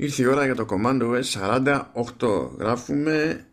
Ήρθε 0.00 0.22
η 0.22 0.26
ώρα 0.26 0.44
για 0.44 0.54
το 0.54 0.66
Command 0.70 1.02
OS 1.02 1.22
48. 2.18 2.50
Γράφουμε 2.58 3.46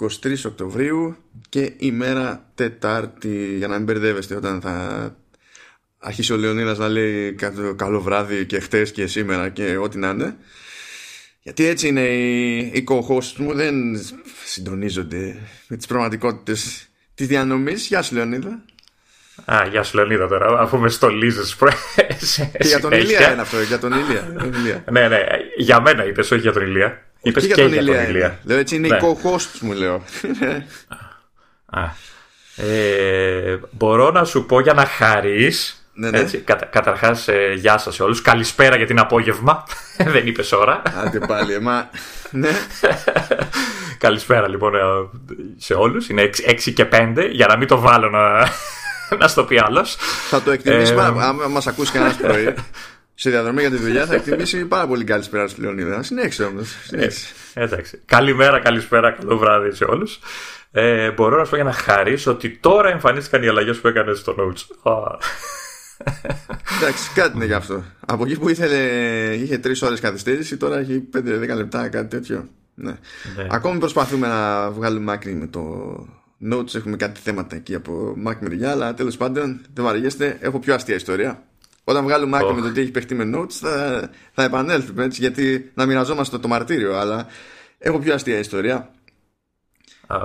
23 0.00 0.08
Οκτωβρίου 0.46 1.16
και 1.48 1.72
ημέρα 1.76 2.50
Τετάρτη 2.54 3.54
για 3.56 3.68
να 3.68 3.76
μην 3.76 3.84
μπερδεύεστε 3.84 4.34
όταν 4.34 4.60
θα 4.60 5.16
αρχίσει 5.98 6.32
ο 6.32 6.36
Λεωνίδας 6.36 6.78
να 6.78 6.88
λέει 6.88 7.34
καλό 7.76 8.00
βράδυ 8.00 8.46
και 8.46 8.60
χτες 8.60 8.92
και 8.92 9.06
σήμερα 9.06 9.48
και 9.48 9.76
ό,τι 9.76 9.98
να 9.98 10.08
είναι. 10.08 10.36
Γιατί 11.42 11.64
έτσι 11.64 11.88
είναι 11.88 12.06
οι, 12.08 12.56
οι 12.58 12.84
co-hosts 12.88 13.36
μου 13.36 13.54
δεν 13.54 13.74
συντονίζονται 14.44 15.38
με 15.68 15.76
τις 15.76 15.86
πραγματικότητες 15.86 16.88
της 17.14 17.26
διανομής. 17.26 17.86
Γεια 17.86 18.02
σου 18.02 18.14
Λεωνίδα. 18.14 18.64
Α, 19.44 19.66
γεια 19.70 19.82
σου 19.82 19.96
Λεωνίδα 19.96 20.28
τώρα, 20.28 20.60
αφού 20.60 20.78
με 20.78 20.88
στολίζεις 20.88 21.56
Και 22.58 22.66
για 22.66 22.80
τον 22.80 22.92
Ηλία 22.92 23.32
είναι 23.32 23.40
αυτό, 23.40 23.60
για 23.60 23.78
τον 23.78 23.92
Ηλία. 23.92 24.84
ναι, 24.90 25.08
ναι, 25.08 25.18
για 25.56 25.80
μένα 25.80 26.04
είπες, 26.04 26.30
όχι 26.30 26.40
για 26.40 26.52
τον 26.52 26.62
Ηλία. 26.62 27.02
Είπες 27.22 27.46
και, 27.46 27.52
για 27.54 27.62
τον, 27.68 27.72
Ηλία. 27.72 28.38
Λέω 28.44 28.58
έτσι 28.58 28.76
είναι 28.76 28.88
ναι. 28.88 28.96
οι 28.96 29.00
co-hosts 29.02 29.58
μου 29.60 29.72
λέω. 29.72 30.04
Α, 31.66 31.82
ε, 32.56 33.60
μπορώ 33.70 34.10
να 34.10 34.24
σου 34.24 34.46
πω 34.46 34.60
για 34.60 34.72
να 34.72 34.84
χαρείς 34.84 35.86
ναι, 35.98 36.10
ναι. 36.10 36.18
Έτσι, 36.18 36.38
κατα, 36.38 36.64
καταρχάς, 36.66 37.28
ε, 37.28 37.52
γεια 37.56 37.78
σας 37.78 37.94
σε 37.94 38.02
όλους. 38.02 38.22
Καλησπέρα 38.22 38.76
για 38.76 38.86
την 38.86 38.98
απόγευμα. 38.98 39.64
Δεν 40.12 40.26
είπες 40.26 40.52
ώρα. 40.52 40.82
Άντε 41.04 41.18
πάλι, 41.18 41.52
εμά. 41.52 41.90
ναι. 42.30 42.50
Καλησπέρα 43.98 44.48
λοιπόν 44.48 44.74
ε, 44.74 44.78
σε 45.56 45.74
όλους. 45.74 46.08
Είναι 46.08 46.30
6 46.46 46.72
και 46.74 46.86
5 46.92 47.28
για 47.32 47.46
να 47.46 47.56
μην 47.56 47.68
το 47.68 47.78
βάλω 47.78 48.10
να, 48.10 48.48
να 49.20 49.28
στο 49.28 49.44
πει 49.44 49.58
άλλος. 49.58 49.96
Θα 50.28 50.42
το 50.42 50.50
εκτιμήσει, 50.50 50.92
ε, 50.92 51.00
άμα 51.00 51.48
μας 51.48 51.66
ακούσει 51.66 51.92
κανένας 51.92 52.16
πρωί 52.16 52.54
σε 53.18 53.30
διαδρομή 53.30 53.60
για 53.60 53.70
τη 53.70 53.76
δουλειά, 53.76 54.06
θα 54.06 54.14
εκτιμήσει 54.14 54.64
πάρα 54.64 54.86
πολύ 54.86 55.04
καλησπέρα 55.04 55.48
στη 55.48 55.60
Λεωνίδας. 55.60 56.06
Συνέχισε 56.06 56.44
όμως. 56.44 56.74
Ε, 56.90 57.08
εντάξει. 57.54 58.00
Καλημέρα, 58.04 58.60
καλησπέρα, 58.60 59.12
καλό 59.12 59.38
βράδυ 59.38 59.74
σε 59.74 59.84
όλους. 59.84 60.18
Ε, 60.70 61.10
μπορώ 61.10 61.38
να 61.38 61.44
σου 61.44 61.50
πω 61.50 61.56
για 61.56 61.64
να 61.64 61.72
χαρίσω 61.72 62.30
ότι 62.30 62.58
τώρα 62.60 62.88
εμφανίστηκαν 62.88 63.42
οι 63.42 63.48
αλλαγές 63.48 63.78
που 63.78 63.88
έκανες 63.88 64.18
στο 64.18 64.34
Notes. 64.38 64.92
Εντάξει, 66.76 67.10
κάτι 67.14 67.36
είναι 67.36 67.44
γι' 67.44 67.52
αυτό. 67.52 67.84
Από 68.06 68.24
εκεί 68.24 68.38
που 68.38 68.48
ήθελε, 68.48 68.76
είχε 69.34 69.58
τρεις 69.58 69.82
ώρες 69.82 70.00
καθυστέρηση, 70.00 70.56
τώρα 70.56 70.78
έχει 70.78 71.08
5-10 71.16 71.20
λεπτά, 71.56 71.88
κάτι 71.88 72.08
τέτοιο. 72.08 72.48
Ναι. 72.74 72.96
ναι. 73.36 73.46
Ακόμη 73.50 73.78
προσπαθούμε 73.78 74.26
να 74.26 74.70
βγάλουμε 74.70 75.12
άκρη 75.12 75.34
με 75.34 75.46
το 75.46 75.60
Notes. 76.50 76.74
Έχουμε 76.74 76.96
κάτι 76.96 77.20
θέματα 77.20 77.56
εκεί 77.56 77.74
από 77.74 78.16
Mac 78.26 78.36
μεριά, 78.40 78.70
αλλά 78.70 78.94
τέλος 78.94 79.16
πάντων 79.16 79.60
δεν 79.74 79.84
βαριέστε. 79.84 80.38
Έχω 80.40 80.58
πιο 80.58 80.74
αστεία 80.74 80.94
ιστορία. 80.94 81.42
Όταν 81.84 82.04
βγάλουμε 82.04 82.36
άκρη 82.36 82.54
με 82.54 82.60
το 82.60 82.72
τι 82.72 82.80
έχει 82.80 82.90
παιχτεί 82.90 83.14
με 83.14 83.38
Notes, 83.38 83.52
θα, 83.52 84.10
θα 84.32 84.42
επανέλθουμε 84.42 85.04
έτσι, 85.04 85.20
γιατί 85.20 85.70
να 85.74 85.86
μοιραζόμαστε 85.86 86.38
το 86.38 86.48
μαρτύριο. 86.48 86.96
Αλλά 86.96 87.26
έχω 87.78 87.98
πιο 87.98 88.14
αστεία 88.14 88.38
ιστορία. 88.38 88.90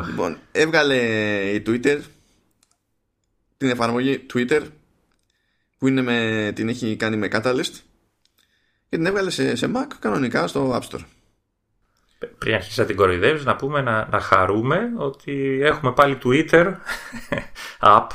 Λοιπόν, 0.06 0.38
έβγαλε 0.52 0.96
η 1.54 1.64
Twitter 1.66 2.00
την 3.58 3.70
εφαρμογή 3.70 4.26
Twitter 4.34 4.62
που 5.78 5.88
είναι 5.88 6.02
με, 6.02 6.52
την 6.56 6.70
έχει 6.70 6.96
κάνει 6.96 7.18
με 7.18 7.28
Catalyst 7.32 7.74
και 8.90 8.98
την 8.98 9.06
έβγαλε 9.06 9.30
σε, 9.30 9.56
σε 9.56 9.72
Mac 9.76 9.88
κανονικά 10.00 10.48
στο 10.48 10.80
App 10.80 10.90
Store. 10.90 11.04
Πριν 12.38 12.54
αρχίσει 12.54 12.80
να 12.80 12.86
την 12.86 12.96
κοροϊδεύεις, 12.96 13.46
να 13.46 13.56
πούμε 13.56 13.82
να, 13.82 14.08
να 14.12 14.20
χαρούμε 14.20 14.80
ότι 14.98 15.60
έχουμε 15.64 15.92
πάλι 15.92 16.18
Twitter 16.24 16.74
app 17.98 18.08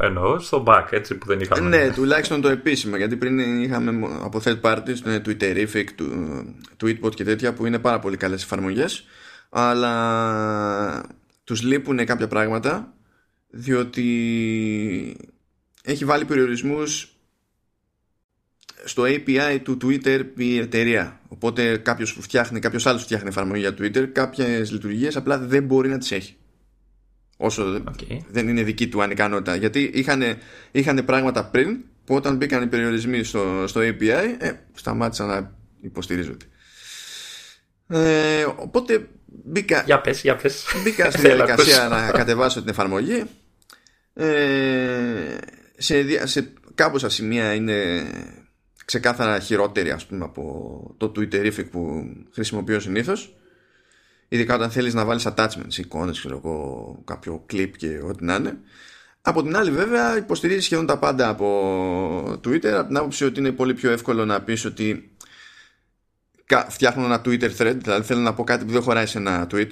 εννοώ 0.00 0.38
στο 0.38 0.64
back 0.66 0.86
έτσι 0.90 1.14
που 1.14 1.26
δεν 1.26 1.40
είχαμε. 1.40 1.68
Ναι, 1.68 1.90
τουλάχιστον 1.92 2.40
το 2.40 2.48
επίσημο 2.48 2.96
γιατί 2.96 3.16
πριν 3.16 3.62
είχαμε 3.62 4.06
από 4.22 4.40
third 4.44 4.60
parties 4.60 4.96
το 5.02 5.10
Twitterific, 5.26 5.84
το 6.76 6.86
Tweetbot 6.86 7.14
και 7.14 7.24
τέτοια 7.24 7.52
που 7.52 7.66
είναι 7.66 7.78
πάρα 7.78 7.98
πολύ 7.98 8.16
καλές 8.16 8.42
εφαρμογές 8.42 9.04
αλλά 9.50 11.02
τους 11.44 11.62
λείπουν 11.62 12.04
κάποια 12.04 12.28
πράγματα 12.28 12.92
διότι 13.50 14.06
έχει 15.82 16.04
βάλει 16.04 16.24
περιορισμούς 16.24 17.14
στο 18.84 19.02
API 19.02 19.58
του 19.62 19.78
Twitter 19.82 20.24
η 20.36 20.58
εταιρεία. 20.58 21.20
Οπότε 21.28 21.76
κάποιος 21.76 22.14
που 22.14 22.22
φτιάχνει, 22.22 22.58
κάποιος 22.58 22.86
άλλος 22.86 23.02
φτιάχνει 23.02 23.28
εφαρμογή 23.28 23.60
για 23.60 23.74
Twitter, 23.78 24.06
κάποιες 24.12 24.72
λειτουργίες 24.72 25.16
απλά 25.16 25.38
δεν 25.38 25.64
μπορεί 25.64 25.88
να 25.88 25.98
τις 25.98 26.12
έχει. 26.12 26.36
Όσο 27.36 27.82
δεν 28.30 28.48
είναι 28.48 28.62
δική 28.62 28.88
του 28.88 29.02
ανικανότητα. 29.02 29.56
Γιατί 29.56 29.90
είχαν, 30.72 31.04
πράγματα 31.04 31.44
πριν 31.44 31.78
που 32.04 32.14
όταν 32.14 32.36
μπήκαν 32.36 32.62
οι 32.62 32.66
περιορισμοί 32.66 33.22
στο, 33.22 33.64
στο 33.66 33.80
API, 33.80 34.36
ε, 34.38 34.52
σταμάτησαν 34.74 35.26
να 35.26 35.54
υποστηρίζονται. 35.80 36.44
Ε, 37.88 38.44
οπότε 38.56 39.08
μπήκα, 39.26 39.82
για 39.86 40.00
πες, 40.00 40.22
για 40.22 40.36
πες. 40.36 40.64
μπήκα 40.84 41.10
στη 41.10 41.20
διαδικασία 41.26 41.88
να 41.88 42.10
κατεβάσω 42.10 42.60
την 42.60 42.68
εφαρμογή. 42.68 43.24
Ε, 44.14 45.36
σε, 45.76 46.26
σε 46.26 46.52
κάμποσα 46.74 47.08
σημεία 47.08 47.54
είναι 47.54 48.04
ξεκάθαρα 48.90 49.38
χειρότερη 49.38 49.90
ας 49.90 50.06
πούμε 50.06 50.24
από 50.24 50.94
το 50.96 51.12
Twitterific 51.16 51.70
που 51.70 52.12
χρησιμοποιώ 52.32 52.80
συνήθως. 52.80 53.36
ειδικά 54.28 54.54
όταν 54.54 54.70
θέλεις 54.70 54.94
να 54.94 55.04
βάλεις 55.04 55.26
attachments, 55.28 55.76
εικόνες, 55.76 56.18
ξέρω 56.18 56.36
εγώ, 56.44 57.02
κάποιο 57.04 57.46
clip 57.52 57.70
και 57.76 58.00
ό,τι 58.04 58.24
να 58.24 58.34
είναι 58.34 58.58
από 59.22 59.42
την 59.42 59.56
άλλη 59.56 59.70
βέβαια 59.70 60.16
υποστηρίζεις 60.16 60.64
σχεδόν 60.64 60.86
τα 60.86 60.98
πάντα 60.98 61.28
από 61.28 62.32
Twitter 62.44 62.66
από 62.66 62.86
την 62.86 62.96
άποψη 62.96 63.24
ότι 63.24 63.40
είναι 63.40 63.52
πολύ 63.52 63.74
πιο 63.74 63.90
εύκολο 63.90 64.24
να 64.24 64.42
πεις 64.42 64.64
ότι 64.64 65.10
φτιάχνω 66.68 67.04
ένα 67.04 67.20
Twitter 67.24 67.50
thread 67.58 67.76
δηλαδή 67.82 68.06
θέλω 68.06 68.20
να 68.20 68.34
πω 68.34 68.44
κάτι 68.44 68.64
που 68.64 68.72
δεν 68.72 68.82
χωράει 68.82 69.06
σε 69.06 69.18
ένα 69.18 69.46
tweet 69.52 69.70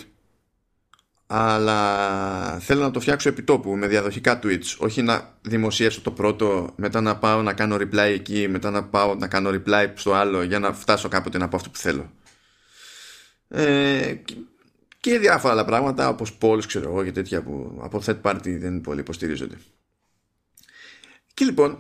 αλλά 1.30 2.58
θέλω 2.58 2.80
να 2.80 2.90
το 2.90 3.00
φτιάξω 3.00 3.28
επιτόπου 3.28 3.76
με 3.76 3.86
διαδοχικά 3.86 4.38
tweets. 4.42 4.76
Όχι 4.78 5.02
να 5.02 5.34
δημοσιεύσω 5.42 6.00
το 6.00 6.10
πρώτο 6.10 6.72
μετά 6.76 7.00
να 7.00 7.16
πάω 7.16 7.42
να 7.42 7.52
κάνω 7.52 7.76
reply 7.76 7.96
εκεί 7.98 8.48
μετά 8.48 8.70
να 8.70 8.84
πάω 8.84 9.14
να 9.14 9.28
κάνω 9.28 9.50
reply 9.50 9.92
στο 9.94 10.12
άλλο 10.12 10.42
για 10.42 10.58
να 10.58 10.72
φτάσω 10.72 11.08
κάποτε 11.08 11.38
να 11.38 11.48
πω 11.48 11.56
αυτό 11.56 11.70
που 11.70 11.78
θέλω. 11.78 12.10
Ε, 13.48 14.14
και 15.00 15.18
διάφορα 15.18 15.52
άλλα 15.52 15.64
πράγματα 15.64 16.08
όπως 16.08 16.38
polls 16.40 16.66
ξέρω 16.66 16.90
εγώ 16.90 17.04
και 17.04 17.12
τέτοια 17.12 17.42
που 17.42 17.78
από 17.82 18.02
third 18.06 18.20
party 18.22 18.56
δεν 18.58 18.80
πολύ 18.80 19.00
υποστηρίζονται. 19.00 19.56
Και 21.34 21.44
λοιπόν 21.44 21.78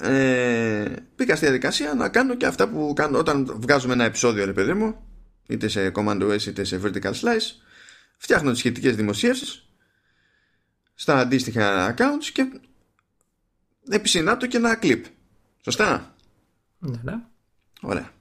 ε, 0.00 0.84
πήγα 1.16 1.36
στη 1.36 1.44
διαδικασία 1.44 1.94
να 1.94 2.08
κάνω 2.08 2.34
και 2.34 2.46
αυτά 2.46 2.68
που 2.68 2.92
κάνω. 2.96 3.18
Όταν 3.18 3.56
βγάζουμε 3.60 3.92
ένα 3.92 4.04
επεισόδιο 4.04 4.44
ρε 4.44 4.52
παιδί 4.52 4.72
μου 4.72 4.96
είτε 5.46 5.68
σε 5.68 5.92
command 5.94 6.22
OS 6.22 6.42
είτε 6.46 6.64
σε 6.64 6.80
vertical 6.84 7.12
slice 7.12 7.69
φτιάχνω 8.20 8.50
τις 8.50 8.58
σχετικές 8.58 8.96
δημοσίευσεις 8.96 9.68
στα 10.94 11.18
αντίστοιχα 11.18 11.94
accounts 11.94 12.24
και 12.32 12.60
επισυνάπτω 13.88 14.46
και 14.46 14.56
ένα 14.56 14.78
clip. 14.82 15.02
Σωστά; 15.64 16.14
Ναι, 16.78 17.00
ναι. 17.02 17.20
Ωραία. 17.80 18.12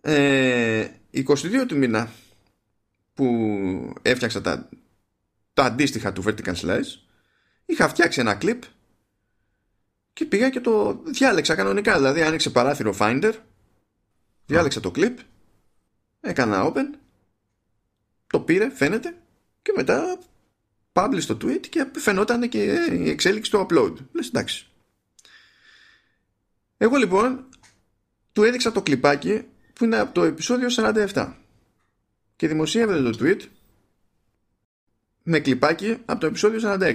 Ε, 0.00 0.88
22 1.12 1.64
του 1.68 1.76
μήνα 1.76 2.12
που 3.14 3.94
έφτιαξα 4.02 4.40
τα, 4.40 4.68
τα 5.54 5.64
αντίστοιχα 5.64 6.12
του 6.12 6.22
Vertical 6.26 6.54
Slice 6.54 6.98
είχα 7.66 7.88
φτιάξει 7.88 8.20
ένα 8.20 8.38
clip 8.40 8.58
και 10.12 10.24
πήγα 10.24 10.50
και 10.50 10.60
το 10.60 11.02
διάλεξα 11.04 11.54
κανονικά. 11.54 11.96
Δηλαδή 11.96 12.22
άνοιξε 12.22 12.50
παράθυρο 12.50 12.96
Finder 12.98 13.32
διάλεξα 14.46 14.80
το 14.80 14.92
clip 14.94 15.14
έκανα 16.20 16.72
open 16.72 16.98
το 18.34 18.40
πήρε, 18.40 18.70
φαίνεται, 18.70 19.16
και 19.62 19.72
μετά 19.76 20.18
publish 20.92 21.22
το 21.26 21.36
tweet 21.42 21.66
και 21.68 21.86
φαινόταν 21.96 22.48
και 22.48 22.64
η 22.90 23.08
εξέλιξη 23.08 23.50
του 23.50 23.66
upload. 23.68 23.94
Λες 24.12 24.28
εντάξει. 24.28 24.66
Εγώ 26.76 26.96
λοιπόν 26.96 27.48
του 28.32 28.42
έδειξα 28.42 28.72
το 28.72 28.82
κλιπάκι 28.82 29.44
που 29.72 29.84
είναι 29.84 29.98
από 29.98 30.14
το 30.14 30.22
επεισόδιο 30.22 30.68
47 31.12 31.32
και 32.36 32.48
δημοσίευε 32.48 33.10
το 33.10 33.18
tweet 33.20 33.40
με 35.22 35.40
κλιπάκι 35.40 35.96
από 36.04 36.20
το 36.20 36.26
επεισόδιο 36.26 36.60
46. 36.62 36.94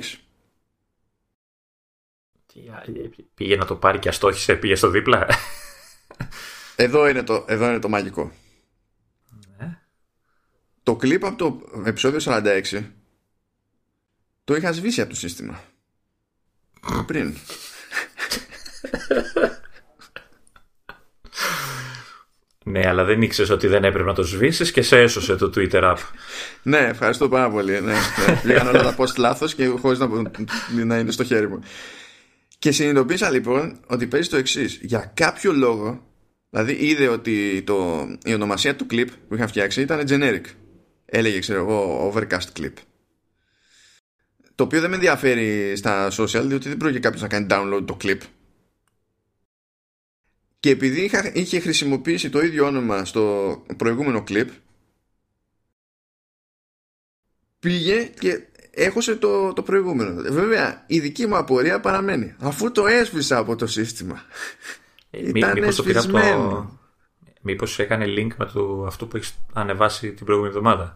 Πήγε 3.33 3.56
να 3.56 3.65
το 3.65 3.75
πάρει 3.75 4.00
και 4.00 4.09
αστόχησε, 4.09 4.56
πήγε 4.56 4.75
στο 4.75 4.89
δίπλα. 4.89 5.27
Εδώ 6.75 7.07
είναι 7.07 7.24
το, 7.24 7.45
εδώ 7.47 7.69
είναι 7.69 7.80
το 7.80 7.89
μαγικό 7.89 8.31
το 10.89 10.95
κλιπ 10.95 11.25
από 11.25 11.38
το 11.38 11.62
επεισόδιο 11.86 12.19
46 12.24 12.83
το 14.44 14.56
είχα 14.56 14.71
σβήσει 14.71 15.01
από 15.01 15.09
το 15.09 15.15
σύστημα. 15.15 15.62
Πριν. 17.06 17.36
Ναι, 22.63 22.88
αλλά 22.88 23.03
δεν 23.03 23.21
ήξερες 23.21 23.50
ότι 23.50 23.68
δεν 23.68 23.83
έπρεπε 23.83 24.07
να 24.07 24.13
το 24.13 24.24
σβήσεις 24.24 24.71
και 24.71 24.81
σε 24.81 25.01
έσωσε 25.01 25.36
το 25.36 25.51
Twitter 25.56 25.83
app. 25.83 25.97
ναι, 26.63 26.77
ευχαριστώ 26.77 27.30
πάρα 27.30 27.50
πολύ. 27.50 27.71
Ναι, 27.71 27.80
ναι. 27.80 28.41
Πήγαν 28.44 28.68
όλα 28.68 28.81
τα 28.81 28.95
post 28.97 29.15
λάθος 29.18 29.56
και 29.56 29.68
χωρίς 29.68 30.00
να, 30.00 30.07
να 30.86 30.97
είναι 30.97 31.12
στο 31.12 31.24
χέρι 31.24 31.50
μου. 31.50 31.59
Και 32.59 32.71
συνειδητοποίησα 32.71 33.30
λοιπόν 33.30 33.80
ότι 33.88 34.07
παίζει 34.07 34.30
το 34.30 34.38
εξής. 34.38 34.80
Για 34.81 35.12
κάποιο 35.15 35.53
λόγο 35.53 36.09
Δηλαδή 36.50 36.77
είδε 36.80 37.07
ότι 37.07 37.63
το, 37.65 38.07
η 38.24 38.33
ονομασία 38.33 38.75
του 38.75 38.86
clip 38.91 39.07
που 39.27 39.36
είχα 39.36 39.47
φτιάξει 39.47 39.81
ήταν 39.81 40.06
generic. 40.09 40.44
Έλεγε, 41.11 41.39
ξέρω 41.39 41.59
εγώ, 41.59 42.11
overcast 42.13 42.59
clip. 42.59 42.73
Το 44.56 44.63
οποίο 44.63 44.81
δεν 44.81 44.89
με 44.89 44.95
ενδιαφέρει 44.95 45.75
στα 45.75 46.11
social, 46.11 46.44
διότι 46.45 46.67
δεν 46.67 46.77
πρόκειται 46.77 47.00
κάποιος 47.00 47.21
να 47.21 47.27
κάνει 47.27 47.47
download 47.50 47.83
το 47.85 47.97
clip. 48.01 48.19
Και 50.59 50.69
επειδή 50.69 51.01
είχα, 51.01 51.31
είχε 51.33 51.59
χρησιμοποιήσει 51.59 52.29
το 52.29 52.41
ίδιο 52.41 52.65
όνομα 52.65 53.06
στο 53.06 53.65
προηγούμενο 53.77 54.23
clip, 54.27 54.47
πήγε 57.59 58.03
και 58.03 58.47
έχωσε 58.71 59.15
το, 59.15 59.53
το 59.53 59.63
προηγούμενο. 59.63 60.21
Βέβαια, 60.21 60.83
η 60.88 61.00
δική 61.00 61.27
μου 61.27 61.38
απορία 61.38 61.79
παραμένει. 61.79 62.35
Αφού 62.39 62.71
το 62.71 62.88
έσβησα 62.88 63.38
από 63.38 63.55
το 63.55 63.67
σύστημα. 63.67 64.25
Ε, 65.12 65.31
μήπως 65.31 65.75
το 65.75 65.83
πήρα 65.83 66.05
το... 66.05 66.78
Μήπως 67.50 67.80
έκανε 67.80 68.06
link 68.07 68.30
με 68.38 68.46
το, 68.46 68.84
αυτό 68.88 69.06
που 69.06 69.18
έχεις 69.18 69.36
ανεβάσει 69.54 70.13
την 70.13 70.25
προηγούμενη 70.25 70.56
εβδομάδα. 70.56 70.96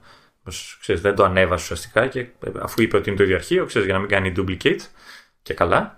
Ξέρεις, 0.80 1.02
δεν 1.02 1.16
το 1.16 1.24
ανέβασε 1.24 1.64
ουσιαστικά 1.64 2.08
και 2.08 2.28
αφού 2.62 2.82
είπε 2.82 2.98
ότι 2.98 3.10
είναι 3.10 3.18
το 3.18 3.24
ίδιο 3.24 3.36
αρχείο, 3.36 3.66
ξέρεις, 3.66 3.86
για 3.86 3.96
να 3.96 4.00
μην 4.00 4.10
κάνει 4.10 4.34
duplicate 4.38 4.80
και 5.42 5.54
καλά. 5.54 5.98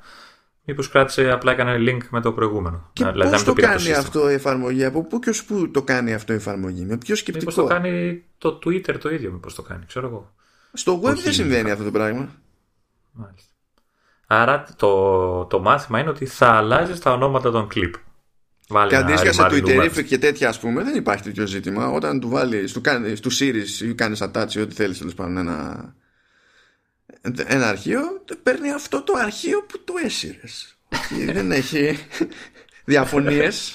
Μήπως 0.68 0.90
κράτησε, 0.90 1.32
απλά 1.32 1.52
έκανε 1.52 1.78
link 1.80 2.08
με 2.10 2.22
το 2.22 2.32
προηγούμενο. 2.32 2.90
Και 2.94 3.06
δηλαδή, 3.06 3.32
πώς 3.32 3.44
το, 3.44 3.54
το 3.54 3.62
κάνει 3.62 3.84
το 3.84 3.98
αυτό 3.98 4.30
η 4.30 4.34
εφαρμογή, 4.34 4.86
από 4.86 5.04
πού 5.04 5.20
και 5.20 5.30
ως 5.30 5.44
πού 5.44 5.72
το 5.72 5.82
κάνει 5.84 6.14
αυτό 6.14 6.34
η 6.34 6.36
εφαρμογή, 6.36 6.86
με 6.86 6.98
ποιο 6.98 7.16
σκεπτικό; 7.16 7.50
Μήπως 7.50 7.68
το 7.68 7.74
κάνει 7.74 8.24
το 8.38 8.60
Twitter 8.66 8.98
το 9.00 9.10
ίδιο, 9.10 9.32
μήπως 9.32 9.56
το 9.56 9.62
κάνει, 9.62 9.86
ξέρω 9.86 10.08
εγώ. 10.08 10.34
Στο 10.74 11.02
web 11.04 11.16
δεν 11.16 11.34
συμβαίνει 11.34 11.72
αυτό 11.72 11.84
το 11.84 11.92
πράγμα. 11.92 12.30
Μάλιστα. 13.12 13.50
Άρα 14.28 14.66
το, 14.76 15.46
το 15.46 15.60
μάθημα 15.60 16.00
είναι 16.00 16.10
ότι 16.10 16.26
θα 16.26 16.48
αλλάζεις 16.48 17.00
τα 17.00 17.12
ονόματα 17.12 17.52
των 17.52 17.68
κλιπ. 17.68 17.94
Βάλει 18.68 18.90
και 18.90 18.96
αντίστοιχα 18.96 19.34
σε 19.34 19.48
Twitter 19.52 20.04
και 20.06 20.18
τέτοια, 20.18 20.50
ας 20.50 20.60
πούμε, 20.60 20.84
δεν 20.84 20.96
υπάρχει 20.96 21.24
τέτοιο 21.24 21.46
ζήτημα. 21.46 21.88
Όταν 21.88 22.20
του 22.20 22.30
βάλει, 22.30 22.72
του, 22.72 22.82
του 23.22 23.32
series 23.40 23.82
ή 23.82 23.94
κάνεις 23.94 24.22
attach 24.24 24.54
ή 24.54 24.60
ό,τι 24.60 24.76
θέλεις 24.76 24.98
τέλος 24.98 25.14
πάντων 25.14 25.38
ένα, 25.38 25.96
ένα 27.48 27.68
αρχείο, 27.68 28.02
παίρνει 28.44 28.72
αυτό 28.72 29.02
το 29.02 29.14
αρχείο 29.18 29.62
που 29.64 29.84
του 29.84 29.94
έσυρες. 30.04 30.78
δεν 31.26 31.52
έχει 31.52 32.00
διαφωνίες. 32.86 33.74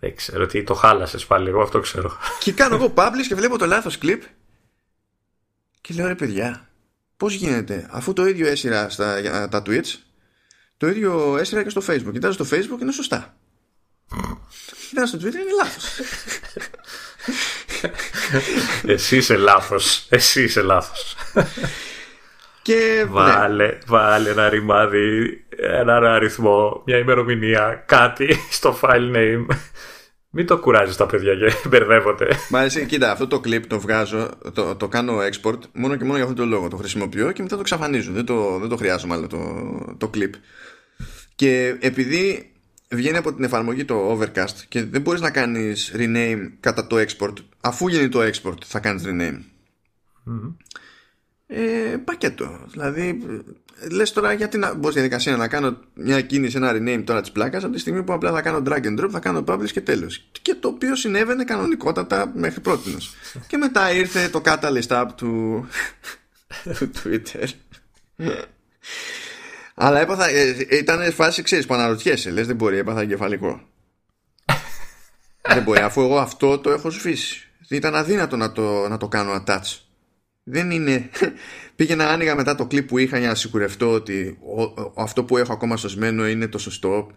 Δεν 0.00 0.16
ξέρω 0.16 0.46
τι 0.46 0.62
το 0.62 0.74
χάλασες 0.74 1.26
πάλι, 1.26 1.48
εγώ 1.48 1.62
αυτό 1.62 1.80
ξέρω. 1.80 2.16
Και 2.40 2.52
κάνω 2.52 2.74
εγώ 2.74 2.92
publish 2.96 3.26
και 3.28 3.34
βλέπω 3.34 3.58
το 3.58 3.66
λάθος 3.66 3.98
κλειπ 3.98 4.22
και 5.80 5.94
λέω 5.94 6.06
ρε 6.06 6.14
παιδιά, 6.14 6.68
πώς 7.16 7.34
γίνεται, 7.34 7.88
αφού 7.90 8.12
το 8.12 8.26
ίδιο 8.26 8.46
έσυρα 8.46 8.88
στα 8.88 9.48
τα 9.48 9.62
Twitch, 9.66 9.94
το 10.80 10.86
ίδιο 10.88 11.36
έσυρα 11.38 11.62
και 11.62 11.68
στο 11.70 11.82
Facebook. 11.88 12.12
Κοιτάζω 12.12 12.44
στο 12.44 12.56
Facebook 12.56 12.76
και 12.76 12.82
είναι 12.82 12.92
σωστά. 12.92 13.36
Κοιτάζω 14.88 15.06
στο 15.06 15.18
Twitter 15.18 15.34
είναι 15.34 15.54
λάθος. 15.62 16.00
Εσύ 18.86 19.16
είσαι 19.16 19.36
λάθος. 19.36 20.06
Εσύ 20.08 20.42
είσαι 20.42 20.62
λάθος. 20.62 21.16
Και, 22.62 23.04
βάλε, 23.08 23.66
ναι. 23.66 23.78
βάλε 23.86 24.30
ένα 24.30 24.48
ρημάδι, 24.48 25.44
έναν 25.56 26.04
αριθμό, 26.04 26.82
μια 26.86 26.98
ημερομηνία, 26.98 27.82
κάτι 27.86 28.36
στο 28.50 28.78
file 28.82 29.16
name 29.16 29.46
μην 30.30 30.46
το 30.46 30.58
κουράζεις 30.58 30.96
τα 30.96 31.06
παιδιά 31.06 31.34
και 31.34 31.54
μπερδεύονται. 31.68 32.28
Μα 32.50 32.62
εσύ, 32.62 32.86
κοίτα, 32.86 33.10
αυτό 33.10 33.26
το 33.26 33.40
clip 33.44 33.66
το 33.66 33.80
βγάζω, 33.80 34.30
το, 34.52 34.76
το 34.76 34.88
κάνω 34.88 35.18
export 35.18 35.58
μόνο 35.72 35.96
και 35.96 36.04
μόνο 36.04 36.16
για 36.16 36.22
αυτόν 36.22 36.36
τον 36.36 36.48
λόγο. 36.48 36.68
Το 36.68 36.76
χρησιμοποιώ 36.76 37.32
και 37.32 37.42
μετά 37.42 37.56
το 37.56 37.62
ξαφανίζω. 37.62 38.12
Δεν 38.12 38.24
το, 38.24 38.58
δεν 38.58 38.68
το 38.68 38.76
χρειάζομαι 38.76 39.14
άλλο 39.14 39.26
το, 39.26 39.38
το 39.98 40.10
clip. 40.14 40.30
Και 41.34 41.76
επειδή 41.80 42.52
βγαίνει 42.88 43.16
από 43.16 43.34
την 43.34 43.44
εφαρμογή 43.44 43.84
το 43.84 44.18
Overcast 44.18 44.56
και 44.68 44.84
δεν 44.84 45.00
μπορείς 45.00 45.20
να 45.20 45.30
κάνεις 45.30 45.92
rename 45.96 46.50
κατά 46.60 46.86
το 46.86 46.96
export, 46.96 47.34
αφού 47.60 47.88
γίνει 47.88 48.08
το 48.08 48.20
export 48.20 48.64
θα 48.64 48.78
κάνεις 48.78 49.02
rename. 49.06 49.38
Mm-hmm. 50.26 50.54
Ε, 51.46 51.96
πακέτο. 52.04 52.60
Δηλαδή, 52.70 53.20
λες 53.90 54.12
τώρα 54.12 54.32
γιατί 54.32 54.58
να 54.58 54.74
μπω 54.74 54.90
στη 54.90 55.00
διαδικασία 55.00 55.36
να 55.36 55.48
κάνω 55.48 55.78
μια 55.94 56.20
κίνηση, 56.20 56.56
ένα 56.56 56.72
rename 56.72 57.02
τώρα 57.04 57.20
της 57.20 57.30
πλάκας, 57.30 57.64
από 57.64 57.72
τη 57.72 57.78
στιγμή 57.78 58.02
που 58.02 58.12
απλά 58.12 58.32
θα 58.32 58.42
κάνω 58.42 58.62
drag 58.66 58.84
and 58.84 59.00
drop, 59.00 59.08
θα 59.10 59.18
κάνω 59.18 59.44
publish 59.46 59.70
και 59.70 59.80
τέλος. 59.80 60.28
Και 60.42 60.54
το 60.54 60.68
οποίο 60.68 60.96
συνέβαινε 60.96 61.44
κανονικότατα 61.44 62.32
μέχρι 62.34 62.60
πρώτη. 62.60 62.96
και 63.46 63.56
μετά 63.56 63.92
ήρθε 63.92 64.28
το 64.28 64.42
catalyst 64.44 64.88
app 64.88 65.06
του, 65.16 65.66
του 66.78 66.90
Twitter. 67.02 67.48
Αλλά 69.74 70.00
έπαθα, 70.00 70.28
ε, 70.28 70.66
ήταν 70.70 71.12
φάση, 71.12 71.42
ξέρεις, 71.42 71.66
που 71.66 71.74
αναρωτιέσαι. 71.74 72.30
Λες, 72.30 72.46
δεν 72.46 72.56
μπορεί, 72.56 72.76
έπαθα 72.76 73.00
εγκεφαλικό. 73.00 73.60
δεν 75.42 75.62
μπορεί, 75.62 75.80
αφού 75.80 76.00
εγώ 76.00 76.18
αυτό 76.18 76.58
το 76.58 76.70
έχω 76.70 76.90
σφίσει. 76.90 77.48
Ήταν 77.68 77.94
αδύνατο 77.94 78.36
να 78.36 78.52
το, 78.52 78.88
να 78.88 78.96
το 78.96 79.08
κάνω 79.08 79.44
attach. 79.44 79.89
Δεν 80.42 80.70
είναι. 80.70 81.10
Πήγαινα 81.76 82.08
άνοιγα 82.08 82.34
μετά 82.34 82.54
το 82.54 82.66
κλιπ 82.66 82.88
που 82.88 82.98
είχα 82.98 83.18
για 83.18 83.28
να 83.28 83.34
σιγουρευτώ 83.34 83.90
ότι 83.92 84.38
αυτό 84.96 85.24
που 85.24 85.36
έχω 85.36 85.52
ακόμα 85.52 85.76
σωσμένο 85.76 86.28
είναι 86.28 86.48
το 86.48 86.58
σωστό. 86.58 87.10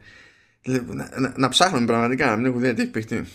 Να, 0.63 1.09
να, 1.19 1.33
να 1.37 1.49
ψάχνουμε 1.49 1.85
πραγματικά, 1.85 2.25
να 2.25 2.35
μην 2.35 2.45
έχω 2.45 2.57
ιδέα 2.57 2.73
τι 2.73 2.81
έχει 2.81 2.91
παιχτεί. 2.91 3.27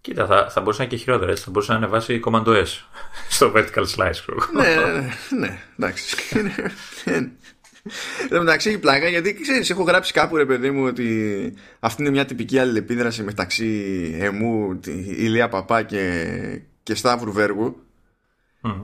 Κοίτα, 0.00 0.26
θα, 0.26 0.50
θα 0.50 0.60
μπορούσε 0.60 0.78
να 0.82 0.86
είναι 0.86 0.96
και 0.96 1.02
χειρότερα. 1.02 1.36
Θα 1.36 1.50
μπορούσε 1.50 1.72
να 1.72 1.78
ανεβάσει 1.78 2.20
Commando 2.24 2.48
S 2.48 2.66
στο 3.36 3.52
vertical 3.56 3.84
slice. 3.96 4.36
ναι, 4.52 4.64
ναι, 4.64 5.38
ναι, 5.38 5.58
εντάξει. 5.78 6.16
Εν 8.30 8.38
μεταξύ 8.38 8.68
έχει 8.68 8.78
πλάκα 8.78 9.08
γιατί 9.08 9.34
ξέρεις, 9.40 9.70
έχω 9.70 9.82
γράψει 9.82 10.12
κάπου 10.12 10.36
ρε 10.36 10.46
παιδί 10.46 10.70
μου 10.70 10.84
ότι 10.84 11.54
αυτή 11.80 12.02
είναι 12.02 12.10
μια 12.10 12.24
τυπική 12.24 12.58
αλληλεπίδραση 12.58 13.22
μεταξύ 13.22 14.16
εμού, 14.20 14.80
Ηλία 15.06 15.48
Παπά 15.48 15.82
και, 15.82 16.24
και 16.82 16.94
Σταύρου 16.94 17.32
Βέργου 17.32 17.87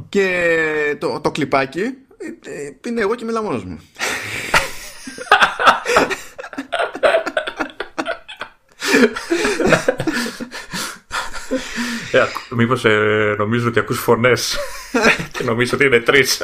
και 0.09 0.97
το, 0.99 1.21
το 1.21 1.31
κλιπάκι 1.31 1.81
ε, 1.81 2.51
ε, 2.51 2.77
είναι 2.87 3.01
εγώ 3.01 3.15
και 3.15 3.25
μιλάω 3.25 3.43
μόνος 3.43 3.65
μου. 3.65 3.81
ε, 12.13 12.25
μήπως 12.51 12.85
ε, 12.85 13.35
νομίζω 13.39 13.69
ότι 13.69 13.79
ακούς 13.79 13.99
φωνές 13.99 14.57
και 15.33 15.45
νομίζω 15.45 15.71
ότι 15.75 15.85
είναι 15.87 16.01
τρεις. 16.01 16.43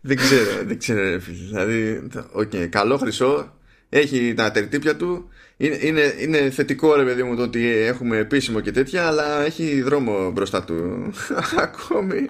δεν 0.00 0.16
ξέρω, 0.16 0.50
δεν 0.64 0.78
ξέρω 0.78 1.18
Δηλαδή, 1.18 2.08
okay, 2.36 2.66
καλό 2.68 2.98
χρυσό, 2.98 3.52
έχει 3.90 4.34
τα 4.34 4.50
τερτύπια 4.50 4.96
του, 4.96 5.28
είναι, 5.56 5.78
είναι, 5.80 6.14
είναι 6.18 6.50
θετικό 6.50 6.94
ρε 6.94 7.04
παιδί 7.04 7.22
μου 7.22 7.36
το 7.36 7.42
ότι 7.42 7.66
έχουμε 7.68 8.16
επίσημο 8.16 8.60
και 8.60 8.72
τέτοια, 8.72 9.06
αλλά 9.06 9.44
έχει 9.44 9.82
δρόμο 9.82 10.30
μπροστά 10.30 10.64
του 10.64 11.10
ακόμη. 11.66 12.28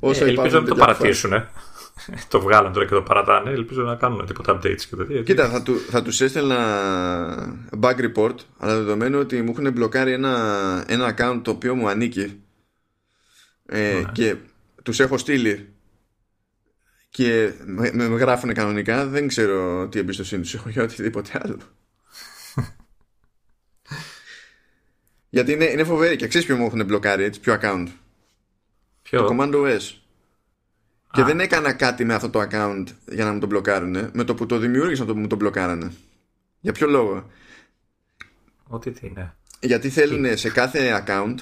Όσο 0.00 0.24
ε, 0.24 0.28
ελπίζω 0.28 0.60
να 0.60 0.66
το 0.66 0.74
παρατήσουν. 0.74 1.32
Ε. 1.32 1.48
το 2.28 2.40
βγάλουν 2.40 2.72
τώρα 2.72 2.86
και 2.86 2.94
το 2.94 3.02
παρατάνε. 3.02 3.50
Ελπίζω 3.50 3.82
να 3.82 3.94
κάνουν 3.94 4.26
τίποτα 4.26 4.58
updates 4.58 4.80
και 4.90 4.96
τέτοια. 4.96 5.22
Κοίτα, 5.22 5.48
θα, 5.48 5.62
του, 5.62 5.78
θα 5.90 6.02
τους 6.02 6.20
έστελνα 6.20 6.58
bug 7.80 7.96
report, 7.96 8.34
αλλά 8.58 8.74
δεδομένου 8.74 9.18
ότι 9.18 9.42
μου 9.42 9.54
έχουν 9.58 9.72
μπλοκάρει 9.72 10.12
ένα, 10.12 10.84
ένα 10.86 11.14
account 11.16 11.40
το 11.42 11.50
οποίο 11.50 11.74
μου 11.74 11.88
ανήκει 11.88 12.40
ε, 13.66 13.92
ναι. 13.92 14.10
και 14.12 14.36
τους 14.82 15.00
έχω 15.00 15.18
στείλει 15.18 15.68
και 17.10 17.52
με, 17.64 17.90
με 17.92 18.04
γράφουν 18.04 18.54
κανονικά, 18.54 19.06
δεν 19.06 19.28
ξέρω 19.28 19.88
τι 19.88 19.98
εμπιστοσύνη 19.98 20.42
τους 20.42 20.54
έχω 20.54 20.68
για 20.68 20.82
οτιδήποτε 20.82 21.40
άλλο. 21.42 21.58
Γιατί 25.30 25.52
είναι, 25.52 25.64
είναι 25.64 25.84
φοβερή 25.84 26.16
και 26.16 26.26
ξέρεις 26.26 26.46
ποιο 26.46 26.56
μου 26.56 26.66
έχουν 26.66 26.84
μπλοκάρει 26.84 27.22
έτσι, 27.22 27.40
ποιο 27.40 27.58
account; 27.60 27.86
Ποιο; 29.02 29.22
Το 29.22 29.36
Commando 29.36 29.78
S. 29.78 29.94
Και 31.12 31.22
δεν 31.22 31.40
έκανα 31.40 31.72
κάτι 31.72 32.04
με 32.04 32.14
αυτό 32.14 32.30
το 32.30 32.40
account 32.40 32.84
για 33.06 33.24
να 33.24 33.32
μου 33.32 33.38
το 33.38 33.46
μπλοκάρουν. 33.46 34.10
Με 34.12 34.24
το 34.24 34.34
που 34.34 34.46
το 34.46 34.58
δημιούργησαν 34.58 35.06
το 35.06 35.14
που 35.14 35.20
μου 35.20 35.26
το 35.26 35.36
μπλοκάρανε. 35.36 35.92
Για 36.60 36.72
ποιο 36.72 36.86
λόγο; 36.86 37.30
Ό,τι 38.66 38.90
τι 38.90 39.06
είναι. 39.06 39.34
Γιατί 39.60 39.90
θέλουν 39.90 40.36
σε 40.36 40.50
κάθε 40.50 41.04
account 41.06 41.34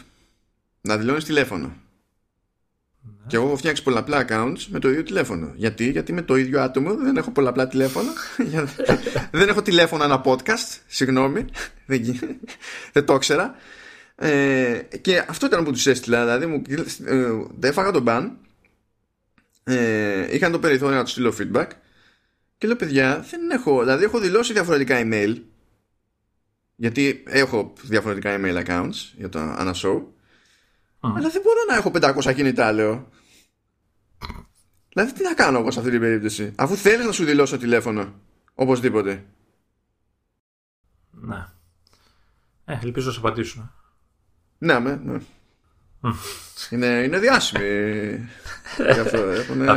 να 0.81 0.97
δηλώνεις 0.97 1.25
τηλέφωνο. 1.25 1.77
Ναι. 3.09 3.27
Και 3.27 3.37
εγώ 3.37 3.47
έχω 3.47 3.57
φτιάξει 3.57 3.83
πολλαπλά 3.83 4.25
accounts 4.29 4.67
με 4.69 4.79
το 4.79 4.89
ίδιο 4.89 5.03
τηλέφωνο. 5.03 5.53
Γιατί, 5.55 5.91
Γιατί 5.91 6.13
με 6.13 6.23
το 6.23 6.37
ίδιο 6.37 6.61
άτομο 6.61 6.95
δεν 6.95 7.17
έχω 7.17 7.31
πολλαπλά 7.31 7.69
τηλέφωνα. 7.69 8.13
δεν 9.31 9.49
έχω 9.49 9.63
τηλέφωνο 9.63 10.05
ένα 10.05 10.23
podcast. 10.25 10.79
Συγγνώμη. 10.87 11.45
δεν, 11.87 12.03
δεν 12.93 13.05
το 13.05 13.15
ήξερα. 13.15 13.55
Ε, 14.15 14.81
και 15.01 15.25
αυτό 15.29 15.47
ήταν 15.47 15.65
που 15.65 15.73
τους 15.73 15.87
έστειλα. 15.87 16.25
Δηλαδή 16.25 16.47
μου 16.47 16.63
ε, 17.61 17.69
έφαγα 17.69 17.91
τον 17.91 18.03
μπαν. 18.03 18.39
Ε, 19.65 20.35
είχαν 20.35 20.53
το 20.53 20.59
περιθώριο 20.59 20.97
να 20.97 21.03
τους 21.03 21.13
στείλω 21.13 21.35
feedback. 21.39 21.67
Και 22.59 22.67
λέω 22.67 22.77
παιδιά, 22.77 23.27
δεν 23.31 23.51
έχω. 23.51 23.81
Δηλαδή 23.81 24.05
έχω 24.05 24.19
δηλώσει 24.19 24.53
διαφορετικά 24.53 25.01
email. 25.03 25.37
Γιατί 26.77 27.23
έχω 27.27 27.73
διαφορετικά 27.83 28.41
email 28.41 28.65
accounts 28.67 29.13
για 29.17 29.29
το 29.29 29.39
Anashow. 31.01 31.13
Αλλά 31.17 31.29
δεν 31.29 31.43
μπορώ 31.43 31.59
να 31.69 31.77
έχω 31.77 31.91
500 32.31 32.35
κινητά, 32.35 32.73
λέω. 32.73 33.09
Δηλαδή 34.89 35.13
τι 35.13 35.23
να 35.23 35.35
κάνω 35.35 35.59
εγώ 35.59 35.71
σε 35.71 35.79
αυτή 35.79 35.91
την 35.91 36.01
περίπτωση. 36.01 36.53
Αφού 36.57 36.77
θέλεις 36.77 37.07
να 37.07 37.13
σου 37.13 37.25
δηλώσω 37.25 37.59
τηλέφωνο. 37.59 38.15
Οπωσδήποτε. 38.55 39.25
Ναι. 41.11 41.47
Ε, 42.65 42.79
ελπίζω 42.83 43.07
να 43.07 43.13
σε 43.13 43.19
απαντήσουν. 43.19 43.73
Ναι, 44.59 44.79
ναι. 44.79 44.95
ναι. 44.95 45.19
είναι, 46.71 46.87
είναι 46.87 47.19
διάσημοι. 47.19 47.69
Γι' 48.93 49.01
αυτό 49.01 49.19
έχουν... 49.19 49.69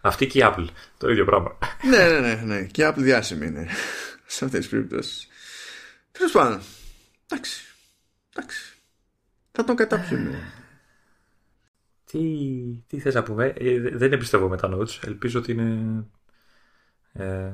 Αυτή 0.00 0.26
και 0.26 0.38
η 0.38 0.42
Apple. 0.44 0.66
Το 0.98 1.10
ίδιο 1.10 1.24
πράγμα. 1.24 1.58
ναι, 1.88 2.08
ναι, 2.08 2.20
ναι, 2.20 2.34
ναι. 2.34 2.62
Και 2.62 2.82
η 2.82 2.86
Apple 2.88 2.98
διάσημη 2.98 3.46
είναι. 3.46 3.68
Σε 4.26 4.44
αυτές 4.44 4.60
τις 4.60 4.68
περιπτώσεις. 4.68 5.28
Τέλος 6.12 6.32
πάντων. 6.32 6.60
Εντάξει. 7.28 7.64
Εντάξει. 8.34 8.77
Θα 9.58 9.64
τον 9.64 9.76
καταπιούμε. 9.76 10.52
Τι, 12.04 12.18
τι 12.86 12.98
θες 12.98 13.14
να 13.14 13.22
πούμε; 13.22 13.52
Ε, 13.56 13.80
δεν 13.80 14.12
εμπιστεύω 14.12 14.48
με 14.48 14.56
τα 14.56 14.70
notes. 14.72 14.98
Ελπίζω 15.06 15.38
ότι 15.38 15.52
είναι 15.52 16.04
ε, 17.12 17.50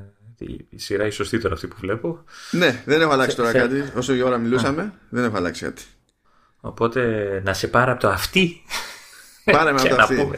η 0.69 0.79
σειρά 0.79 1.07
η 1.07 1.11
σωστή 1.11 1.39
τώρα 1.39 1.55
αυτή 1.55 1.67
που 1.67 1.77
βλέπω. 1.79 2.25
Ναι, 2.51 2.83
δεν 2.87 3.01
έχω 3.01 3.13
αλλάξει 3.13 3.37
τώρα 3.37 3.53
κάτι. 3.53 3.85
Όσο 3.97 4.15
η 4.15 4.23
ώρα 4.23 4.39
μιλούσαμε, 4.39 4.93
δεν 5.09 5.25
έχω 5.25 5.37
αλλάξει 5.37 5.65
κάτι. 5.65 5.83
Οπότε 6.61 7.41
να 7.45 7.53
σε 7.53 7.69
πάρω 7.69 7.93
από 7.93 8.01
το 8.01 8.09
αυτή. 8.09 8.63
Πάρε 9.45 9.73
με 9.73 9.81
από 9.85 9.89
το 9.89 10.03
αυτή. 10.03 10.31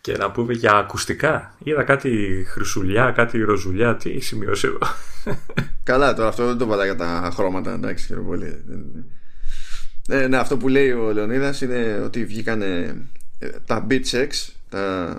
Και 0.00 0.16
να 0.16 0.30
πούμε 0.30 0.52
για 0.52 0.72
ακουστικά. 0.72 1.56
Είδα 1.58 1.82
κάτι 1.82 2.44
χρυσουλιά, 2.48 3.10
κάτι 3.10 3.42
ροζουλιά. 3.42 3.96
Τι 3.96 4.10
έχει 4.10 4.22
σημειώσει 4.22 4.66
εδώ. 4.66 4.78
Καλά, 5.82 6.14
τώρα 6.14 6.28
αυτό 6.28 6.46
δεν 6.46 6.58
το 6.58 6.66
βάλα 6.66 6.84
για 6.84 6.96
τα 6.96 7.30
χρώματα. 7.34 7.72
Εντάξει, 7.72 8.06
χαίρομαι 8.06 8.26
πολύ. 8.26 8.64
Ε, 10.08 10.26
ναι, 10.26 10.36
αυτό 10.36 10.56
που 10.56 10.68
λέει 10.68 10.90
ο 10.90 11.12
Λεωνίδας 11.12 11.60
είναι 11.60 12.00
ότι 12.04 12.24
βγήκαν 12.24 12.62
ε, 12.62 13.06
τα 13.66 13.86
Beat 13.90 14.26
τα, 14.68 15.16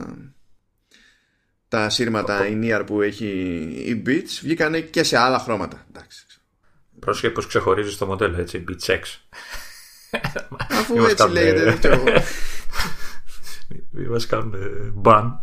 τα 1.68 1.90
σύρματα 1.90 2.48
η 2.48 2.84
που 2.84 3.02
έχει 3.02 3.28
η 3.86 4.04
Beats, 4.06 4.40
βγήκαν 4.42 4.90
και 4.90 5.04
σε 5.04 5.18
άλλα 5.18 5.40
χρώματα. 5.40 5.86
Εντάξει. 5.90 6.26
Πρόσεχε 7.00 7.30
πώς 7.30 7.48
ξεχωρίζεις 7.48 7.98
το 7.98 8.06
μοντέλο, 8.06 8.40
έτσι, 8.40 8.64
Beats 8.68 8.96
Αφού 10.70 11.06
έτσι 11.06 11.30
λέγεται, 11.30 11.64
δεν 11.64 11.80
ξέρω 11.80 12.04
μην 13.92 14.10
μας 14.10 14.26
κάνουν 14.26 14.54
ban. 14.94 15.42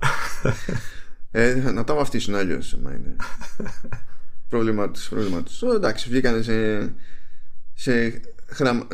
Ε, 1.31 1.55
να 1.55 1.85
τα 1.85 1.95
βαφτίσουν 1.95 2.35
αλλιώς. 2.35 2.73
είναι 2.73 3.17
πρόβλημά 4.49 4.91
τους. 5.43 5.63
Εντάξει, 5.63 6.09
βγήκαν 6.09 6.43
σε, 6.43 6.79
σε, 7.81 8.21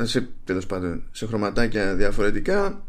σε, 0.03 0.29
πάντων, 0.67 1.03
σε 1.13 1.27
χρωματάκια 1.27 1.95
διαφορετικά 1.95 2.85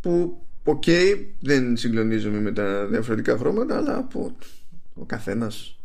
που 0.00 0.46
OK, 0.64 0.82
okay, 0.86 1.24
δεν 1.40 1.76
συγκλονίζομαι 1.76 2.40
με 2.40 2.52
τα 2.52 2.86
διαφορετικά 2.86 3.36
χρώματα 3.36 3.76
αλλά 3.76 3.96
από 3.96 4.36
ο 4.94 5.04
καθένας 5.04 5.78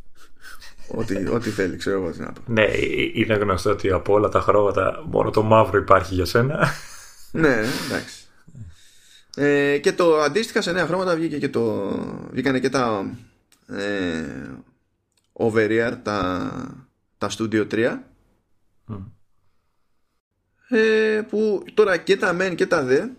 ό,τι, 0.87 1.25
ό,τι 1.35 1.49
θέλει, 1.49 1.75
ξέρω 1.77 2.01
εγώ 2.01 2.11
τι 2.11 2.19
να 2.19 2.31
πω. 2.31 2.41
Ναι, 2.45 2.67
είναι 3.13 3.33
γνωστό 3.33 3.69
ότι 3.69 3.91
από 3.91 4.13
όλα 4.13 4.29
τα 4.29 4.41
χρώματα 4.41 5.03
μόνο 5.05 5.29
το 5.29 5.43
μαύρο 5.43 5.77
υπάρχει 5.77 6.13
για 6.13 6.25
σένα. 6.25 6.67
ναι, 7.31 7.57
εντάξει. 7.85 8.25
Ε, 9.35 9.77
και 9.77 9.93
το 9.93 10.19
αντίστοιχα 10.19 10.61
σε 10.61 10.71
νέα 10.71 10.85
χρώματα 10.85 11.15
βγήκε 11.15 11.37
και 11.37 11.49
το, 11.49 11.91
βγήκανε 12.31 12.59
και 12.59 12.69
τα 12.69 13.15
ε, 13.67 14.23
over 15.33 15.99
τα, 16.03 16.90
τα 17.21 17.29
Studio 17.37 17.67
3 17.71 17.97
ε, 20.69 21.21
που 21.29 21.63
τώρα 21.73 21.97
και 21.97 22.17
τα 22.17 22.35
MEN 22.39 22.53
και 22.55 22.67
τα 22.67 22.85
DE 22.89 23.09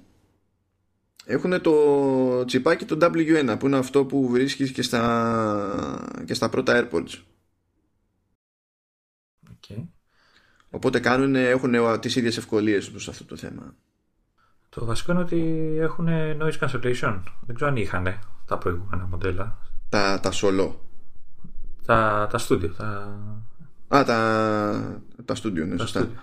έχουν 1.24 1.60
το 1.60 2.44
τσιπάκι 2.44 2.84
το 2.84 2.98
W1 3.00 3.56
που 3.58 3.66
είναι 3.66 3.76
αυτό 3.76 4.04
που 4.04 4.28
βρίσκεις 4.28 4.72
και 4.72 4.82
στα, 4.82 6.22
και 6.24 6.34
στα 6.34 6.48
πρώτα 6.48 6.88
AirPods 6.90 7.22
okay. 9.50 9.86
οπότε 10.70 11.00
κάνουν, 11.00 11.34
έχουν 11.34 12.00
τις 12.00 12.16
ίδιες 12.16 12.36
ευκολίες 12.36 12.90
προς 12.90 13.08
αυτό 13.08 13.24
το 13.24 13.36
θέμα 13.36 13.74
το 14.68 14.84
βασικό 14.84 15.12
είναι 15.12 15.20
ότι 15.20 15.40
έχουν 15.80 16.08
noise 16.40 16.58
cancellation. 16.58 17.22
Δεν 17.40 17.54
ξέρω 17.54 17.70
αν 17.70 17.76
είχαν 17.76 18.18
τα 18.46 18.58
προηγούμενα 18.58 19.06
μοντέλα. 19.06 19.58
Τα, 19.88 20.20
τα 20.20 20.30
solo. 20.32 20.74
Τα, 21.86 22.28
τα 22.30 22.38
studio. 22.48 22.70
Τα... 22.76 23.18
Α, 23.96 24.04
τα, 24.04 25.02
τα 25.24 25.34
studio, 25.34 25.66
ναι, 25.66 25.76
τα 25.76 25.82
σωστά. 25.82 26.00
Studio. 26.00 26.16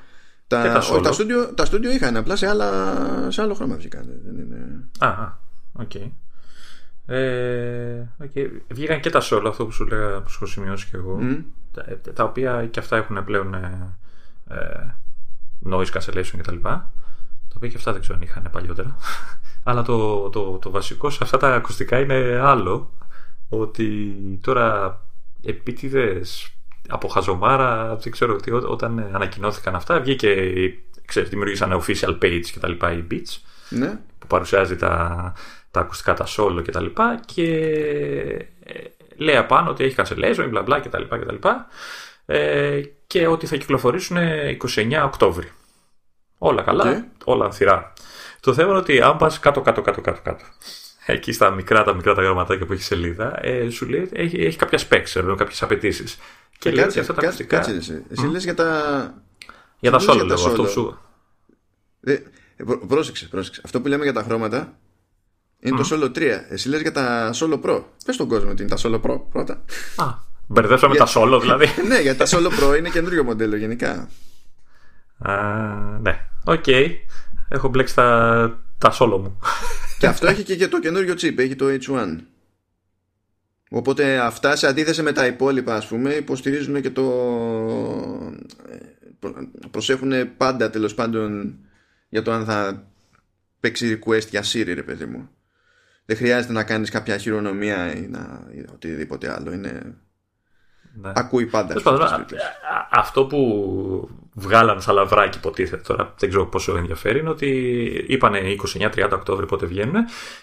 Τα, 0.47 0.63
τα, 0.63 0.77
όχι, 0.77 1.01
τα, 1.01 1.11
Studio, 1.11 1.55
τα 1.55 1.65
Studio 1.65 1.93
είχαν, 1.93 2.17
απλά 2.17 2.35
σε, 2.35 2.47
άλλα, 2.47 3.31
σε 3.31 3.41
άλλο 3.41 3.53
χρώμα 3.53 3.75
βγήκαν. 3.75 4.21
Δεν 4.25 4.37
είναι... 4.37 4.87
Α, 4.99 5.07
α, 5.07 5.37
OK. 5.73 5.91
Okay. 5.93 6.11
Ε, 7.05 8.03
okay. 8.23 8.49
Βγήκαν 8.67 8.99
και 8.99 9.09
τα 9.09 9.21
Solo, 9.23 9.45
αυτό 9.47 9.65
που 9.65 9.71
σου 9.71 9.85
λέγα, 9.87 10.21
που 10.21 10.29
σου 10.29 10.37
έχω 10.41 10.51
σημειώσει 10.51 10.87
και 10.89 10.97
εγώ. 10.97 11.19
Mm. 11.21 11.43
Τα, 11.71 12.11
τα, 12.13 12.23
οποία 12.23 12.67
και 12.67 12.79
αυτά 12.79 12.97
έχουν 12.97 13.23
πλέον 13.23 13.53
ε, 13.53 13.97
ε, 14.47 14.95
noise 15.69 15.85
cancellation 15.85 16.37
κτλ 16.37 16.55
οποία 17.59 17.69
και 17.69 17.77
αυτά 17.77 17.91
δεν 17.91 18.01
ξέρω 18.01 18.17
αν 18.17 18.23
είχαν 18.23 18.49
παλιότερα. 18.51 18.95
Αλλά 19.63 19.81
το, 19.81 20.29
το, 20.29 20.57
το 20.57 20.69
βασικό 20.69 21.09
σε 21.09 21.19
αυτά 21.21 21.37
τα 21.37 21.55
ακουστικά 21.55 21.99
είναι 21.99 22.39
άλλο. 22.41 22.91
Ότι 23.49 24.13
τώρα 24.41 25.01
επίτηδες 25.43 26.53
από 26.89 27.07
χαζομάρα, 27.07 27.95
δεν 27.95 28.11
ξέρω 28.11 28.33
ότι 28.33 28.51
όταν 28.51 29.09
ανακοινώθηκαν 29.13 29.75
αυτά, 29.75 29.99
βγήκε, 29.99 30.53
ξέρεις, 31.05 31.29
δημιουργήσαν 31.29 31.81
official 31.81 32.17
page 32.21 32.45
και 32.51 32.59
τα 32.59 32.67
λοιπά, 32.67 32.91
οι 32.91 33.03
Beats, 33.11 33.37
ναι. 33.69 33.99
που 34.19 34.27
παρουσιάζει 34.27 34.75
τα, 34.75 35.33
τα 35.71 35.79
ακουστικά, 35.79 36.13
τα 36.13 36.25
solo 36.37 36.61
και 36.63 36.71
τα 36.71 36.81
λοιπά 36.81 37.19
και 37.25 37.51
ε, 38.63 38.79
λέει 39.15 39.35
απάνω 39.35 39.69
ότι 39.69 39.83
έχει 39.83 39.95
cancellation, 39.97 40.47
μπλα 40.49 40.61
μπλα 40.61 40.79
και 40.79 40.89
τα 40.89 40.99
λοιπά 40.99 41.17
και 41.17 41.25
τα 41.25 41.31
λοιπά 41.31 41.67
ε, 42.25 42.81
και 43.07 43.27
ότι 43.27 43.45
θα 43.45 43.55
κυκλοφορήσουν 43.55 44.17
29 44.75 45.01
Οκτώβρη. 45.05 45.51
Όλα 46.37 46.61
καλά, 46.61 47.07
όλα 47.23 47.45
ανθυρά. 47.45 47.93
Το 48.39 48.53
θέμα 48.53 48.69
είναι 48.69 48.77
ότι 48.77 49.01
αν 49.01 49.17
πας 49.17 49.39
κάτω, 49.39 49.61
κάτω, 49.61 49.81
κάτω, 49.81 50.01
κάτω, 50.01 50.21
κάτω. 50.23 50.43
Εκεί 51.05 51.31
στα 51.31 51.49
μικρά 51.49 51.83
τα 51.83 51.93
μικρά 51.93 52.13
τα 52.13 52.21
γραμματάκια 52.21 52.65
που 52.65 52.73
έχει 52.73 52.83
σελίδα, 52.83 53.45
ε, 53.45 53.69
σου 53.69 53.89
λέει 53.89 54.09
έχει, 54.13 54.41
έχει 54.41 54.57
κάποια 54.57 54.79
specs, 54.79 55.35
κάποιες 55.37 55.61
απαιτήσεις. 55.61 56.17
Και 56.59 56.71
λέει 56.71 56.83
ότι 56.83 56.99
αυτά 56.99 57.13
τα 57.13 57.21
ακουστικά. 57.21 57.55
Κάτσε, 57.55 57.71
εσύ, 57.71 58.03
εσύ 58.09 58.25
λες 58.25 58.43
για 58.43 58.53
τα. 58.53 59.13
Για 59.79 59.91
τα 59.91 59.99
Solo, 59.99 60.25
λέω. 60.25 60.45
Αυτό 60.45 60.67
σου. 60.67 60.99
Ε, 62.01 62.17
πρόσεξε, 62.87 63.27
πρόσεξε. 63.27 63.61
Αυτό 63.65 63.81
που 63.81 63.87
λέμε 63.87 64.03
για 64.03 64.13
τα 64.13 64.23
χρώματα 64.23 64.77
είναι 65.59 65.77
το 65.77 65.89
Solo 65.91 66.17
3. 66.17 66.21
Εσύ 66.49 66.69
λες 66.69 66.81
για 66.81 66.91
τα 66.91 67.33
Solo 67.33 67.61
Pro. 67.61 67.83
Πες 68.05 68.15
στον 68.15 68.27
κόσμο 68.27 68.49
ότι 68.49 68.61
είναι 68.61 68.75
τα 68.75 68.77
Solo 68.83 69.01
Pro 69.01 69.21
πρώτα. 69.31 69.53
Α, 69.95 70.05
μπερδέψαμε 70.47 70.95
τα 70.95 71.07
Solo 71.15 71.39
δηλαδή. 71.41 71.65
ναι, 71.89 71.99
για 71.99 72.15
τα 72.15 72.25
Solo 72.27 72.47
Pro 72.47 72.77
είναι 72.77 72.89
καινούριο 72.89 73.23
μοντέλο 73.23 73.55
γενικά. 73.55 74.09
Α, 75.17 75.33
ναι. 76.01 76.29
OK. 76.43 76.63
Okay. 76.65 76.89
Έχω 77.49 77.67
μπλέξει 77.67 77.95
τα, 77.95 78.59
τα 78.77 78.93
Solo 78.99 79.19
μου. 79.19 79.39
Και 79.99 80.07
αυτό 80.07 80.27
έχει 80.27 80.43
και, 80.43 80.55
και 80.55 80.67
το 80.67 80.79
καινούριο 80.79 81.13
chip. 81.13 81.37
Έχει 81.37 81.55
το 81.55 81.65
H1. 81.65 82.15
Οπότε 83.69 84.17
αυτά 84.17 84.55
σε 84.55 84.67
αντίθεση 84.67 85.01
με 85.01 85.11
τα 85.11 85.25
υπόλοιπα 85.25 85.75
ας 85.75 85.87
πούμε 85.87 86.13
υποστηρίζουν 86.13 86.81
και 86.81 86.89
το 86.89 87.03
προσέχουν 89.71 90.37
πάντα 90.37 90.69
τέλος 90.69 90.93
πάντων 90.93 91.57
για 92.09 92.21
το 92.21 92.31
αν 92.31 92.45
θα 92.45 92.87
παίξει 93.59 93.99
request 93.99 94.27
για 94.27 94.43
Siri 94.43 94.71
ρε 94.73 94.83
παιδί 94.83 95.05
μου 95.05 95.29
δεν 96.05 96.17
χρειάζεται 96.17 96.53
να 96.53 96.63
κάνεις 96.63 96.89
κάποια 96.89 97.17
χειρονομία 97.17 97.95
ή, 97.95 98.07
να, 98.07 98.47
ή 98.51 98.65
οτιδήποτε 98.73 99.33
άλλο 99.33 99.51
είναι 99.51 99.95
ναι. 100.93 101.11
Ακούει 101.15 101.45
πάντα. 101.45 101.73
αυτό 102.91 103.25
που 103.25 104.09
βγάλαν 104.33 104.81
σαν 104.81 104.95
λαβράκι 104.95 105.37
υποτίθεται 105.37 105.81
τώρα, 105.81 106.13
δεν 106.17 106.29
ξέρω 106.29 106.45
πόσο 106.45 106.77
ενδιαφέρει, 106.77 107.19
είναι 107.19 107.29
ότι 107.29 107.47
είπαν 108.07 108.33
29-30 108.79 109.09
Οκτώβρη 109.13 109.45
πότε 109.45 109.65
βγαίνουν 109.65 109.95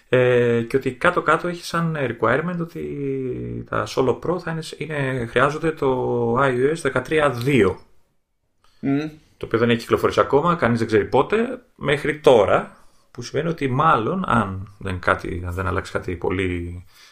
ε, 0.09 0.63
και 0.69 0.77
ότι 0.77 0.93
κάτω-κάτω 0.93 1.49
έχει 1.49 1.65
σαν 1.65 1.97
requirement 1.99 2.59
ότι 2.61 2.85
τα 3.71 3.87
Solo 3.89 4.19
Pro 4.19 4.39
θα 4.41 4.51
είναι, 4.51 4.63
είναι 4.77 5.27
χρειάζονται 5.27 5.71
το 5.73 6.35
iOS 6.39 6.93
13.2. 6.93 7.77
Mm. 8.83 9.11
Το 9.37 9.47
οποίο 9.47 9.59
δεν 9.59 9.71
έχει 9.71 9.79
κυκλοφορήσει 9.79 10.21
ακόμα, 10.21 10.55
κανείς 10.55 10.79
δεν 10.79 10.87
ξέρει 10.87 11.05
πότε, 11.05 11.63
μέχρι 11.75 12.19
τώρα, 12.19 12.77
που 13.11 13.23
σημαίνει 13.23 13.49
ότι 13.49 13.69
μάλλον 13.69 14.25
αν 14.27 14.75
δεν, 14.79 14.99
κάτι, 14.99 15.43
αν 15.47 15.53
δεν 15.53 15.67
αλλάξει 15.67 15.93
κάτι 15.93 16.17
πολύ 16.17 16.85
ε, 16.85 17.06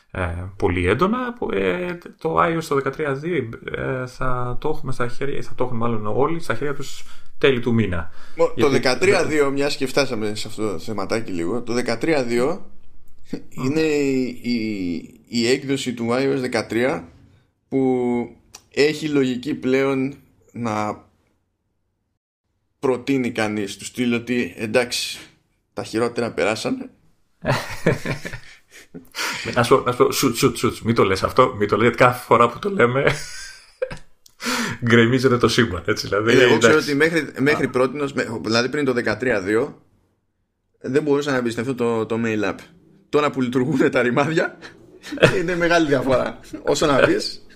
πολύ 0.56 0.86
έντονα. 0.86 1.34
Ε, 1.52 1.98
το 2.18 2.36
iOS 2.42 2.62
το 2.68 2.80
13.2 2.84 3.48
ε, 3.76 4.06
θα 4.06 4.56
το 4.60 4.68
έχουμε 4.68 4.92
στα 4.92 5.08
χέρια, 5.08 5.42
θα 5.42 5.52
το 5.54 5.64
έχουν 5.64 5.76
μάλλον 5.76 6.06
όλοι 6.06 6.40
στα 6.40 6.54
χέρια 6.54 6.74
τους 6.74 7.04
τέλη 7.38 7.60
του 7.60 7.74
μήνα. 7.74 8.10
Το 8.36 8.70
13.2, 8.82 9.50
μιας 9.52 9.76
και 9.76 9.86
φτάσαμε 9.86 10.34
σε 10.34 10.48
αυτό 10.48 10.72
το 10.72 10.78
θεματάκι 10.78 11.32
λίγο, 11.32 11.62
το 11.62 11.74
13.2 11.86 12.58
είναι 13.48 13.80
η, 13.80 15.20
η, 15.28 15.48
έκδοση 15.48 15.94
του 15.94 16.08
iOS 16.10 16.68
13 16.70 17.02
που 17.68 18.36
έχει 18.70 19.08
λογική 19.08 19.54
πλέον 19.54 20.14
να 20.52 21.04
προτείνει 22.78 23.30
κανείς 23.30 23.76
του 23.76 23.84
στυλ 23.84 24.12
ότι 24.12 24.54
εντάξει 24.56 25.18
τα 25.72 25.84
χειρότερα 25.84 26.32
περάσανε 26.32 26.90
να 29.54 29.62
σου 29.62 29.82
πω, 29.96 30.12
σουτ, 30.12 30.36
σουτ, 30.36 30.56
σουτ, 30.56 30.76
μην 30.82 30.94
το 30.94 31.04
λες 31.04 31.22
αυτό, 31.22 31.54
μην 31.58 31.68
το 31.68 31.76
λες, 31.76 31.94
κάθε 31.96 32.24
φορά 32.24 32.48
που 32.48 32.58
το 32.58 32.70
λέμε 32.70 33.04
γκρεμίζεται 34.84 35.36
το 35.36 35.48
σύμπαν. 35.48 35.82
Έτσι, 35.86 36.06
δηλαδή, 36.06 36.38
ε, 36.38 36.42
εγώ 36.42 36.58
ξέρω 36.58 36.76
ότι 36.76 36.94
μέχρι, 36.94 37.32
μέχρι 37.38 37.68
πρώτη, 37.68 37.98
δηλαδή 38.42 38.68
πριν 38.68 38.84
το 38.84 38.94
13-2, 39.04 39.72
δεν 40.80 41.02
μπορούσα 41.02 41.30
να 41.30 41.36
εμπιστευτώ 41.36 41.74
το, 41.74 42.06
το 42.06 42.20
mail 42.24 42.50
app. 42.50 42.58
Τώρα 43.08 43.30
που 43.30 43.40
λειτουργούν 43.40 43.90
τα 43.90 44.02
ρημάδια, 44.02 44.58
είναι 45.40 45.56
μεγάλη 45.56 45.86
διαφορά. 45.86 46.38
Όσο 46.62 46.86
να 46.86 46.96
πεις. 46.96 47.46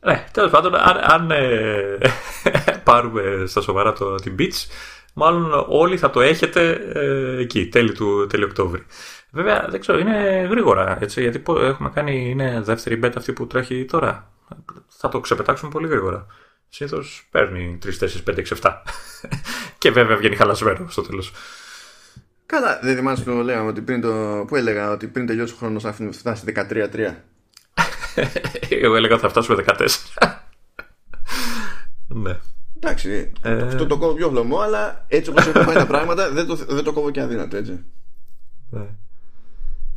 Ναι, 0.00 0.24
τέλος 0.32 0.50
πάντων, 0.50 0.74
αν, 0.74 0.96
αν 1.02 1.30
ε, 1.30 1.98
πάρουμε 2.84 3.44
στα 3.46 3.60
σοβαρά 3.60 3.92
το, 3.92 4.14
την 4.14 4.34
Beach, 4.38 4.66
μάλλον 5.14 5.64
όλοι 5.68 5.98
θα 5.98 6.10
το 6.10 6.20
έχετε 6.20 6.70
ε, 6.92 7.40
εκεί, 7.40 7.68
τέλη 7.68 7.92
του 7.92 8.26
τέλη 8.26 8.44
Οκτώβρη. 8.44 8.86
Βέβαια, 9.30 9.66
δεν 9.70 9.80
ξέρω, 9.80 9.98
είναι 9.98 10.46
γρήγορα, 10.50 10.98
έτσι, 11.00 11.20
γιατί 11.20 11.42
έχουμε 11.46 11.90
κάνει, 11.94 12.30
είναι 12.30 12.60
δεύτερη 12.60 12.96
μπέτα 12.96 13.18
αυτή 13.18 13.32
που 13.32 13.46
τρέχει 13.46 13.84
τώρα. 13.84 14.32
Θα 14.88 15.08
το 15.08 15.20
ξεπετάξουμε 15.20 15.70
πολύ 15.70 15.88
γρήγορα. 15.88 16.26
Συνήθως 16.68 17.28
παίρνει 17.30 17.78
3, 17.84 17.88
4, 17.88 18.08
5, 18.24 18.36
6, 18.36 18.44
7. 18.60 18.72
και 19.78 19.90
βέβαια 19.90 20.16
βγαίνει 20.16 20.36
χαλασμένο 20.36 20.86
στο 20.88 21.02
τέλος. 21.02 21.32
Καλά, 22.46 22.78
δεν 22.82 22.96
θυμάσαι 22.96 23.22
που 23.22 23.30
λέγαμε 23.30 23.68
ότι 23.68 23.80
πριν 23.80 24.00
το. 24.00 24.44
Πού 24.46 24.56
έλεγα 24.56 24.90
ότι 24.90 25.06
πριν 25.06 25.26
τελειώσει 25.26 25.52
ο 25.52 25.56
χρόνος 25.56 25.82
θα 25.82 25.92
φτάσει 26.12 26.44
13-3. 26.56 27.14
Εγώ 28.68 28.96
έλεγα 28.96 29.14
ότι 29.14 29.22
θα 29.22 29.28
φτάσουμε 29.28 29.64
14. 29.66 29.88
ναι. 32.08 32.38
Εντάξει, 32.76 33.32
ε... 33.42 33.62
αυτό 33.62 33.86
το 33.86 33.98
κόβω 33.98 34.14
πιο 34.14 34.30
βλωμό, 34.30 34.58
αλλά 34.58 35.04
έτσι 35.08 35.30
όπως 35.30 35.46
έχουν 35.46 35.64
πάει 35.64 35.74
τα 35.74 35.86
πράγματα 35.94 36.30
δεν 36.30 36.46
το, 36.46 36.54
δεν 36.54 36.84
το 36.84 36.92
κόβω 36.92 37.10
και 37.10 37.20
αδύνατο 37.20 37.56
έτσι. 37.56 37.84
Ναι. 38.70 38.86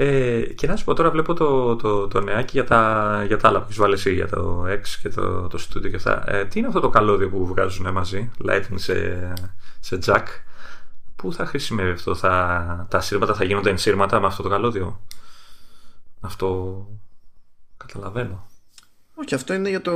Ε, 0.04 0.42
και 0.42 0.68
να 0.68 0.76
σου 0.76 0.86
πω 0.86 0.94
τώρα 0.94 1.10
βλέπω 1.12 1.34
το, 1.34 1.76
το, 1.76 2.08
το 2.08 2.22
νεάκι 2.22 2.52
για 2.52 2.66
τα, 2.66 3.24
για 3.28 3.38
τα 3.38 3.48
άλλα 3.48 3.58
που 3.60 3.64
έχεις 3.66 3.78
βάλει 3.78 3.94
εσύ, 3.94 4.14
για 4.14 4.28
το 4.28 4.66
X 4.68 4.82
και 5.02 5.10
το, 5.10 5.48
το 5.48 5.60
Studio 5.62 5.90
και 5.90 5.96
αυτά. 5.96 6.24
Ε, 6.32 6.46
τι 6.46 6.60
είναι 6.60 6.68
αυτό 6.68 6.80
το 6.80 6.90
καλώδιο 6.90 7.30
που 7.30 7.46
βγάζουν 7.46 7.92
μαζί, 7.92 8.32
Lightning 8.48 8.76
σε, 8.76 9.34
σε 9.80 10.00
jack; 10.06 10.24
Πού 11.16 11.34
θα 11.34 11.46
χρησιμεύει 11.46 11.92
αυτό, 11.92 12.16
θα, 12.16 12.88
τα 12.90 13.02
σύρματα 13.02 13.34
θα 13.34 13.44
γίνονται 13.44 13.70
ενσύρματα 13.70 14.20
με 14.20 14.26
αυτό 14.26 14.44
το 14.44 14.50
καλώδιο; 14.50 15.00
Αυτό 16.20 16.88
καταλαβαίνω. 17.78 18.48
Όχι, 19.16 19.36
αυτό 19.36 19.54
είναι 19.54 19.70
για 19.70 19.82
το 19.82 19.92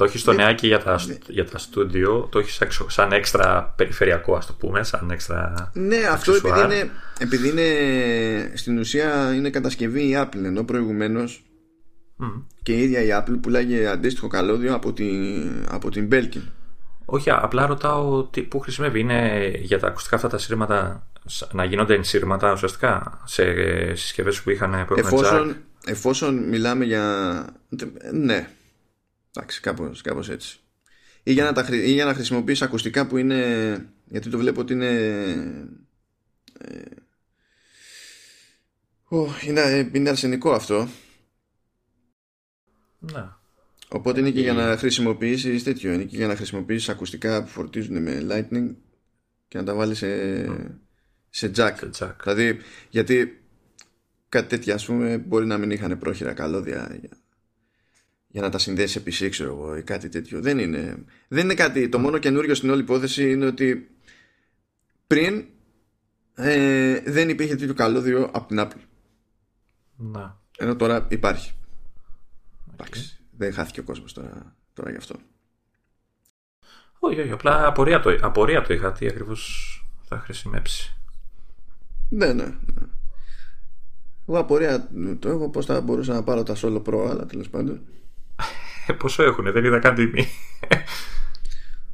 το 0.00 0.06
έχεις 0.06 0.20
στο 0.20 0.32
νεάκι 0.32 0.66
για 0.66 0.82
τα, 0.82 1.00
για 1.26 1.44
τα 1.44 1.58
στούντιο, 1.58 2.28
το 2.30 2.38
έχεις 2.38 2.60
σαν 2.86 3.12
έξτρα 3.12 3.74
περιφερειακό, 3.76 4.34
ας 4.34 4.46
το 4.46 4.52
πούμε, 4.52 4.82
σαν 4.82 5.10
έξτρα. 5.10 5.70
Ναι, 5.74 5.96
αυτό 5.96 6.32
επειδή 6.32 6.60
είναι, 6.60 6.90
επειδή 7.18 7.48
είναι 7.48 8.52
στην 8.54 8.78
ουσία 8.78 9.34
είναι 9.34 9.50
κατασκευή 9.50 10.02
η 10.02 10.14
Apple, 10.16 10.44
ενώ 10.44 10.64
προηγουμένως 10.64 11.42
και 12.62 12.72
η 12.72 12.82
ίδια 12.82 13.02
η 13.02 13.08
Apple 13.12 13.36
πουλάγε 13.40 13.86
αντίστοιχο 13.86 14.28
καλώδιο 14.28 14.74
από 14.74 14.92
την, 14.92 15.66
από 15.70 15.90
την 15.90 16.08
Belkin. 16.12 16.42
Όχι, 17.04 17.30
απλά 17.30 17.66
ρωτάω 17.66 18.24
τι, 18.24 18.42
πού 18.42 18.60
χρησιμεύει. 18.60 19.00
Είναι 19.00 19.50
για 19.60 19.78
τα 19.78 19.86
ακουστικά 19.86 20.16
αυτά 20.16 20.28
τα 20.28 20.38
σύρματα 20.38 21.06
να 21.52 21.64
γίνονται 21.64 21.94
ενσύρματα 21.94 22.52
ουσιαστικά 22.52 23.20
σε 23.24 23.44
συσκευές 23.94 24.42
που 24.42 24.50
είχαν 24.50 24.84
που 24.86 24.94
εφόσον, 24.96 25.56
εφόσον 25.84 26.48
μιλάμε 26.48 26.84
για. 26.84 27.44
Ναι, 28.12 28.48
Εντάξει, 29.36 29.60
κάπως, 29.60 30.02
κάπως 30.02 30.28
έτσι. 30.28 30.60
Ή 31.22 31.32
για, 31.32 31.44
να 31.44 31.52
τα, 31.52 31.66
ή 31.70 31.92
για 31.92 32.04
να 32.04 32.14
χρησιμοποιείς 32.14 32.62
ακουστικά 32.62 33.06
που 33.06 33.16
είναι... 33.16 33.92
Γιατί 34.06 34.28
το 34.30 34.38
βλέπω 34.38 34.60
ότι 34.60 34.72
είναι... 34.72 34.88
Ε, 36.58 36.80
είναι, 39.46 39.90
είναι 39.92 40.08
αρσενικό 40.08 40.52
αυτό. 40.52 40.88
Να. 42.98 43.40
Οπότε 43.88 44.20
είναι 44.20 44.30
και 44.30 44.40
για 44.40 44.52
να 44.52 44.76
χρησιμοποιήσεις 44.76 45.62
τέτοιο. 45.62 45.92
Είναι 45.92 46.04
και 46.04 46.16
για 46.16 46.26
να 46.26 46.36
χρησιμοποιήσεις 46.36 46.88
ακουστικά 46.88 47.42
που 47.42 47.48
φορτίζουν 47.48 48.02
με 48.02 48.26
lightning 48.30 48.74
και 49.48 49.58
να 49.58 49.64
τα 49.64 49.74
βάλεις 49.74 49.98
σε, 49.98 50.44
σε, 51.30 51.50
jack. 51.56 51.74
σε 51.90 52.04
jack. 52.04 52.14
Δηλαδή, 52.22 52.58
γιατί 52.90 53.42
κάτι 54.28 54.48
τέτοια 54.48 54.74
ας 54.74 54.84
πούμε 54.84 55.18
μπορεί 55.18 55.46
να 55.46 55.58
μην 55.58 55.70
είχαν 55.70 55.98
πρόχειρα 55.98 56.32
καλώδια 56.32 56.96
για 57.00 57.19
να 58.32 58.50
τα 58.50 58.58
συνδέσει 58.58 58.98
επί 58.98 59.28
ξέρω 59.28 59.50
εγώ 59.50 59.76
ή 59.76 59.82
κάτι 59.82 60.08
τέτοιο. 60.08 60.40
Δεν 60.40 60.58
είναι, 60.58 61.04
δεν 61.28 61.44
είναι 61.44 61.54
κάτι. 61.54 61.88
Το 61.88 61.98
μόνο 61.98 62.18
καινούριο 62.18 62.54
στην 62.54 62.70
όλη 62.70 62.80
υπόθεση 62.80 63.30
είναι 63.30 63.46
ότι 63.46 63.90
πριν 65.06 65.44
ε, 66.34 67.00
δεν 67.06 67.28
υπήρχε 67.28 67.56
τέτοιο 67.56 67.74
καλώδιο 67.74 68.30
από 68.32 68.46
την 68.46 68.60
Apple. 68.60 68.80
Να. 69.96 70.40
Ενώ 70.58 70.76
τώρα 70.76 71.06
υπάρχει. 71.10 71.52
Εντάξει. 72.72 73.18
Δεν 73.36 73.52
χάθηκε 73.52 73.80
ο 73.80 73.82
κόσμος 73.82 74.12
τώρα, 74.12 74.56
τώρα 74.72 74.90
γι' 74.90 74.96
αυτό. 74.96 75.16
Όχι, 76.98 77.20
όχι. 77.20 77.30
Απλά 77.30 77.66
απορία 77.66 78.00
το, 78.00 78.18
απορία 78.20 78.62
το 78.62 78.74
είχα. 78.74 78.92
Τι 78.92 79.06
ακριβώς 79.06 79.74
θα 80.02 80.18
χρησιμεύσει. 80.18 80.94
Ναι, 82.08 82.26
ναι. 82.26 82.44
ναι. 82.44 82.86
Εγώ 84.26 84.38
απορία 84.38 84.88
το 85.18 85.28
έχω 85.28 85.50
πώς 85.50 85.66
θα 85.66 85.80
μπορούσα 85.80 86.12
να 86.12 86.22
πάρω 86.22 86.42
τα 86.42 86.54
Solo 86.56 86.82
Pro, 86.82 87.06
αλλά 87.10 87.26
τέλος 87.26 87.48
πάντων. 87.48 87.80
Ε, 88.86 88.92
πόσο 88.92 89.22
έχουν, 89.22 89.52
δεν 89.52 89.64
είδα 89.64 89.78
καν 89.78 89.94
τιμή. 89.94 90.28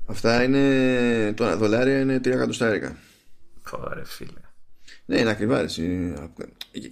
Αυτά 0.07 0.43
είναι. 0.43 1.33
Τώρα 1.33 1.57
δολάρια 1.57 2.01
είναι 2.01 2.17
3 2.17 2.27
εκατοστάρικα. 2.27 2.97
Ωραία, 3.71 4.05
φίλε. 4.05 4.41
Ναι, 5.05 5.19
είναι 5.19 5.31
ακριβά. 5.31 5.61
Εσύ. 5.61 6.15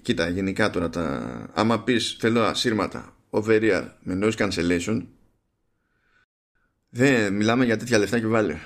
Κοίτα, 0.02 0.28
γενικά 0.28 0.70
τώρα 0.70 0.90
τα. 0.90 1.46
Άμα 1.54 1.82
πεις 1.82 2.16
θέλω 2.20 2.42
ασύρματα 2.42 3.14
over 3.30 3.60
ear 3.62 3.84
με 4.02 4.18
noise 4.22 4.36
cancellation. 4.36 5.02
Δεν 6.88 7.32
μιλάμε 7.32 7.64
για 7.64 7.76
τέτοια 7.76 7.98
λεφτά 7.98 8.18
και 8.18 8.26
βάλε. 8.26 8.58